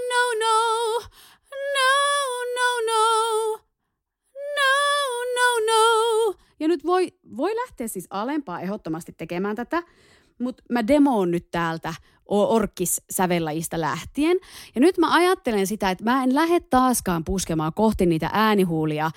no, 0.10 0.24
no, 0.40 1.00
no, 1.76 1.90
no, 2.56 2.80
no, 2.88 3.60
no, 4.56 4.74
no, 5.36 5.60
no. 5.68 6.36
Ja 6.60 6.68
nyt 6.68 6.86
voi, 6.86 7.14
voi 7.38 7.56
lähteä 7.56 7.88
siis 7.88 8.08
alempaa 8.10 8.62
ehdottomasti 8.62 9.14
tekemään 9.18 9.56
tätä, 9.56 9.84
mutta 10.40 10.64
mä 10.70 10.88
demoon 10.88 11.32
nyt 11.32 11.52
täältä 11.52 11.94
orkis 12.30 13.02
sävellajista 13.10 13.82
lähtien. 13.82 14.38
Ja 14.76 14.82
nyt 14.82 14.98
mä 14.98 15.14
ajattelen 15.14 15.68
sitä, 15.68 15.90
että 15.90 16.04
mä 16.04 16.24
en 16.24 16.36
lähde 16.36 16.60
taaskaan 16.60 17.24
puskemaan 17.24 17.74
kohti 17.74 18.06
niitä 18.06 18.30
äänihuulia 18.34 19.12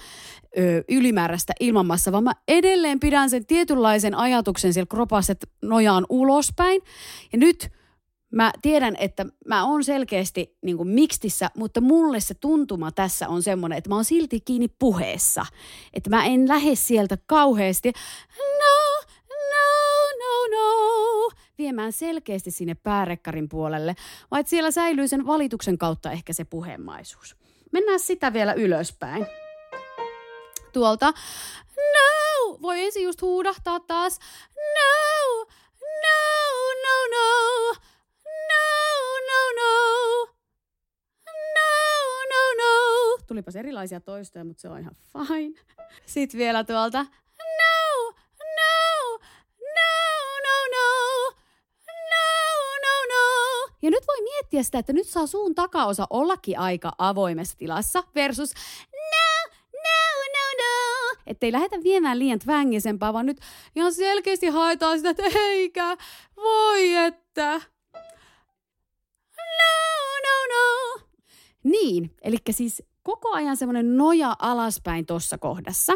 ö, 0.59 0.85
ylimääräistä 0.89 1.53
ilmamassa, 1.61 2.13
vaan 2.13 2.25
mä 2.25 2.33
edelleen 2.49 3.01
pidän 3.01 3.31
sen 3.31 3.47
tietynlaisen 3.47 4.15
ajatuksen 4.15 4.73
siellä 4.73 4.87
kropassa, 4.87 5.33
että 5.33 5.47
nojaan 5.63 6.07
ulospäin. 6.09 6.83
Ja 7.33 7.39
nyt 7.39 7.71
mä 8.33 8.53
tiedän, 8.63 8.97
että 8.99 9.27
mä 9.47 9.67
oon 9.67 9.85
selkeästi 9.85 10.57
niin 10.63 10.77
kuin 10.77 10.89
mikstissä, 10.89 11.51
mutta 11.57 11.81
mulle 11.81 12.21
se 12.21 12.35
tuntuma 12.35 12.93
tässä 12.93 13.29
on 13.29 13.43
semmoinen, 13.43 13.79
että 13.79 13.91
mä 13.91 13.95
oon 13.95 14.05
silti 14.05 14.41
kiinni 14.41 14.69
puheessa. 14.69 15.47
Että 15.95 16.11
mä 16.11 16.25
en 16.25 16.49
lähde 16.49 16.75
sieltä 16.75 17.19
kauheasti, 17.27 17.93
no, 18.39 18.82
viemään 21.83 21.93
selkeästi 21.93 22.51
sinne 22.51 22.75
päärekkarin 22.75 23.49
puolelle, 23.49 23.95
vaan 24.31 24.41
että 24.41 24.51
siellä 24.51 24.71
säilyy 24.71 25.09
sen 25.09 25.27
valituksen 25.27 25.79
kautta 25.79 26.11
ehkä 26.11 26.33
se 26.33 26.45
puhemaisuus. 26.45 27.37
Mennään 27.73 28.01
sitä 28.01 28.33
vielä 28.33 28.53
ylöspäin 28.53 29.27
tuolta. 30.73 31.13
No! 31.77 32.59
Voi 32.63 32.85
ensin 32.85 33.03
just 33.03 33.23
huudahtaa 33.23 33.81
taas. 33.81 34.19
No! 34.55 35.47
No, 36.03 36.19
no, 36.85 36.97
no! 37.11 37.73
No, 38.25 38.65
no, 39.29 39.41
no! 39.57 40.27
No, 41.55 41.71
no, 42.31 42.43
no! 42.59 43.19
Tulipas 43.27 43.57
erilaisia 43.57 44.01
toistoja, 44.01 44.45
mutta 44.45 44.61
se 44.61 44.69
on 44.69 44.81
ihan 44.81 44.97
fine. 45.13 45.61
Sitten 46.07 46.39
vielä 46.39 46.65
tuolta. 46.65 47.07
Ja 53.83 53.91
nyt 53.91 54.05
voi 54.07 54.23
miettiä 54.23 54.63
sitä, 54.63 54.79
että 54.79 54.93
nyt 54.93 55.07
saa 55.07 55.27
suun 55.27 55.55
takaosa 55.55 56.07
ollakin 56.11 56.59
aika 56.59 56.93
avoimessa 56.99 57.59
tilassa 57.59 58.05
versus 58.15 58.55
että 61.27 61.47
ei 61.47 61.53
lähdetä 61.53 61.83
viemään 61.83 62.19
liian 62.19 62.39
tvängisempää, 62.39 63.13
vaan 63.13 63.27
nyt 63.27 63.41
ihan 63.77 63.93
selkeästi 63.95 64.47
haetaan 64.47 64.99
sitä, 64.99 65.11
että 65.11 65.23
eikä, 65.35 65.97
voi 66.37 66.95
että. 66.95 67.61
No, 69.37 69.75
no, 70.23 70.57
no. 70.57 71.01
Niin, 71.65 72.17
eli 72.23 72.37
siis 72.51 72.83
koko 73.03 73.33
ajan 73.33 73.57
semmoinen 73.57 73.97
noja 73.97 74.37
alaspäin 74.39 75.07
tuossa 75.07 75.39
kohdassa. 75.39 75.93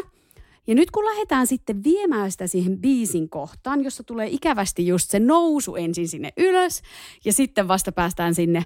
Ja 0.67 0.75
nyt 0.75 0.91
kun 0.91 1.05
lähdetään 1.05 1.47
sitten 1.47 1.83
viemään 1.83 2.31
sitä 2.31 2.47
siihen 2.47 2.81
biisin 2.81 3.29
kohtaan, 3.29 3.83
jossa 3.83 4.03
tulee 4.03 4.27
ikävästi 4.31 4.87
just 4.87 5.09
se 5.09 5.19
nousu 5.19 5.75
ensin 5.75 6.07
sinne 6.07 6.29
ylös 6.37 6.81
ja 7.25 7.33
sitten 7.33 7.67
vasta 7.67 7.91
päästään 7.91 8.35
sinne 8.35 8.63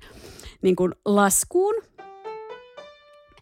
niin 0.62 0.76
kuin 0.76 0.92
laskuun, 1.06 1.76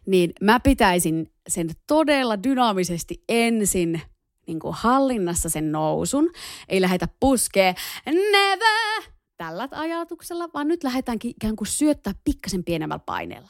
niin 0.06 0.34
mä 0.42 0.60
pitäisin 0.60 1.32
sen 1.50 1.70
todella 1.88 2.44
dynaamisesti 2.44 3.24
ensin 3.30 4.02
niin 4.48 4.60
kuin 4.60 4.76
hallinnassa 4.78 5.50
sen 5.50 5.72
nousun. 5.72 6.32
Ei 6.70 6.82
lähetä 6.82 7.08
puskee 7.20 7.76
never 8.06 9.04
tällä 9.38 9.68
ajatuksella, 9.72 10.50
vaan 10.54 10.68
nyt 10.68 10.84
lähdetäänkin 10.84 11.32
ikään 11.32 11.56
kuin 11.56 11.68
syöttää 11.68 12.14
pikkasen 12.24 12.64
pienemmällä 12.64 13.04
paineella. 13.06 13.50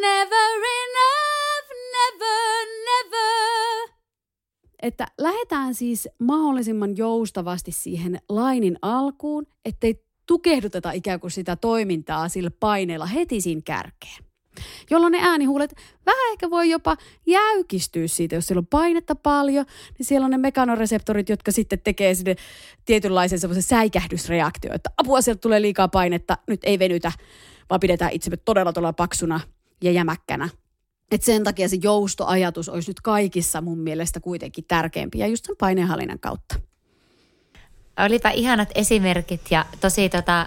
Never 0.00 0.56
enough, 0.82 1.68
never, 1.92 2.66
never. 2.84 3.55
Että 4.82 5.06
lähdetään 5.18 5.74
siis 5.74 6.08
mahdollisimman 6.18 6.96
joustavasti 6.96 7.72
siihen 7.72 8.18
lainin 8.28 8.78
alkuun, 8.82 9.46
ettei 9.64 10.04
tukehduteta 10.26 10.92
ikään 10.92 11.20
kuin 11.20 11.30
sitä 11.30 11.56
toimintaa 11.56 12.28
sillä 12.28 12.50
paineella 12.60 13.06
heti 13.06 13.40
siinä 13.40 13.62
kärkeen 13.64 14.26
jolloin 14.90 15.12
ne 15.12 15.18
äänihuulet 15.20 15.74
vähän 16.06 16.32
ehkä 16.32 16.50
voi 16.50 16.70
jopa 16.70 16.96
jäykistyä 17.26 18.06
siitä, 18.06 18.34
jos 18.34 18.46
siellä 18.46 18.58
on 18.58 18.66
painetta 18.66 19.14
paljon, 19.14 19.66
niin 19.98 20.06
siellä 20.06 20.24
on 20.24 20.30
ne 20.30 20.38
mekanoreseptorit, 20.38 21.28
jotka 21.28 21.52
sitten 21.52 21.80
tekee 21.84 22.14
sinne 22.14 22.36
tietynlaisen 22.84 23.38
semmoisen 23.40 23.62
säikähdysreaktio, 23.62 24.74
että 24.74 24.90
apua 24.96 25.20
sieltä 25.20 25.40
tulee 25.40 25.62
liikaa 25.62 25.88
painetta, 25.88 26.38
nyt 26.48 26.60
ei 26.64 26.78
venytä, 26.78 27.12
vaan 27.70 27.80
pidetään 27.80 28.12
itsemme 28.12 28.36
todella 28.36 28.72
todella 28.72 28.92
paksuna 28.92 29.40
ja 29.84 29.90
jämäkkänä. 29.90 30.48
Et 31.10 31.22
sen 31.22 31.44
takia 31.44 31.68
se 31.68 31.78
joustoajatus 31.82 32.68
olisi 32.68 32.90
nyt 32.90 33.00
kaikissa 33.00 33.60
mun 33.60 33.78
mielestä 33.78 34.20
kuitenkin 34.20 34.64
tärkeämpi 34.68 35.18
ja 35.18 35.26
just 35.26 35.46
sen 35.46 35.56
paineenhallinnan 35.58 36.20
kautta. 36.20 36.60
Olipa 38.00 38.30
ihanat 38.30 38.68
esimerkit 38.74 39.40
ja 39.50 39.64
tosi 39.80 40.08
tota, 40.08 40.46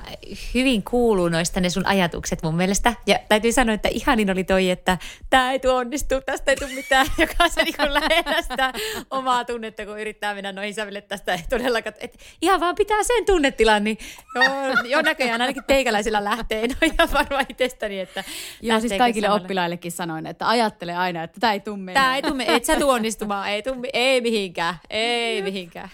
hyvin 0.53 0.83
kuuluu 0.83 1.29
noista 1.29 1.59
ne 1.59 1.69
sun 1.69 1.85
ajatukset 1.85 2.43
mun 2.43 2.55
mielestä. 2.55 2.93
Ja 3.07 3.19
täytyy 3.29 3.51
sanoa, 3.51 3.75
että 3.75 3.89
ihanin 3.91 4.31
oli 4.31 4.43
toi, 4.43 4.69
että 4.69 4.97
tämä 5.29 5.51
ei 5.51 5.59
tuo 5.59 5.75
onnistu, 5.75 6.21
tästä 6.25 6.51
ei 6.51 6.55
tule 6.55 6.69
mitään, 6.73 7.07
joka 7.17 7.33
on 7.39 7.49
se 7.49 7.63
niin 7.63 7.93
lähellä 7.93 8.41
sitä 8.41 8.73
omaa 9.11 9.45
tunnetta, 9.45 9.85
kun 9.85 9.99
yrittää 9.99 10.33
mennä 10.33 10.51
noihin 10.51 10.73
säville 10.73 11.01
tästä 11.01 11.33
ei 11.33 11.43
todellakaan. 11.49 11.95
Et 11.99 12.19
ihan 12.41 12.59
vaan 12.59 12.75
pitää 12.75 13.03
sen 13.03 13.25
tunnetilan, 13.25 13.83
niin 13.83 13.97
joo, 14.35 14.45
jo 14.83 15.01
näköjään 15.01 15.41
ainakin 15.41 15.63
teikäläisillä 15.67 16.23
lähtee. 16.23 16.67
No 16.67 16.75
ihan 16.81 17.09
varmaan 17.13 17.45
itsestäni, 17.49 17.99
että 17.99 18.23
Joo, 18.61 18.79
siis 18.79 18.93
kaikille 18.97 19.25
samalla. 19.25 19.43
oppilaillekin 19.43 19.91
sanoin, 19.91 20.25
että 20.25 20.49
ajattele 20.49 20.95
aina, 20.95 21.23
että 21.23 21.39
tämä 21.39 21.53
ei 21.53 21.59
tule 21.59 21.93
Tämä 21.93 22.15
ei 22.15 22.21
tule, 22.21 22.43
et 22.47 22.65
sä 22.65 22.75
tuu 22.75 22.89
onnistumaan, 22.89 23.49
ei, 23.49 23.61
tuu, 23.63 23.75
ei 23.93 24.21
mihinkään, 24.21 24.75
ei 24.89 25.41
mihinkään. 25.41 25.89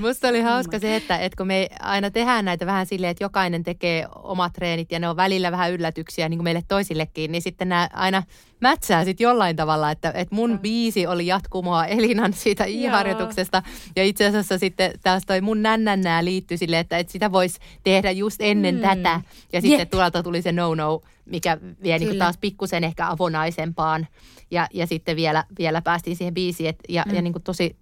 Musta 0.00 0.28
oli 0.28 0.40
hauska 0.40 0.78
se, 0.78 0.96
että, 0.96 1.18
että 1.18 1.36
kun 1.36 1.46
me 1.46 1.68
aina 1.80 2.10
tehdään 2.10 2.44
näitä 2.44 2.66
vähän 2.66 2.86
silleen, 2.86 3.10
että 3.10 3.24
jokainen 3.24 3.62
tekee 3.62 4.06
omat 4.14 4.52
treenit 4.52 4.92
ja 4.92 4.98
ne 4.98 5.08
on 5.08 5.16
välillä 5.16 5.52
vähän 5.52 5.72
yllätyksiä 5.72 6.28
niin 6.28 6.38
kuin 6.38 6.44
meille 6.44 6.62
toisillekin, 6.68 7.32
niin 7.32 7.42
sitten 7.42 7.68
nämä 7.68 7.88
aina 7.92 8.22
mätsää 8.60 9.04
sitten 9.04 9.24
jollain 9.24 9.56
tavalla, 9.56 9.90
että, 9.90 10.12
että 10.14 10.34
mun 10.34 10.58
biisi 10.58 11.06
oli 11.06 11.26
jatkumoa 11.26 11.86
Elinan 11.86 12.32
siitä 12.32 12.64
i-harjoituksesta 12.64 13.62
ja 13.96 14.04
itse 14.04 14.26
asiassa 14.26 14.58
sitten 14.58 14.92
taas 15.02 15.22
toi 15.26 15.40
mun 15.40 15.62
nännännää 15.62 16.24
liittyi 16.24 16.58
sille, 16.58 16.78
että, 16.78 16.98
että 16.98 17.12
sitä 17.12 17.32
voisi 17.32 17.58
tehdä 17.84 18.10
just 18.10 18.36
ennen 18.40 18.74
mm. 18.74 18.80
tätä 18.80 19.20
ja 19.52 19.60
sitten 19.60 19.78
Jep. 19.78 19.90
tuolta 19.90 20.22
tuli 20.22 20.42
se 20.42 20.52
no-no, 20.52 21.00
mikä 21.24 21.58
vie 21.82 21.98
niin 21.98 22.18
taas 22.18 22.38
pikkusen 22.38 22.84
ehkä 22.84 23.08
avonaisempaan 23.08 24.06
ja, 24.50 24.68
ja 24.74 24.86
sitten 24.86 25.16
vielä, 25.16 25.44
vielä 25.58 25.82
päästiin 25.82 26.16
siihen 26.16 26.34
biisiin 26.34 26.68
et, 26.68 26.78
ja, 26.88 27.04
mm. 27.08 27.14
ja 27.14 27.22
niin 27.22 27.32
kuin 27.32 27.42
tosi 27.42 27.76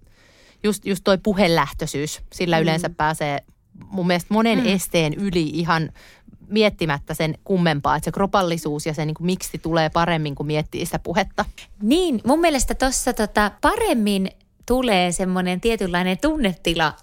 just, 0.64 0.86
just 0.86 1.04
toi 1.04 1.18
puhelähtöisyys, 1.18 2.20
sillä 2.32 2.56
mm. 2.56 2.62
yleensä 2.62 2.90
pääsee 2.90 3.38
mun 3.90 4.06
mielestä 4.06 4.34
monen 4.34 4.58
mm. 4.58 4.66
esteen 4.66 5.14
yli 5.14 5.42
ihan 5.42 5.92
miettimättä 6.48 7.14
sen 7.14 7.38
kummempaa, 7.44 7.96
että 7.96 8.04
se 8.04 8.12
kropallisuus 8.12 8.86
ja 8.86 8.94
se 8.94 9.04
niin 9.04 9.14
kuin, 9.14 9.26
miksi 9.26 9.58
tulee 9.58 9.90
paremmin, 9.90 10.34
kun 10.34 10.46
miettii 10.46 10.86
sitä 10.86 10.98
puhetta. 10.98 11.44
Niin, 11.82 12.20
mun 12.24 12.40
mielestä 12.40 12.74
tuossa 12.74 13.12
tota, 13.12 13.50
paremmin 13.60 14.30
tulee 14.66 15.12
semmoinen 15.12 15.60
tietynlainen 15.60 16.18
tunnetila 16.18 16.96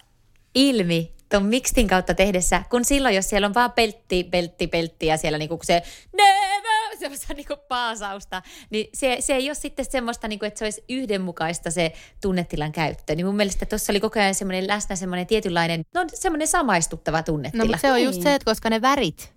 ilmi 0.56 1.12
tuon 1.30 1.46
mixtin 1.46 1.88
kautta 1.88 2.14
tehdessä, 2.14 2.64
kun 2.70 2.86
silloin, 2.86 3.16
jos 3.16 3.30
siellä 3.30 3.46
on 3.46 3.54
vaan 3.54 3.72
peltti, 3.72 4.24
peltti, 4.24 4.68
peltti 4.68 5.06
ja 5.06 5.18
siellä 5.18 5.38
niinku 5.38 5.60
se 5.64 5.84
never, 6.18 6.79
semmoista 7.04 7.34
niinku 7.34 7.56
paasausta, 7.68 8.42
niin 8.70 8.88
se, 8.94 9.18
se 9.20 9.34
ei 9.34 9.50
ole 9.50 9.56
sitten 9.56 9.86
semmoista, 9.86 10.28
niinku, 10.28 10.46
että 10.46 10.60
se 10.60 10.66
olisi 10.66 10.84
yhdenmukaista 10.90 11.72
se 11.72 11.94
tunnetilan 12.22 12.72
käyttö. 12.72 13.16
Niin 13.16 13.26
mun 13.26 13.36
mielestä 13.36 13.66
tuossa 13.66 13.94
oli 13.94 14.00
koko 14.00 14.20
ajan 14.20 14.36
semmoinen 14.36 14.68
läsnä 14.68 14.96
semmoinen 14.96 15.28
tietynlainen, 15.28 15.84
no 15.94 16.06
semmoinen 16.14 16.48
samaistuttava 16.48 17.24
tunnetila. 17.24 17.64
No 17.64 17.68
mutta 17.68 17.82
se 17.82 17.92
on 17.92 18.04
just 18.04 18.16
Niin. 18.16 18.24
se, 18.24 18.36
että 18.36 18.52
koska 18.52 18.70
ne 18.70 18.82
värit 18.82 19.34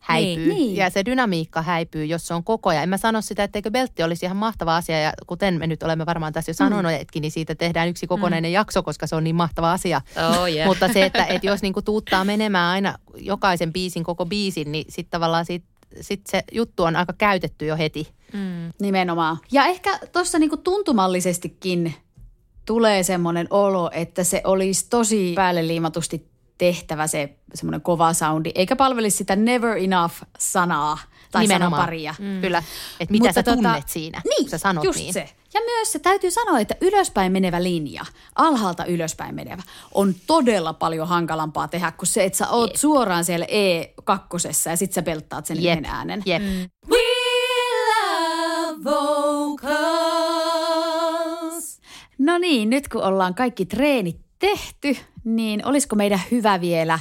häipyy 0.00 0.36
Niin. 0.36 0.48
Niin. 0.48 0.76
ja 0.76 0.90
se 0.90 1.04
dynamiikka 1.04 1.62
häipyy, 1.62 2.04
jos 2.04 2.26
se 2.26 2.34
on 2.34 2.44
koko 2.44 2.70
ajan. 2.70 2.82
En 2.82 2.88
mä 2.88 2.96
sano 2.96 3.20
sitä, 3.20 3.44
etteikö 3.44 3.70
beltti 3.70 4.02
olisi 4.02 4.26
ihan 4.26 4.36
mahtava 4.36 4.76
asia 4.76 5.00
ja 5.00 5.12
kuten 5.26 5.58
me 5.58 5.66
nyt 5.66 5.82
olemme 5.82 6.06
varmaan 6.06 6.32
tässä 6.32 6.50
jo 6.50 6.54
sanoneetkin, 6.54 7.20
niin 7.20 7.30
siitä 7.30 7.54
tehdään 7.54 7.88
yksi 7.88 8.06
kokonainen 8.06 8.52
jakso, 8.52 8.82
koska 8.82 9.06
se 9.06 9.16
on 9.16 9.24
niin 9.24 9.36
mahtava 9.36 9.72
asia. 9.72 10.00
Oh, 10.40 10.48
yeah. 10.52 10.66
Mutta 10.68 10.92
se, 10.92 11.04
että, 11.04 11.24
että 11.24 11.46
jos 11.46 11.62
niinku 11.62 11.82
tuuttaa 11.82 12.24
menemään 12.24 12.70
aina 12.70 12.98
jokaisen 13.16 13.72
biisin, 13.72 14.04
koko 14.04 14.26
biisin, 14.26 14.72
niin 14.72 14.84
sitten 14.88 15.10
tavallaan 15.10 15.44
sit, 15.46 15.64
sit 16.00 16.20
se 16.26 16.44
juttu 16.52 16.82
on 16.82 16.96
aika 16.96 17.12
käytetty 17.12 17.66
jo 17.66 17.76
heti. 17.76 18.08
Mm. 18.32 18.72
Nimenomaan. 18.80 19.38
Ja 19.52 19.66
ehkä 19.66 19.98
tuossa 20.12 20.38
niinku 20.38 20.56
tuntumallisestikin 20.56 21.94
tulee 22.64 23.02
semmoinen 23.02 23.46
olo, 23.50 23.90
että 23.92 24.24
se 24.24 24.40
olisi 24.44 24.86
tosi 24.90 25.32
päälle 25.34 25.66
liimatusti 25.66 26.33
tehtävä 26.58 27.06
se 27.06 27.34
semmoinen 27.54 27.80
kova 27.80 28.12
soundi, 28.12 28.52
eikä 28.54 28.76
palvelisi 28.76 29.16
sitä 29.16 29.36
never 29.36 29.76
enough-sanaa 29.78 30.98
tai 31.32 31.46
sanaparia. 31.46 32.14
Mm. 32.18 32.40
Kyllä, 32.40 32.62
että 33.00 33.12
mitä 33.12 33.24
Mutta 33.28 33.42
sä 33.42 33.50
tota- 33.50 33.54
tunnet 33.54 33.88
siinä, 33.88 34.22
Niin, 34.24 34.44
kun 34.44 34.50
sä 34.50 34.58
sanot 34.58 34.84
just 34.84 34.98
niin. 34.98 35.12
se. 35.12 35.28
Ja 35.54 35.60
myös 35.60 35.92
se 35.92 35.98
täytyy 35.98 36.30
sanoa, 36.30 36.60
että 36.60 36.74
ylöspäin 36.80 37.32
menevä 37.32 37.62
linja, 37.62 38.04
alhaalta 38.36 38.84
ylöspäin 38.84 39.34
menevä, 39.34 39.62
on 39.94 40.14
todella 40.26 40.72
paljon 40.72 41.08
hankalampaa 41.08 41.68
tehdä 41.68 41.92
kuin 41.92 42.06
se, 42.08 42.24
että 42.24 42.36
sä 42.38 42.48
oot 42.48 42.70
Jep. 42.70 42.76
suoraan 42.76 43.24
siellä 43.24 43.46
E2 43.46 44.70
ja 44.70 44.76
sit 44.76 44.92
sä 44.92 45.02
pelttaat 45.02 45.46
sen 45.46 45.62
Jep, 45.62 45.84
äänen. 45.86 46.22
jep. 46.26 46.42
We 46.90 46.98
love 47.88 48.84
vocals. 50.04 51.80
No 52.18 52.38
niin, 52.38 52.70
nyt 52.70 52.88
kun 52.88 53.02
ollaan 53.02 53.34
kaikki 53.34 53.66
treenit 53.66 54.23
tehty, 54.38 54.96
niin 55.24 55.66
olisiko 55.66 55.96
meidän 55.96 56.20
hyvä 56.30 56.60
vielä 56.60 56.98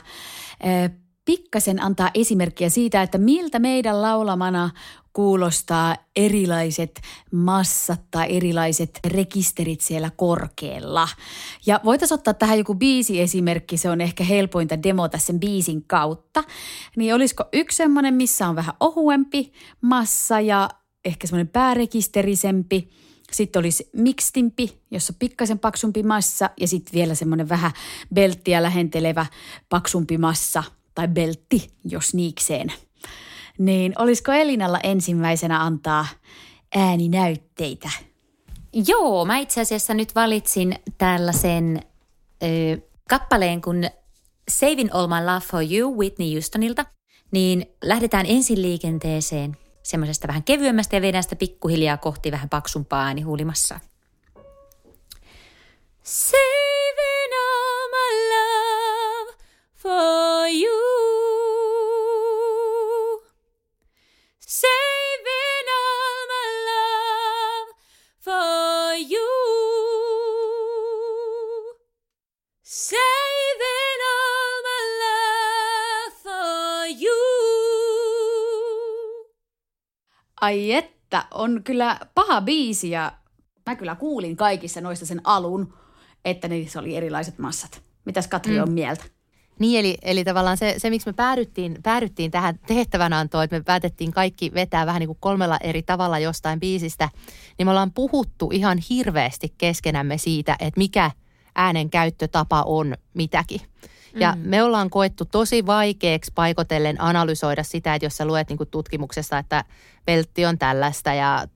pikkasen 1.26 1.84
antaa 1.84 2.10
esimerkkiä 2.14 2.70
siitä, 2.70 3.02
että 3.02 3.18
miltä 3.18 3.60
meidän 3.60 4.02
laulamana 4.02 4.70
kuulostaa 5.14 5.96
erilaiset 6.16 7.02
massat 7.32 8.02
tai 8.12 8.36
erilaiset 8.36 9.00
rekisterit 9.08 9.82
siellä 9.82 10.12
korkealla. 10.16 11.08
Ja 11.66 11.80
voitaisiin 11.84 12.16
ottaa 12.16 12.34
tähän 12.34 12.58
joku 12.58 12.76
biisiesimerkki, 12.76 13.78
se 13.78 13.90
on 13.90 14.02
ehkä 14.02 14.24
helpointa 14.24 14.84
demota 14.84 15.18
sen 15.18 15.40
biisin 15.40 15.84
kautta. 15.88 16.44
Niin 16.96 17.16
olisiko 17.16 17.44
yksi 17.54 17.76
semmoinen, 17.76 18.14
missä 18.14 18.48
on 18.48 18.56
vähän 18.56 18.76
ohuempi 18.80 19.54
massa 19.82 20.40
ja 20.40 20.70
ehkä 21.06 21.28
semmoinen 21.28 21.48
päärekisterisempi. 21.48 22.90
Sitten 23.34 23.60
olisi 23.60 23.90
mixtimpi, 23.94 24.82
jossa 24.92 25.14
on 25.14 25.18
pikkasen 25.20 25.60
paksumpi 25.60 26.04
massa 26.04 26.50
ja 26.60 26.68
sitten 26.68 26.94
vielä 26.94 27.16
semmoinen 27.16 27.50
vähän 27.50 27.72
belttiä 28.14 28.64
lähentelevä 28.64 29.26
paksumpi 29.70 30.18
massa 30.18 30.64
tai 30.96 31.08
beltti, 31.08 31.70
jos 31.86 32.14
niikseen. 32.14 32.74
Niin 33.58 33.94
olisiko 33.98 34.32
Elinalla 34.32 34.80
ensimmäisenä 34.84 35.64
antaa 35.64 36.06
ääninäytteitä? 36.76 37.90
Joo, 38.88 39.26
mä 39.26 39.38
itse 39.38 39.62
asiassa 39.62 39.94
nyt 39.94 40.16
valitsin 40.16 40.76
tällaisen 40.98 41.82
ö, 42.44 42.82
kappaleen 43.10 43.62
kuin 43.62 43.90
Saving 44.50 44.90
All 44.94 45.08
My 45.08 45.26
Love 45.26 45.46
For 45.46 45.64
You 45.74 45.98
Whitney 45.98 46.34
Houstonilta. 46.34 46.86
Niin 47.32 47.66
lähdetään 47.84 48.26
ensin 48.26 48.62
liikenteeseen 48.62 49.58
semmoisesta 49.84 50.28
vähän 50.28 50.44
kevyemmästä 50.44 50.96
ja 50.96 51.02
vedän 51.02 51.24
sitä 51.24 51.36
pikkuhiljaa 51.36 51.98
kohti 51.98 52.32
vähän 52.32 52.50
paksumpaa 52.50 53.06
äänihuulimassa. 53.06 53.80
Saving 56.04 57.34
all 57.34 57.88
my 57.92 58.08
love 58.30 59.34
for 59.76 60.48
you. 60.64 60.83
Ai 80.44 80.74
että, 80.74 81.26
on 81.34 81.62
kyllä 81.64 82.00
paha 82.16 82.42
biisi 82.42 82.90
ja 82.90 83.12
mä 83.66 83.76
kyllä 83.76 83.96
kuulin 83.96 84.36
kaikissa 84.36 84.82
noista 84.82 85.06
sen 85.06 85.22
alun, 85.24 85.74
että 86.26 86.48
niissä 86.48 86.80
oli 86.80 86.96
erilaiset 86.96 87.40
massat. 87.40 87.82
Mitäs 88.06 88.28
Katri 88.28 88.60
on 88.60 88.72
mieltä? 88.72 89.04
Niin, 89.60 89.80
eli, 89.80 89.98
eli 90.02 90.24
tavallaan 90.24 90.58
se, 90.58 90.76
se, 90.78 90.90
miksi 90.90 91.10
me 91.10 91.14
päädyttiin, 91.14 91.78
päädyttiin 91.84 92.32
tähän 92.32 92.60
tehtävänantoon, 92.68 93.44
että 93.44 93.56
me 93.56 93.64
päätettiin 93.64 94.12
kaikki 94.12 94.52
vetää 94.54 94.86
vähän 94.86 95.00
niin 95.00 95.08
kuin 95.08 95.18
kolmella 95.20 95.58
eri 95.62 95.84
tavalla 95.84 96.20
jostain 96.20 96.60
biisistä, 96.60 97.10
niin 97.58 97.68
me 97.68 97.70
ollaan 97.70 97.94
puhuttu 97.94 98.50
ihan 98.54 98.78
hirveästi 98.90 99.54
keskenämme 99.58 100.18
siitä, 100.18 100.56
että 100.60 100.78
mikä 100.78 101.12
äänen 101.56 101.90
käyttötapa 101.90 102.64
on 102.64 102.96
mitäkin. 103.14 103.62
Ja 104.16 104.34
mm. 104.36 104.42
me 104.50 104.64
ollaan 104.64 104.90
koettu 104.90 105.26
tosi 105.26 105.66
vaikeaksi 105.66 106.32
paikotellen 106.36 107.02
analysoida 107.02 107.64
sitä, 107.64 107.96
että 107.96 108.06
jos 108.06 108.18
sä 108.18 108.26
luet 108.26 108.50
niin 108.50 108.58
kuin 108.58 108.70
tutkimuksesta, 108.70 109.38
että 109.38 109.66
peltti 110.06 110.46
on 110.46 110.58
tällaista 110.58 111.14
ja 111.14 111.48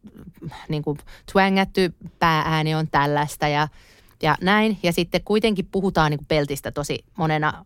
niin 0.70 0.84
kuin 0.84 0.98
twängätty 1.32 1.94
pääääni 2.20 2.76
on 2.76 2.88
tällaista 2.88 3.48
ja 3.48 3.68
ja 4.24 4.36
näin. 4.42 4.78
Ja 4.84 4.94
sitten 4.94 5.22
kuitenkin 5.26 5.68
puhutaan 5.72 6.12
niin 6.12 6.18
kuin 6.20 6.28
peltistä 6.28 6.72
tosi 6.72 7.04
monena 7.18 7.66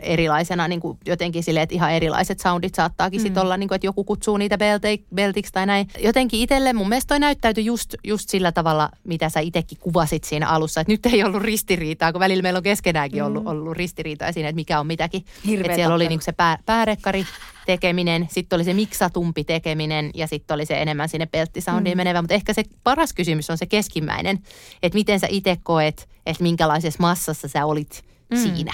erilaisena 0.00 0.68
niin 0.68 0.80
kuin 0.80 0.98
jotenkin 1.06 1.42
silleen, 1.42 1.62
että 1.62 1.74
ihan 1.74 1.92
erilaiset 1.92 2.40
soundit 2.40 2.74
saattaakin 2.74 3.20
mm. 3.20 3.22
sitten 3.22 3.42
olla, 3.42 3.56
niin 3.56 3.68
kuin, 3.68 3.76
että 3.76 3.86
joku 3.86 4.04
kutsuu 4.04 4.36
niitä 4.36 4.58
belte, 4.58 4.98
beltiksi 5.14 5.52
tai 5.52 5.66
näin. 5.66 5.88
Jotenkin 5.98 6.40
itselle 6.40 6.72
mun 6.72 6.88
mielestä 6.88 7.08
toi 7.08 7.20
näyttäytyi 7.20 7.64
just, 7.64 7.94
just 8.04 8.28
sillä 8.28 8.52
tavalla, 8.52 8.90
mitä 9.04 9.28
sä 9.28 9.40
itsekin 9.40 9.78
kuvasit 9.80 10.24
siinä 10.24 10.48
alussa, 10.48 10.80
että 10.80 10.92
nyt 10.92 11.06
ei 11.06 11.24
ollut 11.24 11.42
ristiriitaa, 11.42 12.12
kun 12.12 12.20
välillä 12.20 12.42
meillä 12.42 12.56
on 12.56 12.62
keskenäänkin 12.62 13.24
ollut, 13.24 13.42
Mm. 13.42 13.50
ollut 13.50 13.76
ristiriitaa 13.76 14.32
siinä, 14.32 14.48
että 14.48 14.56
mikä 14.56 14.80
on 14.80 14.86
mitäkin. 14.86 15.24
Hirveä 15.46 15.64
Että 15.64 15.76
siellä 15.76 15.94
oli 15.94 16.08
niin 16.08 16.22
se 16.22 16.32
pää, 16.32 16.58
päärekkari 16.66 17.26
tekeminen, 17.66 18.28
sitten 18.30 18.56
oli 18.56 18.64
se 18.64 18.74
miksatumpi 18.74 19.44
tekeminen 19.44 20.10
ja 20.14 20.26
sitten 20.26 20.54
oli 20.54 20.66
se 20.66 20.82
enemmän 20.82 21.08
sinne 21.08 21.26
pelttisoundiin 21.26 21.96
mm. 21.96 21.96
menevä. 21.96 22.22
Mutta 22.22 22.34
ehkä 22.34 22.52
se 22.52 22.62
paras 22.84 23.12
kysymys 23.12 23.50
on 23.50 23.58
se 23.58 23.66
keskimmäinen, 23.66 24.42
että 24.82 24.98
miten 24.98 25.20
sä 25.20 25.26
itse 25.30 25.56
koet, 25.62 26.08
että 26.26 26.42
minkälaisessa 26.42 27.00
massassa 27.00 27.48
sä 27.48 27.64
olit 27.64 28.04
mm. 28.30 28.36
siinä. 28.36 28.72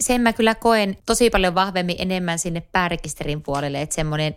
Sen 0.00 0.20
mä 0.20 0.32
kyllä 0.32 0.54
koen 0.54 0.96
tosi 1.06 1.30
paljon 1.30 1.54
vahvemmin 1.54 1.96
enemmän 1.98 2.38
sinne 2.38 2.62
päärekisterin 2.72 3.42
puolelle, 3.42 3.82
että 3.82 3.94
semmoinen 3.94 4.36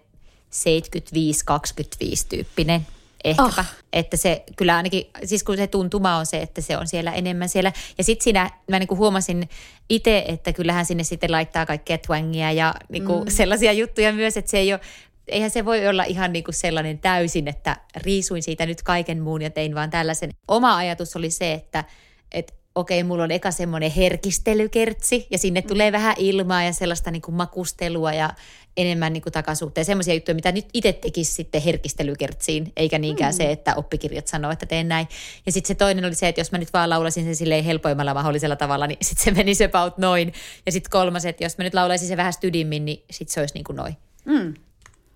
75-25 0.51 2.25
tyyppinen 2.30 2.88
ehkäpä. 3.24 3.61
Oh. 3.61 3.65
Että 3.93 4.18
se 4.18 4.43
kyllä 4.57 4.76
ainakin, 4.76 5.03
siis 5.24 5.43
kun 5.43 5.57
se 5.57 5.68
tuntuma 5.68 6.15
on 6.15 6.26
se, 6.26 6.38
että 6.38 6.61
se 6.61 6.78
on 6.78 6.88
siellä 6.88 7.11
enemmän 7.11 7.49
siellä. 7.49 7.72
Ja 7.97 8.03
sitten 8.03 8.24
siinä 8.24 8.49
mä 8.70 8.80
niinku 8.80 8.95
huomasin 8.95 9.49
itse, 9.89 10.26
että 10.28 10.53
kyllähän 10.53 10.86
sinne 10.86 11.03
sitten 11.03 11.32
laittaa 11.32 11.65
kaikkea 11.65 11.97
twangia 11.97 12.51
ja 12.51 12.76
niinku 12.89 13.20
mm. 13.20 13.30
sellaisia 13.30 13.74
juttuja 13.74 14.13
myös, 14.13 14.38
että 14.38 14.51
se 14.51 14.57
ei 14.57 14.74
ole, 14.74 14.82
eihän 15.28 15.49
se 15.49 15.65
voi 15.65 15.88
olla 15.88 16.03
ihan 16.03 16.34
niinku 16.34 16.51
sellainen 16.51 16.99
täysin, 16.99 17.47
että 17.47 17.78
riisuin 17.95 18.43
siitä 18.43 18.65
nyt 18.65 18.84
kaiken 18.84 19.22
muun 19.22 19.41
ja 19.41 19.49
tein 19.49 19.76
vaan 19.76 19.89
tällaisen. 19.89 20.32
Oma 20.47 20.76
ajatus 20.76 21.15
oli 21.15 21.30
se, 21.30 21.53
että, 21.53 21.84
että 22.32 22.53
okei, 22.78 23.03
mulla 23.03 23.23
on 23.23 23.32
eka 23.32 23.51
semmoinen 23.51 23.91
herkistelykertsi 23.91 25.28
ja 25.32 25.38
sinne 25.38 25.61
tulee 25.61 25.91
vähän 25.91 26.15
ilmaa 26.17 26.63
ja 26.63 26.73
sellaista 26.73 27.11
niin 27.11 27.21
kuin 27.21 27.36
makustelua 27.36 28.13
ja 28.13 28.30
enemmän 28.78 29.13
niin 29.13 29.21
kuin 29.21 29.34
takasuhteen. 29.34 29.86
Semmoisia 29.86 30.13
juttuja, 30.13 30.36
mitä 30.36 30.51
nyt 30.51 30.65
itse 30.73 30.93
tekisi 30.93 31.34
sitten 31.34 31.61
herkistelykertsiin, 31.61 32.73
eikä 32.75 32.99
niinkään 32.99 33.34
mm. 33.34 33.38
se, 33.38 33.51
että 33.51 33.75
oppikirjat 33.75 34.28
sanoo, 34.28 34.51
että 34.51 34.65
teen 34.65 34.88
näin. 34.88 35.07
Ja 35.45 35.51
sitten 35.51 35.67
se 35.67 35.75
toinen 35.75 36.05
oli 36.05 36.15
se, 36.15 36.28
että 36.28 36.41
jos 36.41 36.51
mä 36.51 36.57
nyt 36.57 36.73
vaan 36.73 36.89
laulasin 36.89 37.23
sen 37.23 37.36
silleen 37.36 37.63
helpoimmalla 37.63 38.13
mahdollisella 38.13 38.55
tavalla, 38.55 38.88
niin 38.88 38.97
sitten 39.01 39.23
se 39.23 39.32
menisi 39.32 39.63
about 39.63 39.97
noin. 39.97 40.34
Ja 40.65 40.71
sitten 40.71 40.91
kolmas, 40.91 41.25
että 41.25 41.43
jos 41.43 41.57
mä 41.57 41.63
nyt 41.63 41.73
laulaisin 41.73 42.07
se 42.07 42.17
vähän 42.17 42.34
stydimmin, 42.34 42.86
niin 42.86 43.03
sitten 43.11 43.34
se 43.34 43.39
olisi 43.39 43.53
niin 43.53 43.63
kuin 43.63 43.75
noin. 43.75 43.97
Mm. 44.25 44.53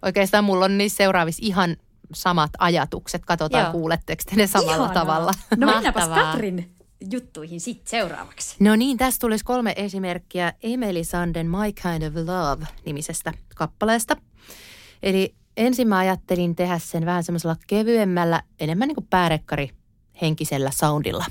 Oikeastaan 0.02 0.44
mulla 0.44 0.66
on 0.66 0.78
niissä 0.78 0.98
seuraavissa 0.98 1.46
ihan 1.46 1.78
samat 2.14 2.52
ajatukset. 2.60 3.26
Katsotaan, 3.26 3.64
Joo. 3.64 3.72
kuuletteko 3.72 4.24
te 4.30 4.36
ne 4.36 4.48
samalla 4.48 4.76
Ihanaa. 4.76 4.94
tavalla. 4.94 5.32
No 5.58 5.68
Mahtavaa. 5.68 6.32
Katrin 6.32 6.81
juttuihin 7.12 7.62
sitten 7.62 7.90
seuraavaksi. 7.90 8.56
No 8.60 8.76
niin, 8.76 8.98
tässä 8.98 9.20
tulisi 9.20 9.46
kolme 9.46 9.74
esimerkkiä 9.78 10.54
Emeli 10.64 11.04
Sanden 11.04 11.48
My 11.48 11.74
Kind 11.82 12.04
of 12.04 12.14
Love 12.16 12.66
nimisestä 12.86 13.34
kappaleesta. 13.56 14.18
Eli 15.04 15.36
ensin 15.58 15.88
mä 15.88 15.98
ajattelin 15.98 16.56
tehdä 16.56 16.80
sen 16.80 17.06
vähän 17.06 17.24
semmoisella 17.24 17.56
kevyemmällä, 17.68 18.44
enemmän 18.60 18.88
niin 18.88 18.96
kuin 18.96 19.08
päärekkari 19.10 19.70
henkisellä 20.22 20.72
soundilla. 20.72 21.26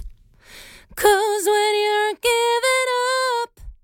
Cause 1.01 1.51
when 1.51 1.75
you're 1.75 2.19
giving 2.23 2.91
up. 3.43 3.75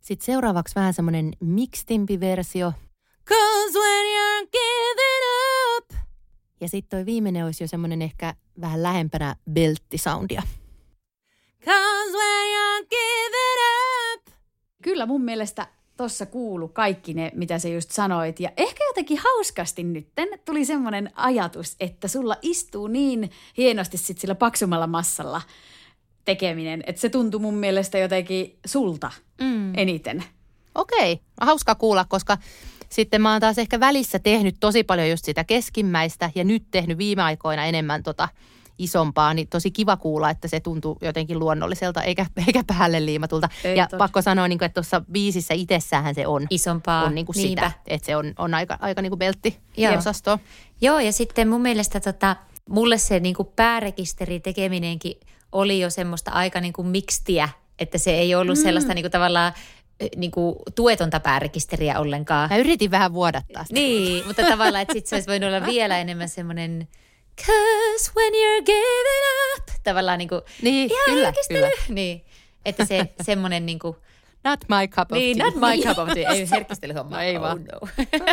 Sitten 0.00 0.26
seuraavaksi 0.26 0.74
vähän 0.74 0.94
semmoinen 0.94 1.32
mixtimpi 1.40 2.20
versio. 2.20 2.72
Cause 3.28 3.78
when 3.78 4.04
you're 4.04 4.48
giving 4.52 4.84
Ja 6.60 6.68
sitten 6.68 6.98
toi 6.98 7.06
viimeinen 7.06 7.44
olisi 7.44 7.64
jo 7.64 7.68
semmoinen 7.68 8.02
ehkä 8.02 8.34
vähän 8.60 8.82
lähempänä 8.82 9.36
belttisoundia. 9.50 10.42
Cause 11.64 12.12
when 12.12 12.46
you're 12.54 12.86
giving 12.90 13.58
up. 14.14 14.34
Kyllä 14.82 15.06
mun 15.06 15.22
mielestä 15.22 15.66
tossa 15.96 16.26
kuulu 16.26 16.68
kaikki 16.68 17.14
ne, 17.14 17.30
mitä 17.34 17.58
sä 17.58 17.68
just 17.68 17.90
sanoit. 17.90 18.40
Ja 18.40 18.50
ehkä 18.56 18.84
jotenkin 18.84 19.18
hauskasti 19.18 19.82
nytten 19.82 20.28
tuli 20.44 20.64
semmoinen 20.64 21.10
ajatus, 21.14 21.76
että 21.80 22.08
sulla 22.08 22.36
istuu 22.42 22.86
niin 22.86 23.30
hienosti 23.56 23.96
sit 23.96 24.18
sillä 24.18 24.34
paksumalla 24.34 24.86
massalla 24.86 25.42
tekeminen, 26.24 26.84
että 26.86 27.00
se 27.00 27.08
tuntui 27.08 27.40
mun 27.40 27.54
mielestä 27.54 27.98
jotenkin 27.98 28.58
sulta 28.66 29.10
mm. 29.40 29.78
eniten. 29.78 30.24
Okei, 30.74 31.20
hauska 31.40 31.74
kuulla, 31.74 32.04
koska 32.08 32.38
sitten 32.88 33.22
mä 33.22 33.32
oon 33.32 33.40
taas 33.40 33.58
ehkä 33.58 33.80
välissä 33.80 34.18
tehnyt 34.18 34.56
tosi 34.60 34.84
paljon 34.84 35.10
just 35.10 35.24
sitä 35.24 35.44
keskimmäistä 35.44 36.30
ja 36.34 36.44
nyt 36.44 36.64
tehnyt 36.70 36.98
viime 36.98 37.22
aikoina 37.22 37.64
enemmän 37.64 38.02
tota 38.02 38.28
isompaa, 38.78 39.34
niin 39.34 39.48
tosi 39.48 39.70
kiva 39.70 39.96
kuulla, 39.96 40.30
että 40.30 40.48
se 40.48 40.60
tuntuu 40.60 40.98
jotenkin 41.00 41.38
luonnolliselta 41.38 42.02
eikä, 42.02 42.26
eikä 42.46 42.64
päälle 42.66 43.06
liimatulta. 43.06 43.48
Ei 43.64 43.76
ja 43.76 43.86
todella. 43.86 44.04
pakko 44.04 44.22
sanoa, 44.22 44.48
niin 44.48 44.58
kuin, 44.58 44.66
että 44.66 44.74
tuossa 44.74 45.02
biisissä 45.12 45.54
itsessään 45.54 46.14
se 46.14 46.26
on. 46.26 46.46
Isompaa, 46.50 47.04
On 47.04 47.14
niin 47.14 47.26
kuin 47.26 47.36
niinpä. 47.36 47.68
sitä, 47.68 47.80
että 47.86 48.06
se 48.06 48.16
on, 48.16 48.34
on 48.38 48.54
aika, 48.54 48.78
aika 48.80 49.02
niin 49.02 49.10
kuin 49.10 49.18
beltti 49.18 49.58
Joo. 49.76 49.98
osastoa. 49.98 50.38
Joo, 50.80 51.00
ja 51.00 51.12
sitten 51.12 51.48
mun 51.48 51.60
mielestä 51.62 52.00
tota, 52.00 52.36
mulle 52.68 52.98
se 52.98 53.20
niin 53.20 53.34
kuin 53.34 53.48
päärekisteri 53.56 54.40
tekeminenkin 54.40 55.20
oli 55.52 55.80
jo 55.80 55.90
semmoista 55.90 56.30
aika 56.30 56.60
niin 56.60 56.72
kuin 56.72 56.88
mikstiä, 56.88 57.48
että 57.78 57.98
se 57.98 58.10
ei 58.10 58.34
ollut 58.34 58.58
mm. 58.58 58.62
sellaista 58.62 58.94
niin 58.94 59.02
kuin 59.02 59.12
tavallaan 59.12 59.52
niin 60.16 60.30
kuin 60.30 60.56
tuetonta 60.74 61.20
päärekisteriä 61.20 62.00
ollenkaan. 62.00 62.50
Mä 62.50 62.56
yritin 62.56 62.90
vähän 62.90 63.12
vuodattaa 63.12 63.64
sitä. 63.64 63.74
Niin, 63.74 64.26
mutta 64.26 64.42
tavallaan, 64.42 64.82
että 64.82 64.94
sit 64.94 65.06
se 65.06 65.16
olisi 65.16 65.28
voinut 65.28 65.48
olla 65.48 65.66
vielä 65.66 65.98
enemmän 65.98 66.28
semmoinen 66.28 66.88
Cause 67.36 68.12
when 68.16 68.32
you're 68.32 68.62
giving 68.64 69.24
up. 69.56 69.64
Tavallaan 69.84 70.18
niin 70.18 70.28
kuin, 70.28 70.40
Niin, 70.62 70.90
ihan 70.90 71.04
kyllä, 71.06 71.32
kyllä. 71.48 71.70
Niin, 71.88 72.24
että 72.64 72.84
se 72.84 73.08
semmoinen 73.22 73.66
niin 73.66 73.78
kuin, 73.78 73.96
Not 74.44 74.60
my 74.68 74.88
cup 74.88 75.12
of 75.12 75.18
niin, 75.18 75.36
tea. 75.38 75.46
not 75.46 75.54
my 75.54 75.82
cup 75.82 75.98
of 75.98 76.08
tea. 76.14 76.28
Ei 76.34 76.50
herkistelyhomma. 76.50 77.16
No 77.16 77.22
ei 77.22 77.36
oh, 77.36 77.42
vaan. 77.42 77.64
No. 77.64 77.88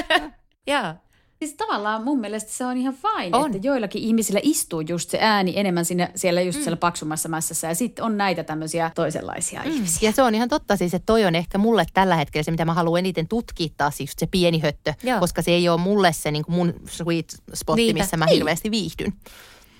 Joo. 0.67 0.93
Siis 1.41 1.53
tavallaan 1.53 2.03
mun 2.03 2.19
mielestä 2.19 2.51
se 2.51 2.65
on 2.65 2.77
ihan 2.77 2.93
fine, 2.93 3.37
On. 3.37 3.55
että 3.55 3.67
joillakin 3.67 4.01
ihmisillä 4.01 4.39
istuu 4.43 4.81
just 4.81 5.09
se 5.09 5.17
ääni 5.21 5.53
enemmän 5.55 5.85
sinne, 5.85 6.11
siellä 6.15 6.41
just 6.41 6.57
mm. 6.57 6.63
siellä 6.63 6.77
paksummassa 6.77 7.29
mässässä 7.29 7.67
ja 7.67 7.75
sitten 7.75 8.05
on 8.05 8.17
näitä 8.17 8.43
tämmöisiä 8.43 8.91
toisenlaisia 8.95 9.61
mm. 9.65 9.71
ihmisiä. 9.71 10.09
Ja 10.09 10.13
se 10.13 10.21
on 10.21 10.35
ihan 10.35 10.49
totta 10.49 10.75
siis, 10.77 10.93
että 10.93 11.05
toi 11.05 11.25
on 11.25 11.35
ehkä 11.35 11.57
mulle 11.57 11.85
tällä 11.93 12.15
hetkellä 12.15 12.43
se, 12.43 12.51
mitä 12.51 12.65
mä 12.65 12.73
haluan 12.73 12.99
eniten 12.99 13.27
tutkia 13.27 13.67
taas, 13.77 13.99
just 13.99 14.19
se 14.19 14.27
pieni 14.27 14.59
höttö, 14.59 14.93
Joo. 15.03 15.19
koska 15.19 15.41
se 15.41 15.51
ei 15.51 15.69
ole 15.69 15.81
mulle 15.81 16.13
se 16.13 16.31
niin 16.31 16.45
kuin 16.45 16.55
mun 16.55 16.73
sweet 16.89 17.35
spotti, 17.53 17.81
Niinpä. 17.81 18.01
missä 18.01 18.17
mä 18.17 18.25
Niin. 18.25 18.33
hirveästi 18.35 18.71
viihdyn. 18.71 19.13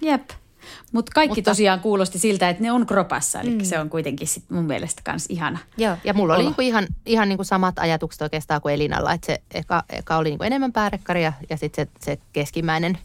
Jep. 0.02 0.30
Mut 0.92 1.10
kaikki 1.10 1.40
Mutta- 1.40 1.52
tosiaan 1.52 1.80
kuulosti 1.80 2.20
siltä, 2.20 2.50
että 2.50 2.64
ne 2.64 2.72
on 2.72 2.86
kropassa, 2.86 3.42
eli 3.42 3.50
mm. 3.50 3.64
se 3.64 3.80
on 3.80 3.90
kuitenkin 3.90 4.28
sit 4.28 4.44
mun 4.50 4.66
mielestä 4.66 5.02
kans 5.06 5.26
ihana. 5.30 5.60
Joo. 5.78 5.98
Ja 6.04 6.14
mulla 6.14 6.34
oli 6.34 6.42
Olo. 6.42 6.50
niin 6.50 6.56
kuin 6.56 6.68
ihan, 6.68 6.88
ihan 7.06 7.30
niin 7.30 7.38
kuin 7.38 7.46
samat 7.46 7.80
ajatukset 7.80 8.22
oikeastaan 8.22 8.62
kuin 8.62 8.74
Elinalla, 8.76 9.14
että 9.14 9.26
se 9.26 9.42
eka, 9.54 9.84
eka 9.90 10.18
oli 10.18 10.30
niin 10.30 10.38
kuin 10.38 10.48
enemmän 10.48 10.72
päärekkari 10.74 11.24
ja, 11.24 11.34
ja 11.50 11.58
sitten 11.58 11.88
se, 12.00 12.06
se 12.16 12.22
keskimmäinen 12.34 12.98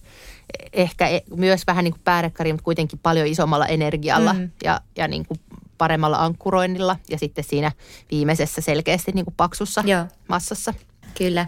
ehkä 0.72 1.08
e- 1.08 1.22
myös 1.36 1.66
vähän 1.66 1.84
niin 1.84 1.94
päärekkari, 2.04 2.52
mutta 2.52 2.64
kuitenkin 2.64 2.98
paljon 3.02 3.26
isommalla 3.26 3.66
energialla 3.66 4.32
Mm. 4.32 4.50
ja, 4.64 4.80
ja 4.96 5.08
niin 5.08 5.26
kuin 5.26 5.40
paremmalla 5.78 6.16
ankkuroinnilla 6.16 6.96
ja 7.10 7.18
sitten 7.18 7.44
siinä 7.44 7.72
viimeisessä 8.10 8.60
selkeästi 8.60 9.12
niin 9.12 9.24
kuin 9.24 9.34
paksussa 9.36 9.82
Joo. 9.86 10.04
massassa. 10.28 10.74
Kyllä. 11.18 11.46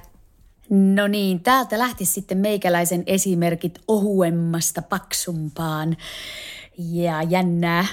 No 0.70 1.06
niin, 1.06 1.42
täältä 1.42 1.78
lähti 1.78 2.04
sitten 2.04 2.38
meikäläisen 2.38 3.02
esimerkit 3.06 3.78
ohuemmasta 3.88 4.82
paksumpaan. 4.82 5.96
Ja 6.78 7.22
jännää. 7.22 7.86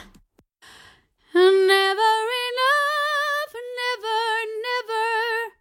Never 1.34 2.26
enough, 2.48 3.54
never, 3.54 4.48
never. 4.62 5.52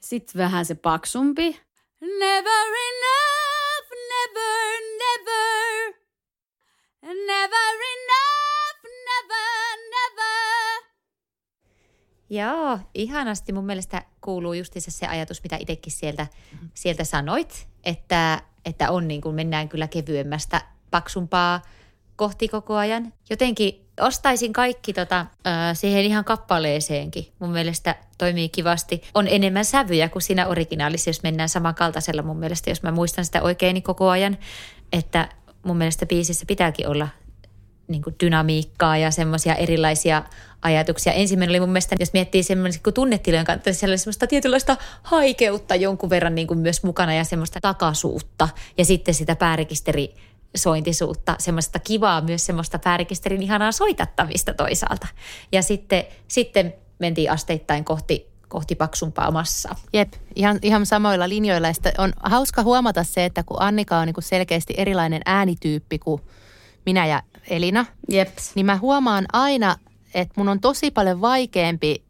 Sitten 0.00 0.38
vähän 0.38 0.64
se 0.66 0.74
paksumpi. 0.74 1.60
Never 2.00 2.66
enough, 2.88 3.90
never, 4.10 4.80
never. 4.98 5.94
Never 7.02 7.74
enough, 7.94 8.82
never, 9.04 9.78
never. 9.90 10.82
Joo, 12.30 12.78
ihanasti 12.94 13.52
mun 13.52 13.66
mielestä 13.66 14.02
kuuluu 14.24 14.52
justiinsa 14.52 14.90
se 14.90 15.06
ajatus, 15.06 15.42
mitä 15.42 15.56
itsekin 15.60 15.92
sieltä, 15.92 16.26
sieltä 16.74 17.04
sanoit, 17.04 17.68
että, 17.84 18.42
että 18.64 18.90
on 18.90 19.08
niin 19.08 19.20
kuin 19.20 19.34
mennään 19.34 19.68
kyllä 19.68 19.88
kevyemmästä, 19.88 20.60
paksumpaa 20.90 21.62
kohti 22.16 22.48
koko 22.48 22.74
ajan. 22.74 23.12
Jotenkin 23.30 23.86
ostaisin 24.00 24.52
kaikki 24.52 24.92
tota, 24.92 25.20
äh, 25.20 25.26
siihen 25.74 26.04
ihan 26.04 26.24
kappaleeseenkin. 26.24 27.26
Mun 27.38 27.50
mielestä 27.50 27.96
toimii 28.18 28.48
kivasti. 28.48 29.02
On 29.14 29.28
enemmän 29.28 29.64
sävyjä 29.64 30.08
kuin 30.08 30.22
siinä 30.22 30.46
originaalissa, 30.46 31.10
jos 31.10 31.22
mennään 31.22 31.48
samankaltaisella 31.48 32.22
mun 32.22 32.38
mielestä, 32.38 32.70
jos 32.70 32.82
mä 32.82 32.92
muistan 32.92 33.24
sitä 33.24 33.42
oikein 33.42 33.74
niin 33.74 33.82
koko 33.82 34.08
ajan. 34.08 34.38
Että 34.92 35.28
mun 35.64 35.76
mielestä 35.76 36.06
biisissä 36.06 36.46
pitääkin 36.46 36.88
olla 36.88 37.08
niin 37.88 38.02
kuin 38.02 38.16
dynamiikkaa 38.20 38.96
ja 38.96 39.10
semmoisia 39.10 39.54
erilaisia 39.54 40.22
ajatuksia. 40.62 41.12
Ensimmäinen 41.12 41.52
oli 41.52 41.60
mun 41.60 41.68
mielestä, 41.68 41.96
jos 42.00 42.12
miettii 42.12 42.42
semmoinen 42.42 42.80
kuin 42.84 42.94
tunnetilojen 42.94 43.46
kanssa, 43.46 43.72
siellä 43.72 43.92
oli 43.92 43.98
semmoista 43.98 44.26
tietynlaista 44.26 44.76
haikeutta 45.02 45.74
jonkun 45.74 46.10
verran 46.10 46.34
niin 46.34 46.46
kuin 46.46 46.58
myös 46.58 46.82
mukana 46.82 47.14
ja 47.14 47.24
semmoista 47.24 47.60
takasuutta 47.60 48.48
ja 48.78 48.84
sitten 48.84 49.14
sitä 49.14 49.36
päärekisteri 49.36 50.14
sointisuutta, 50.56 51.36
semmoista 51.38 51.78
kivaa 51.78 52.20
myös 52.20 52.46
semmoista 52.46 52.78
päärekisterin 52.78 53.42
ihanaa 53.42 53.72
soitattamista 53.72 54.54
toisaalta. 54.54 55.06
Ja 55.52 55.62
sitten, 55.62 56.04
sitten 56.28 56.74
mentiin 56.98 57.30
asteittain 57.30 57.84
kohti, 57.84 58.28
kohti 58.48 58.74
paksumpaa 58.74 59.30
massaa. 59.30 59.76
Jep, 59.92 60.12
ihan, 60.34 60.58
ihan 60.62 60.86
samoilla 60.86 61.28
linjoilla. 61.28 61.68
Ja 61.68 61.74
on 61.98 62.12
hauska 62.22 62.62
huomata 62.62 63.04
se, 63.04 63.24
että 63.24 63.42
kun 63.42 63.62
Annika 63.62 63.96
on 63.98 64.06
niin 64.06 64.14
kuin 64.14 64.24
selkeästi 64.24 64.74
erilainen 64.76 65.22
äänityyppi 65.26 65.98
kuin 65.98 66.22
minä 66.86 67.06
ja 67.06 67.22
Elina, 67.48 67.86
Jeps. 68.08 68.52
niin 68.54 68.66
mä 68.66 68.76
huomaan 68.76 69.24
aina, 69.32 69.76
että 70.14 70.34
mun 70.36 70.48
on 70.48 70.60
tosi 70.60 70.90
paljon 70.90 71.20
vaikeampi, 71.20 72.03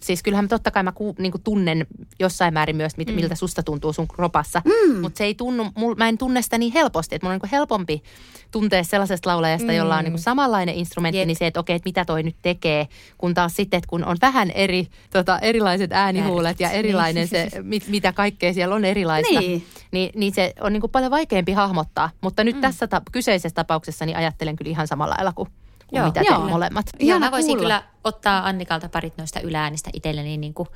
siis 0.00 0.22
kyllähän 0.22 0.44
mä 0.44 0.48
totta 0.48 0.70
kai 0.70 0.82
mä 0.82 0.92
ku, 0.92 1.14
niin 1.18 1.32
tunnen 1.44 1.86
jossain 2.18 2.54
määrin 2.54 2.76
myös, 2.76 2.96
mit, 2.96 3.08
mm. 3.08 3.14
miltä 3.14 3.34
susta 3.34 3.62
tuntuu 3.62 3.92
sun 3.92 4.08
kropassa, 4.08 4.62
mm. 4.64 4.96
mutta 5.00 5.18
se 5.18 5.24
ei 5.24 5.34
tunnu, 5.34 5.66
mul, 5.76 5.94
mä 5.94 6.08
en 6.08 6.18
tunne 6.18 6.42
sitä 6.42 6.58
niin 6.58 6.72
helposti, 6.72 7.14
että 7.14 7.26
mun 7.26 7.34
on 7.34 7.40
niin 7.42 7.50
helpompi 7.50 8.02
tuntea 8.50 8.84
sellaisesta 8.84 9.30
laulajasta, 9.30 9.68
mm. 9.68 9.76
jolla 9.76 9.96
on 9.96 10.04
niin 10.04 10.18
samanlainen 10.18 10.74
instrumentti, 10.74 11.18
Jep. 11.18 11.26
niin 11.26 11.36
se, 11.36 11.46
että 11.46 11.60
okei, 11.60 11.76
että 11.76 11.88
mitä 11.88 12.04
toi 12.04 12.22
nyt 12.22 12.36
tekee, 12.42 12.88
kun 13.18 13.34
taas 13.34 13.56
sitten, 13.56 13.78
että 13.78 13.88
kun 13.88 14.04
on 14.04 14.16
vähän 14.22 14.50
eri, 14.50 14.88
tota, 15.10 15.38
erilaiset 15.38 15.92
äänihuulet 15.92 16.60
ja 16.60 16.70
erilainen 16.70 17.28
se, 17.28 17.48
mit, 17.62 17.88
mitä 17.88 18.12
kaikkea 18.12 18.52
siellä 18.52 18.74
on 18.74 18.84
erilaista, 18.84 19.40
Niin. 19.40 19.66
niin, 19.90 20.10
niin 20.14 20.34
se 20.34 20.54
on 20.60 20.72
niin 20.72 20.82
paljon 20.92 21.10
vaikeampi 21.10 21.52
hahmottaa. 21.52 22.10
Mutta 22.20 22.44
nyt 22.44 22.54
mm. 22.54 22.60
tässä 22.60 22.86
ta- 22.86 23.02
kyseisessä 23.12 23.54
tapauksessa 23.54 24.06
niin 24.06 24.16
ajattelen 24.16 24.56
kyllä 24.56 24.70
ihan 24.70 24.86
samalla 24.88 25.14
lailla 25.14 25.32
kuin, 25.32 25.48
kuin 25.88 25.98
Joo. 25.98 26.06
mitä 26.06 26.20
te 26.20 26.26
Joo. 26.26 26.48
molemmat. 26.48 26.86
Ja 26.92 27.04
Ihana 27.06 27.26
mä 27.26 27.30
voisin 27.30 27.48
kuulla. 27.48 27.62
kyllä 27.62 27.82
ottaa 28.04 28.46
Annikalta 28.46 28.88
parit 28.88 29.18
noista 29.18 29.40
yläänistä 29.40 29.90
itselleni 29.94 30.36
niin 30.36 30.54
kuin 30.58 30.68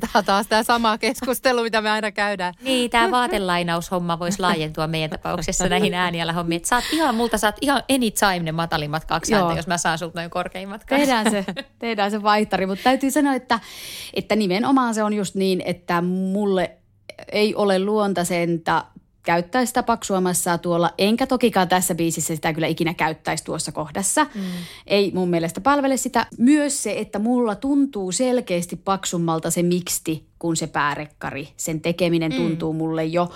Tämä 0.00 0.10
on 0.14 0.24
taas 0.24 0.46
tämä 0.46 0.62
sama 0.62 0.98
keskustelu, 0.98 1.62
mitä 1.62 1.80
me 1.80 1.90
aina 1.90 2.12
käydään. 2.12 2.54
Niin, 2.62 2.90
tämä 2.90 3.10
vaatelainaushomma 3.10 4.18
voisi 4.18 4.40
laajentua 4.40 4.86
meidän 4.86 5.10
tapauksessa 5.10 5.68
näihin 5.68 5.94
ääniala 5.94 6.32
hommiin. 6.32 6.56
Että 6.56 6.68
saat 6.68 6.84
ihan 6.92 7.14
multa, 7.14 7.38
saat 7.38 7.56
ihan 7.60 7.82
anytime 7.92 8.38
ne 8.42 8.52
matalimmat 8.52 9.04
kaksi 9.04 9.32
Joo. 9.32 9.42
ääntä, 9.42 9.58
jos 9.58 9.66
mä 9.66 9.78
saan 9.78 9.98
sulta 9.98 10.20
noin 10.20 10.30
korkeimmat 10.30 10.84
kanssa. 10.84 11.06
Tehdään 11.06 11.30
se, 11.30 11.44
tehdään 11.78 12.10
se 12.10 12.22
vaihtari, 12.22 12.66
mutta 12.66 12.84
täytyy 12.84 13.10
sanoa, 13.10 13.34
että, 13.34 13.60
että 14.14 14.36
nimenomaan 14.36 14.94
se 14.94 15.02
on 15.02 15.12
just 15.14 15.34
niin, 15.34 15.62
että 15.64 16.02
mulle 16.02 16.70
ei 17.32 17.54
ole 17.54 17.78
luontaisinta 17.78 18.84
käyttää 19.24 19.66
sitä 19.66 19.82
paksua 19.82 20.20
massaa 20.20 20.58
tuolla, 20.58 20.90
enkä 20.98 21.26
tokikaan 21.26 21.68
tässä 21.68 21.94
biisissä 21.94 22.36
sitä 22.36 22.52
kyllä 22.52 22.66
ikinä 22.66 22.94
käyttäisi 22.94 23.44
tuossa 23.44 23.72
kohdassa. 23.72 24.24
Mm. 24.24 24.40
Ei 24.86 25.12
mun 25.14 25.30
mielestä 25.30 25.60
palvele 25.60 25.96
sitä. 25.96 26.26
Myös 26.38 26.82
se, 26.82 26.98
että 26.98 27.18
mulla 27.18 27.54
tuntuu 27.54 28.12
selkeästi 28.12 28.76
paksummalta 28.76 29.50
se 29.50 29.62
miksti 29.62 30.26
kuin 30.38 30.56
se 30.56 30.66
päärekkari. 30.66 31.48
Sen 31.56 31.80
tekeminen 31.80 32.32
mm. 32.32 32.36
tuntuu 32.36 32.72
mulle 32.72 33.04
jo 33.04 33.30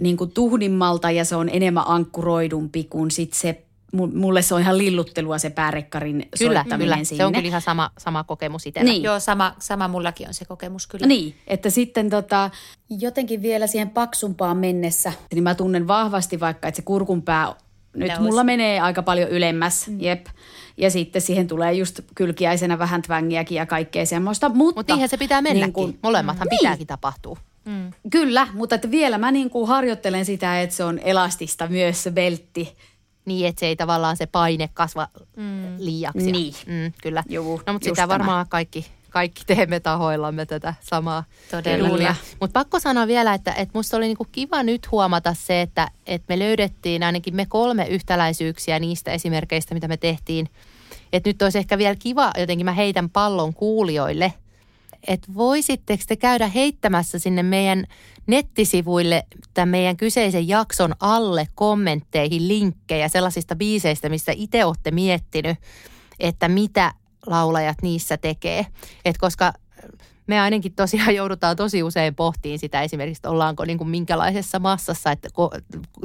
niin 0.00 0.16
kuin 0.16 0.30
tuhdimmalta 0.30 1.10
ja 1.10 1.24
se 1.24 1.36
on 1.36 1.48
enemmän 1.52 1.84
ankkuroidumpi 1.86 2.84
kuin 2.84 3.10
sit 3.10 3.32
se 3.32 3.65
Mulle 3.92 4.42
se 4.42 4.54
on 4.54 4.60
ihan 4.60 4.78
lilluttelua 4.78 5.38
se 5.38 5.50
päärekkarin 5.50 6.28
Kyllä, 6.38 6.60
soittaminen 6.60 6.92
kyllä. 6.94 7.04
sinne. 7.04 7.16
Se 7.22 7.24
on 7.26 7.32
kyllä 7.32 7.46
ihan 7.48 7.60
sama, 7.60 7.90
sama 7.98 8.24
kokemus 8.24 8.66
itsellä. 8.66 8.90
Niin. 8.92 9.02
Joo, 9.02 9.20
sama, 9.20 9.54
sama 9.58 9.88
mullakin 9.88 10.28
on 10.28 10.34
se 10.34 10.44
kokemus 10.44 10.86
kyllä. 10.86 11.06
Niin, 11.06 11.34
että 11.46 11.70
sitten 11.70 12.10
tota, 12.10 12.50
jotenkin 12.90 13.42
vielä 13.42 13.66
siihen 13.66 13.90
paksumpaan 13.90 14.56
mennessä, 14.56 15.12
niin 15.34 15.42
mä 15.42 15.54
tunnen 15.54 15.88
vahvasti 15.88 16.40
vaikka, 16.40 16.68
että 16.68 16.76
se 16.76 16.82
kurkunpää 16.82 17.54
nyt 17.96 18.08
Nousi. 18.08 18.22
mulla 18.22 18.44
menee 18.44 18.80
aika 18.80 19.02
paljon 19.02 19.28
ylemmäs, 19.30 19.86
mm. 19.88 20.00
jep. 20.00 20.26
Ja 20.76 20.90
sitten 20.90 21.22
siihen 21.22 21.46
tulee 21.48 21.72
just 21.72 22.00
kylkiäisenä 22.14 22.78
vähän 22.78 23.02
twängiäkin 23.02 23.56
ja 23.56 23.66
kaikkea 23.66 24.06
semmoista, 24.06 24.48
mutta... 24.48 24.78
Mutta 24.78 24.92
niinhän 24.94 25.08
se 25.08 25.16
pitää 25.16 25.42
mennäkin. 25.42 25.60
niin 25.74 25.86
Niin 25.86 25.92
kun- 25.92 25.98
Molemmathan 26.02 26.48
Niin. 26.50 26.58
pitääkin 26.58 26.86
tapahtua. 26.86 27.36
Mm. 27.64 27.90
Kyllä, 28.10 28.48
mutta 28.52 28.74
että 28.74 28.90
vielä 28.90 29.18
mä 29.18 29.32
niin 29.32 29.50
kuin 29.50 29.68
harjoittelen 29.68 30.24
sitä, 30.24 30.60
että 30.60 30.76
se 30.76 30.84
on 30.84 30.98
elastista 30.98 31.66
myös 31.68 32.02
se 32.02 32.10
beltti. 32.10 32.76
Niin, 33.26 33.46
että 33.46 33.60
se 33.60 33.66
ei 33.66 33.76
tavallaan 33.76 34.16
se 34.16 34.26
paine 34.26 34.68
kasva 34.74 35.08
mm. 35.36 35.74
liiaksi. 35.78 36.32
Niin. 36.32 36.54
Mm, 36.66 36.92
kyllä. 37.02 37.24
Juu, 37.28 37.62
no, 37.66 37.72
mutta 37.72 37.84
sitä 37.84 37.96
tämä. 37.96 38.08
varmaan 38.08 38.46
kaikki, 38.48 38.86
kaikki 39.10 39.42
teemme 39.46 39.80
tahoillamme 39.80 40.46
tätä 40.46 40.74
samaa 40.80 41.24
Todella. 41.50 42.14
Mutta 42.40 42.60
pakko 42.60 42.80
sanoa 42.80 43.06
vielä, 43.06 43.34
että, 43.34 43.52
että 43.52 43.78
musta 43.78 43.96
oli 43.96 44.06
niinku 44.06 44.26
kiva 44.32 44.62
nyt 44.62 44.90
huomata 44.90 45.34
se, 45.34 45.60
että, 45.60 45.90
että 46.06 46.24
me 46.28 46.38
löydettiin 46.38 47.02
ainakin 47.02 47.36
me 47.36 47.46
kolme 47.46 47.86
yhtäläisyyksiä 47.86 48.78
niistä 48.78 49.12
esimerkkeistä, 49.12 49.74
mitä 49.74 49.88
me 49.88 49.96
tehtiin. 49.96 50.48
Että 51.12 51.28
nyt 51.30 51.42
olisi 51.42 51.58
ehkä 51.58 51.78
vielä 51.78 51.96
kiva, 51.98 52.30
jotenkin 52.38 52.64
mä 52.64 52.72
heitän 52.72 53.10
pallon 53.10 53.54
kuulijoille, 53.54 54.32
että 55.06 55.34
voisitteko 55.34 56.02
te 56.08 56.16
käydä 56.16 56.48
heittämässä 56.48 57.18
sinne 57.18 57.42
meidän 57.42 57.84
nettisivuille 58.26 59.26
tämän 59.54 59.68
meidän 59.68 59.96
kyseisen 59.96 60.48
jakson 60.48 60.94
alle 61.00 61.48
kommentteihin 61.54 62.48
linkkejä 62.48 63.08
sellaisista 63.08 63.56
biiseistä, 63.56 64.08
mistä 64.08 64.32
itse 64.36 64.64
olette 64.64 64.90
miettinyt, 64.90 65.58
että 66.20 66.48
mitä 66.48 66.92
laulajat 67.26 67.82
niissä 67.82 68.16
tekee. 68.16 68.66
Et 69.04 69.18
koska 69.18 69.52
me 70.26 70.40
ainakin 70.40 70.74
tosiaan 70.74 71.14
joudutaan 71.20 71.56
tosi 71.56 71.82
usein 71.82 72.14
pohtiin 72.14 72.58
sitä 72.58 72.82
esimerkiksi, 72.82 73.18
että 73.18 73.30
ollaanko 73.30 73.64
niin 73.64 73.78
kuin 73.78 73.90
minkälaisessa 73.90 74.58
massassa, 74.58 75.10
että 75.12 75.28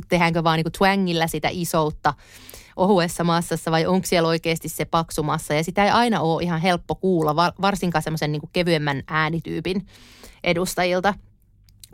tehdäänkö 0.10 0.44
vaan 0.44 0.58
niin 0.58 0.64
kuin 0.64 0.74
twangilla 0.74 1.28
sitä 1.28 1.48
isoutta 1.52 2.14
ohuessa 2.76 3.24
massassa 3.24 3.72
vai 3.72 3.86
onko 3.86 4.08
siellä 4.08 4.30
oikeasti 4.30 4.70
se 4.70 4.86
paksu 4.86 5.24
massa. 5.24 5.54
Ja 5.54 5.64
sitä 5.64 5.86
ei 5.86 5.92
aina 5.92 6.22
ole 6.22 6.44
ihan 6.44 6.62
helppo 6.62 6.96
kuulla, 6.96 7.36
var- 7.36 7.54
varsinkaan 7.62 8.04
semmoisen 8.04 8.32
niin 8.32 8.40
kuin 8.40 8.50
kevyemmän 8.54 9.04
äänityypin 9.08 9.86
edustajilta. 10.44 11.14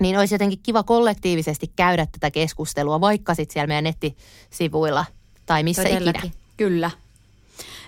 Niin 0.01 0.17
olisi 0.17 0.33
jotenkin 0.35 0.59
kiva 0.63 0.83
kollektiivisesti 0.83 1.71
käydä 1.75 2.05
tätä 2.05 2.31
keskustelua, 2.31 3.01
vaikka 3.01 3.33
sitten 3.35 3.53
siellä 3.53 3.67
meidän 3.67 3.83
nettisivuilla 3.83 5.05
tai 5.45 5.63
missä 5.63 5.83
Todellakin. 5.83 6.25
ikinä. 6.25 6.33
Kyllä. 6.57 6.91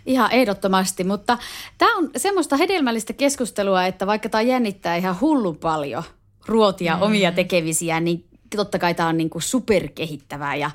Ihan 0.06 0.32
ehdottomasti, 0.32 1.04
mutta 1.04 1.38
tämä 1.78 1.98
on 1.98 2.10
semmoista 2.18 2.58
hedelmällistä 2.58 3.14
keskustelua, 3.14 3.86
että 3.86 4.08
vaikka 4.08 4.30
tämä 4.30 4.42
jännittää 4.42 4.96
ihan 4.96 5.20
hullun 5.22 5.58
paljon 5.58 6.04
ruotia 6.46 6.96
mm. 6.96 7.02
omia 7.02 7.32
tekemisiä, 7.32 8.00
niin 8.00 8.26
totta 8.56 8.80
kai 8.80 8.94
tämä 8.94 9.10
on 9.10 9.18
niinku 9.18 9.40
superkehittävää 9.40 10.56
ja 10.56 10.72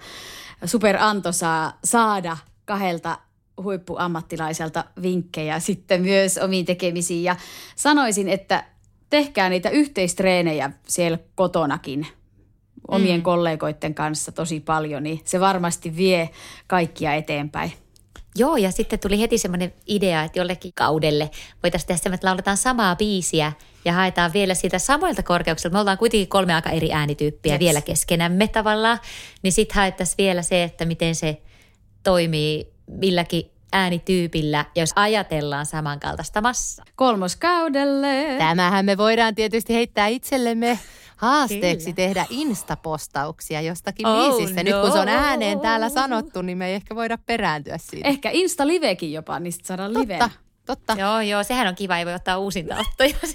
superantoisaa 0.65 1.79
saada 1.85 2.37
kahdelta 2.65 3.19
huippuammattilaiselta 3.63 4.85
vinkkejä 5.03 5.61
sitten 5.61 6.03
myös 6.03 6.39
omiin 6.39 6.65
tekemisiin. 6.65 7.25
Ja 7.25 7.37
sanoisin, 7.77 8.29
että 8.29 8.65
tehkää 9.11 9.49
niitä 9.49 9.71
yhteistreenejä 9.71 10.71
siellä 10.89 11.19
kotonakin 11.35 12.07
omien 12.89 13.21
mm. 13.21 13.23
kollegoiden 13.23 13.95
kanssa 13.95 14.33
tosi 14.33 14.61
paljon, 14.61 15.03
niin 15.03 15.21
se 15.25 15.41
varmasti 15.41 15.97
vie 15.97 16.31
kaikkia 16.67 17.15
eteenpäin. 17.15 17.73
Joo, 18.39 18.57
ja 18.57 18.71
sitten 18.71 18.99
tuli 18.99 19.21
heti 19.21 19.39
semmoinen 19.39 19.73
idea, 19.87 20.23
että 20.23 20.39
jollekin 20.39 20.73
kaudelle 20.75 21.31
voitaisiin 21.63 21.89
tehdä 21.89 21.99
semmoinen, 21.99 22.15
että 22.15 22.27
lauletaan 22.27 22.57
samaa 22.57 22.97
biisiä 22.97 23.53
ja 23.85 23.93
haetaan 23.93 24.33
vielä 24.33 24.55
siitä 24.55 24.79
samoilta 24.79 25.23
korkeuksilta. 25.23 25.75
Me 25.75 25.81
ollaan 25.81 25.99
kuitenkin 25.99 26.29
kolme 26.29 26.55
aika 26.55 26.71
eri 26.71 26.93
äänityyppiä 26.93 27.53
Jeps. 27.53 27.61
vielä 27.61 27.81
keskenämme 27.81 28.49
tavallaan, 28.49 28.99
niin 29.43 29.53
sitten 29.53 29.77
haettaisiin 29.77 30.17
vielä 30.19 30.43
se, 30.43 30.63
että 30.63 30.85
miten 30.85 31.15
se 31.15 31.43
toimii 32.03 32.73
milläkin 32.87 33.51
äänityypillä, 33.73 34.65
jos 34.77 34.91
ajatellaan 34.97 35.67
samankaltaista 35.67 36.41
massaa. 36.41 36.85
Kolmoskaudelle. 36.97 38.35
Tämähän 38.39 38.85
me 38.85 38.97
voidaan 38.97 39.35
tietysti 39.35 39.75
heittää 39.75 40.07
itsellemme 40.07 40.79
haasteeksi 41.17 41.93
Kyllä. 41.93 41.97
tehdä 41.97 42.27
instapostauksia 42.31 43.61
jostakin 43.61 44.07
Oh 44.07 44.37
biisistä. 44.37 44.63
Nyt 44.63 44.75
kun 44.81 44.93
se 44.93 44.99
on 44.99 45.07
no. 45.07 45.13
ääneen 45.13 45.61
täällä 45.61 45.89
sanottu, 45.89 46.43
niin 46.43 46.59
me 46.59 46.67
ei 46.67 46.75
ehkä 46.75 46.95
voida 46.95 47.19
perääntyä 47.27 47.79
siitä. 47.79 48.09
Ehkä 48.09 48.31
Insta-livekin 48.31 49.13
jopa, 49.13 49.41
niin 49.41 49.53
sit 49.53 49.65
saadaan 49.65 49.95
livenä. 49.95 50.19
totta, 50.19 50.39
totta. 50.67 50.97
Joo, 50.99 51.21
joo, 51.21 51.45
sehän 51.45 51.69
on 51.69 51.75
kiva, 51.75 51.99
ei 51.99 52.07
voi 52.07 52.15
ottaa 52.15 52.39
uusinta 52.39 52.77
ottoja. 52.81 53.15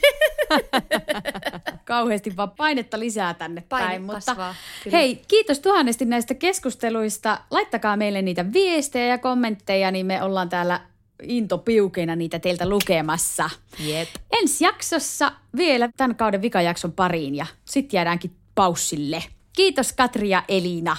Kauheasti 1.85 2.37
vaan 2.37 2.51
painetta 2.51 2.99
lisää 2.99 3.33
tänne 3.33 3.63
Paine 3.69 3.87
päin. 3.87 4.01
Mutta 4.01 4.19
kasvaa, 4.25 4.55
kyllä. 4.83 4.97
hei, 4.97 5.21
kiitos 5.27 5.59
tuhannesti 5.59 6.05
näistä 6.05 6.33
keskusteluista. 6.33 7.39
Laittakaa 7.51 7.97
meille 7.97 8.21
niitä 8.21 8.53
viestejä 8.53 9.05
ja 9.05 9.17
kommentteja, 9.17 9.91
niin 9.91 10.05
me 10.05 10.23
ollaan 10.23 10.49
täällä 10.49 10.81
intopiukeina 11.23 12.15
niitä 12.15 12.39
teiltä 12.39 12.69
lukemassa. 12.69 13.49
Jep. 13.79 14.09
Ensi 14.31 14.63
jaksossa 14.63 15.31
vielä 15.55 15.89
tämän 15.97 16.15
kauden 16.15 16.41
vikajakson 16.41 16.91
pariin 16.91 17.35
ja 17.35 17.45
sitten 17.65 17.97
jäädäänkin 17.97 18.35
paussille. 18.55 19.23
Kiitos 19.55 19.93
Katri 19.93 20.29
ja 20.29 20.43
Elina. 20.47 20.97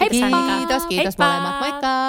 Heippa! 0.00 0.56
Kiitos, 0.58 0.86
kiitos 0.86 1.04
Heippa! 1.18 1.26
molemmat. 1.26 1.60
Moikka! 1.60 2.04